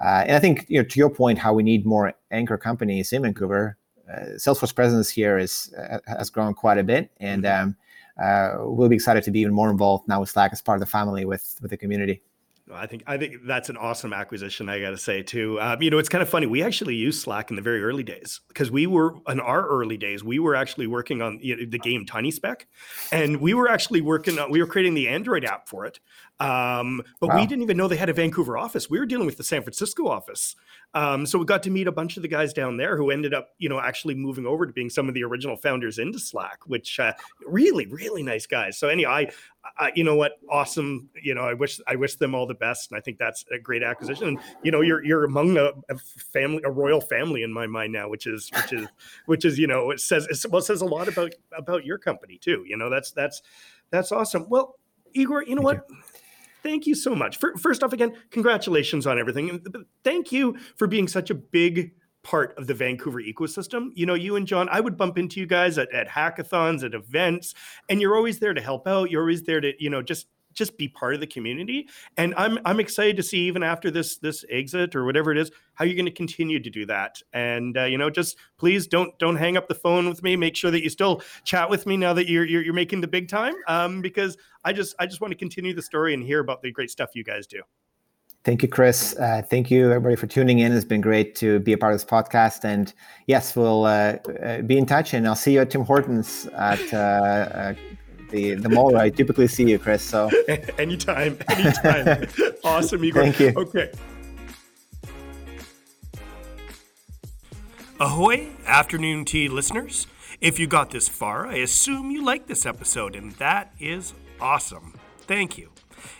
Uh, 0.00 0.24
and 0.26 0.32
I 0.36 0.40
think 0.40 0.66
you 0.68 0.78
know 0.78 0.84
to 0.84 0.98
your 0.98 1.08
point, 1.08 1.38
how 1.38 1.54
we 1.54 1.62
need 1.62 1.86
more 1.86 2.12
anchor 2.30 2.58
companies 2.58 3.12
in 3.12 3.22
Vancouver. 3.22 3.78
Uh, 4.10 4.36
Salesforce 4.36 4.74
presence 4.74 5.08
here 5.08 5.38
is 5.38 5.72
uh, 5.78 5.98
has 6.06 6.30
grown 6.30 6.54
quite 6.54 6.78
a 6.78 6.84
bit, 6.84 7.10
and 7.20 7.44
mm-hmm. 7.44 7.70
um, 8.22 8.76
we'll 8.76 8.88
be 8.88 8.96
excited 8.96 9.22
to 9.24 9.30
be 9.30 9.40
even 9.40 9.54
more 9.54 9.70
involved 9.70 10.06
now 10.08 10.20
with 10.20 10.28
Slack 10.28 10.52
as 10.52 10.60
part 10.60 10.76
of 10.76 10.80
the 10.80 10.90
family 10.90 11.24
with 11.24 11.58
with 11.62 11.70
the 11.70 11.76
community. 11.76 12.22
I 12.72 12.86
think 12.86 13.02
I 13.06 13.18
think 13.18 13.44
that's 13.44 13.68
an 13.68 13.76
awesome 13.76 14.14
acquisition. 14.14 14.70
I 14.70 14.80
got 14.80 14.90
to 14.90 14.98
say 14.98 15.22
too. 15.22 15.60
Um, 15.60 15.82
you 15.82 15.90
know, 15.90 15.98
it's 15.98 16.08
kind 16.08 16.22
of 16.22 16.30
funny. 16.30 16.46
We 16.46 16.62
actually 16.62 16.94
used 16.94 17.20
Slack 17.20 17.50
in 17.50 17.56
the 17.56 17.62
very 17.62 17.82
early 17.82 18.02
days 18.02 18.40
because 18.48 18.70
we 18.70 18.86
were 18.86 19.16
in 19.28 19.38
our 19.38 19.68
early 19.68 19.98
days. 19.98 20.24
We 20.24 20.38
were 20.38 20.56
actually 20.56 20.86
working 20.86 21.20
on 21.20 21.40
you 21.42 21.56
know, 21.56 21.66
the 21.66 21.78
game 21.78 22.06
Tiny 22.06 22.30
Speck, 22.30 22.66
and 23.12 23.36
we 23.40 23.52
were 23.52 23.68
actually 23.68 24.00
working 24.00 24.38
on. 24.38 24.50
We 24.50 24.60
were 24.60 24.66
creating 24.66 24.94
the 24.94 25.08
Android 25.08 25.44
app 25.44 25.68
for 25.68 25.84
it, 25.84 26.00
um, 26.40 27.00
but 27.20 27.28
wow. 27.28 27.36
we 27.36 27.46
didn't 27.46 27.62
even 27.62 27.76
know 27.76 27.86
they 27.86 27.96
had 27.96 28.08
a 28.08 28.14
Vancouver 28.14 28.58
office. 28.58 28.90
We 28.90 28.98
were 28.98 29.06
dealing 29.06 29.26
with 29.26 29.36
the 29.36 29.44
San 29.44 29.62
Francisco 29.62 30.08
office. 30.08 30.56
Um, 30.92 31.26
so 31.26 31.38
we 31.38 31.44
got 31.44 31.62
to 31.64 31.70
meet 31.70 31.86
a 31.86 31.92
bunch 31.92 32.16
of 32.16 32.22
the 32.22 32.28
guys 32.28 32.52
down 32.52 32.76
there 32.76 32.96
who 32.96 33.10
ended 33.10 33.32
up, 33.32 33.50
you 33.58 33.68
know, 33.68 33.80
actually 33.80 34.14
moving 34.14 34.44
over 34.44 34.66
to 34.66 34.72
being 34.72 34.90
some 34.90 35.08
of 35.08 35.14
the 35.14 35.22
original 35.22 35.56
founders 35.56 35.98
into 35.98 36.18
Slack, 36.18 36.58
which 36.66 36.98
uh, 36.98 37.12
really, 37.46 37.86
really 37.86 38.22
nice 38.22 38.46
guys. 38.46 38.78
So 38.78 38.88
anyway, 38.88 39.10
I, 39.10 39.30
I, 39.78 39.92
you 39.94 40.02
know 40.02 40.16
what, 40.16 40.32
awesome. 40.50 41.08
You 41.20 41.34
know, 41.34 41.42
I 41.42 41.54
wish 41.54 41.80
I 41.86 41.94
wish 41.96 42.16
them 42.16 42.34
all 42.34 42.46
the 42.46 42.54
best, 42.54 42.90
and 42.90 42.98
I 42.98 43.00
think 43.00 43.18
that's 43.18 43.44
a 43.52 43.58
great 43.58 43.82
acquisition. 43.82 44.28
And 44.28 44.38
you 44.62 44.72
know, 44.72 44.80
you're 44.80 45.04
you're 45.04 45.24
among 45.24 45.56
a, 45.56 45.70
a 45.88 45.96
family, 45.98 46.62
a 46.64 46.70
royal 46.70 47.00
family 47.00 47.44
in 47.44 47.52
my 47.52 47.66
mind 47.66 47.92
now, 47.92 48.08
which 48.08 48.26
is 48.26 48.50
which 48.54 48.72
is 48.72 48.88
which 49.26 49.44
is 49.44 49.58
you 49.58 49.66
know, 49.66 49.90
it 49.90 50.00
says 50.00 50.46
well 50.50 50.58
it 50.60 50.64
says 50.64 50.80
a 50.80 50.86
lot 50.86 51.08
about 51.08 51.32
about 51.56 51.84
your 51.84 51.98
company 51.98 52.38
too. 52.38 52.64
You 52.66 52.76
know, 52.76 52.90
that's 52.90 53.12
that's 53.12 53.40
that's 53.90 54.12
awesome. 54.12 54.46
Well, 54.48 54.76
Igor, 55.14 55.44
you 55.44 55.54
know 55.54 55.62
Thank 55.62 55.80
what? 55.80 55.88
You 55.88 55.96
thank 56.64 56.86
you 56.86 56.94
so 56.96 57.14
much. 57.14 57.38
First 57.38 57.84
off, 57.84 57.92
again, 57.92 58.16
congratulations 58.30 59.06
on 59.06 59.18
everything. 59.18 59.62
Thank 60.02 60.32
you 60.32 60.56
for 60.76 60.88
being 60.88 61.06
such 61.06 61.30
a 61.30 61.34
big 61.34 61.92
part 62.24 62.56
of 62.58 62.66
the 62.66 62.74
Vancouver 62.74 63.20
ecosystem. 63.20 63.90
You 63.94 64.06
know, 64.06 64.14
you 64.14 64.34
and 64.34 64.46
John, 64.46 64.68
I 64.70 64.80
would 64.80 64.96
bump 64.96 65.18
into 65.18 65.38
you 65.38 65.46
guys 65.46 65.76
at, 65.78 65.92
at 65.92 66.08
hackathons, 66.08 66.82
at 66.82 66.94
events, 66.94 67.54
and 67.88 68.00
you're 68.00 68.16
always 68.16 68.38
there 68.38 68.54
to 68.54 68.60
help 68.62 68.88
out. 68.88 69.10
You're 69.10 69.20
always 69.20 69.42
there 69.42 69.60
to, 69.60 69.72
you 69.78 69.90
know, 69.90 70.02
just 70.02 70.26
just 70.54 70.78
be 70.78 70.88
part 70.88 71.14
of 71.14 71.20
the 71.20 71.26
community. 71.26 71.88
And 72.16 72.34
I'm 72.36 72.58
I'm 72.64 72.80
excited 72.80 73.16
to 73.16 73.22
see 73.22 73.40
even 73.40 73.62
after 73.62 73.90
this 73.90 74.16
this 74.16 74.44
exit 74.50 74.94
or 74.94 75.04
whatever 75.04 75.32
it 75.32 75.38
is, 75.38 75.50
how 75.74 75.84
you're 75.84 75.96
going 75.96 76.06
to 76.06 76.10
continue 76.10 76.60
to 76.60 76.70
do 76.70 76.86
that. 76.86 77.20
And 77.32 77.76
uh, 77.76 77.84
you 77.84 77.98
know, 77.98 78.10
just 78.10 78.36
please 78.56 78.86
don't 78.86 79.16
don't 79.18 79.36
hang 79.36 79.56
up 79.56 79.68
the 79.68 79.74
phone 79.74 80.08
with 80.08 80.22
me. 80.22 80.36
Make 80.36 80.56
sure 80.56 80.70
that 80.70 80.82
you 80.82 80.90
still 80.90 81.22
chat 81.44 81.68
with 81.68 81.86
me 81.86 81.96
now 81.96 82.12
that 82.14 82.28
you're 82.28 82.44
you're, 82.44 82.62
you're 82.62 82.74
making 82.74 83.00
the 83.00 83.08
big 83.08 83.28
time. 83.28 83.54
Um, 83.68 84.00
because 84.00 84.36
I 84.64 84.72
just 84.72 84.94
I 84.98 85.06
just 85.06 85.20
want 85.20 85.32
to 85.32 85.36
continue 85.36 85.74
the 85.74 85.82
story 85.82 86.14
and 86.14 86.22
hear 86.22 86.40
about 86.40 86.62
the 86.62 86.70
great 86.70 86.90
stuff 86.90 87.10
you 87.14 87.24
guys 87.24 87.46
do. 87.46 87.62
Thank 88.44 88.62
you, 88.62 88.68
Chris. 88.68 89.16
Uh, 89.16 89.40
thank 89.40 89.70
you, 89.70 89.86
everybody, 89.90 90.16
for 90.16 90.26
tuning 90.26 90.58
in. 90.58 90.70
It's 90.72 90.84
been 90.84 91.00
great 91.00 91.34
to 91.36 91.60
be 91.60 91.72
a 91.72 91.78
part 91.78 91.94
of 91.94 92.00
this 92.00 92.04
podcast. 92.04 92.62
And 92.62 92.92
yes, 93.26 93.56
we'll 93.56 93.86
uh, 93.86 94.18
uh 94.42 94.60
be 94.60 94.76
in 94.76 94.84
touch, 94.84 95.14
and 95.14 95.26
I'll 95.26 95.34
see 95.34 95.54
you 95.54 95.62
at 95.62 95.70
Tim 95.70 95.82
Hortons 95.82 96.46
at 96.54 96.92
uh, 96.92 96.96
uh, 96.96 97.74
the 98.34 98.54
the 98.54 98.68
mall 98.68 98.96
I 98.96 99.10
typically 99.10 99.48
see 99.48 99.70
you, 99.70 99.78
Chris. 99.78 100.02
So 100.02 100.28
anytime, 100.78 101.38
anytime. 101.48 102.28
awesome, 102.64 103.04
Igor. 103.04 103.22
Thank 103.22 103.40
you. 103.40 103.52
Okay. 103.56 103.90
Ahoy, 108.00 108.48
afternoon 108.66 109.24
tea 109.24 109.48
listeners. 109.48 110.08
If 110.40 110.58
you 110.58 110.66
got 110.66 110.90
this 110.90 111.08
far, 111.08 111.46
I 111.46 111.56
assume 111.58 112.10
you 112.10 112.24
like 112.24 112.48
this 112.48 112.66
episode, 112.66 113.14
and 113.14 113.32
that 113.36 113.72
is 113.78 114.14
awesome. 114.40 114.98
Thank 115.20 115.56
you. 115.56 115.70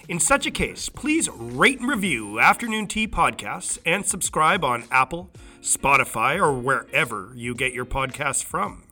In 0.08 0.20
such 0.20 0.46
a 0.46 0.50
case, 0.50 0.88
please 0.88 1.28
rate 1.28 1.80
and 1.80 1.88
review 1.88 2.38
Afternoon 2.38 2.86
Tea 2.86 3.08
Podcasts 3.08 3.78
and 3.84 4.06
subscribe 4.06 4.64
on 4.64 4.84
Apple, 4.90 5.30
Spotify, 5.60 6.38
or 6.38 6.52
wherever 6.52 7.32
you 7.34 7.54
get 7.54 7.74
your 7.74 7.84
podcasts 7.84 8.42
from. 8.42 8.83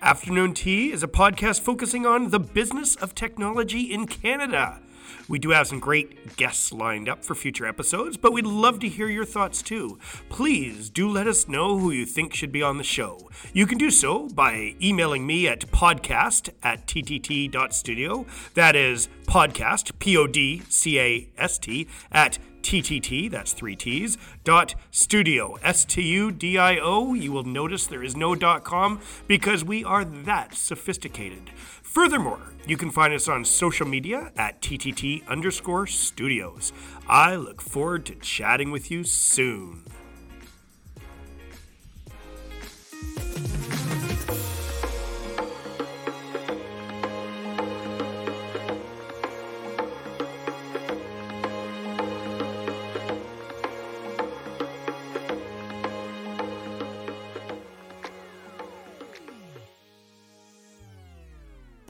Afternoon 0.00 0.54
Tea 0.54 0.90
is 0.90 1.02
a 1.02 1.08
podcast 1.08 1.60
focusing 1.60 2.04
on 2.04 2.30
the 2.30 2.40
business 2.40 2.96
of 2.96 3.14
technology 3.14 3.92
in 3.92 4.06
Canada. 4.06 4.80
We 5.28 5.38
do 5.38 5.50
have 5.50 5.68
some 5.68 5.78
great 5.78 6.36
guests 6.36 6.72
lined 6.72 7.08
up 7.08 7.24
for 7.24 7.34
future 7.34 7.66
episodes, 7.66 8.16
but 8.16 8.32
we'd 8.32 8.46
love 8.46 8.80
to 8.80 8.88
hear 8.88 9.08
your 9.08 9.24
thoughts 9.24 9.62
too. 9.62 9.98
Please 10.28 10.90
do 10.90 11.08
let 11.08 11.26
us 11.26 11.48
know 11.48 11.78
who 11.78 11.90
you 11.90 12.04
think 12.04 12.34
should 12.34 12.52
be 12.52 12.62
on 12.62 12.78
the 12.78 12.84
show. 12.84 13.30
You 13.52 13.66
can 13.66 13.78
do 13.78 13.90
so 13.90 14.28
by 14.28 14.74
emailing 14.82 15.26
me 15.26 15.46
at 15.46 15.60
podcast 15.70 16.50
at 16.62 16.86
ttt.studio. 16.86 18.26
That 18.54 18.76
is 18.76 19.08
podcast, 19.26 19.98
P 19.98 20.16
O 20.16 20.26
D 20.26 20.62
C 20.68 20.98
A 20.98 21.28
S 21.38 21.58
T, 21.58 21.88
at 22.10 22.38
TTT, 22.62 23.30
that's 23.30 23.52
three 23.52 23.76
T's, 23.76 24.16
dot 24.44 24.74
studio, 24.90 25.56
S 25.62 25.84
T 25.84 26.02
U 26.02 26.30
D 26.30 26.58
I 26.58 26.78
O. 26.78 27.14
You 27.14 27.32
will 27.32 27.44
notice 27.44 27.86
there 27.86 28.02
is 28.02 28.16
no 28.16 28.34
dot 28.34 28.64
com 28.64 29.00
because 29.26 29.64
we 29.64 29.84
are 29.84 30.04
that 30.04 30.54
sophisticated. 30.54 31.50
Furthermore, 31.82 32.40
you 32.66 32.76
can 32.76 32.90
find 32.90 33.12
us 33.12 33.28
on 33.28 33.44
social 33.44 33.86
media 33.86 34.32
at 34.36 34.62
TTT 34.62 35.26
underscore 35.28 35.86
studios. 35.86 36.72
I 37.06 37.36
look 37.36 37.60
forward 37.60 38.06
to 38.06 38.14
chatting 38.14 38.70
with 38.70 38.90
you 38.90 39.04
soon. 39.04 39.84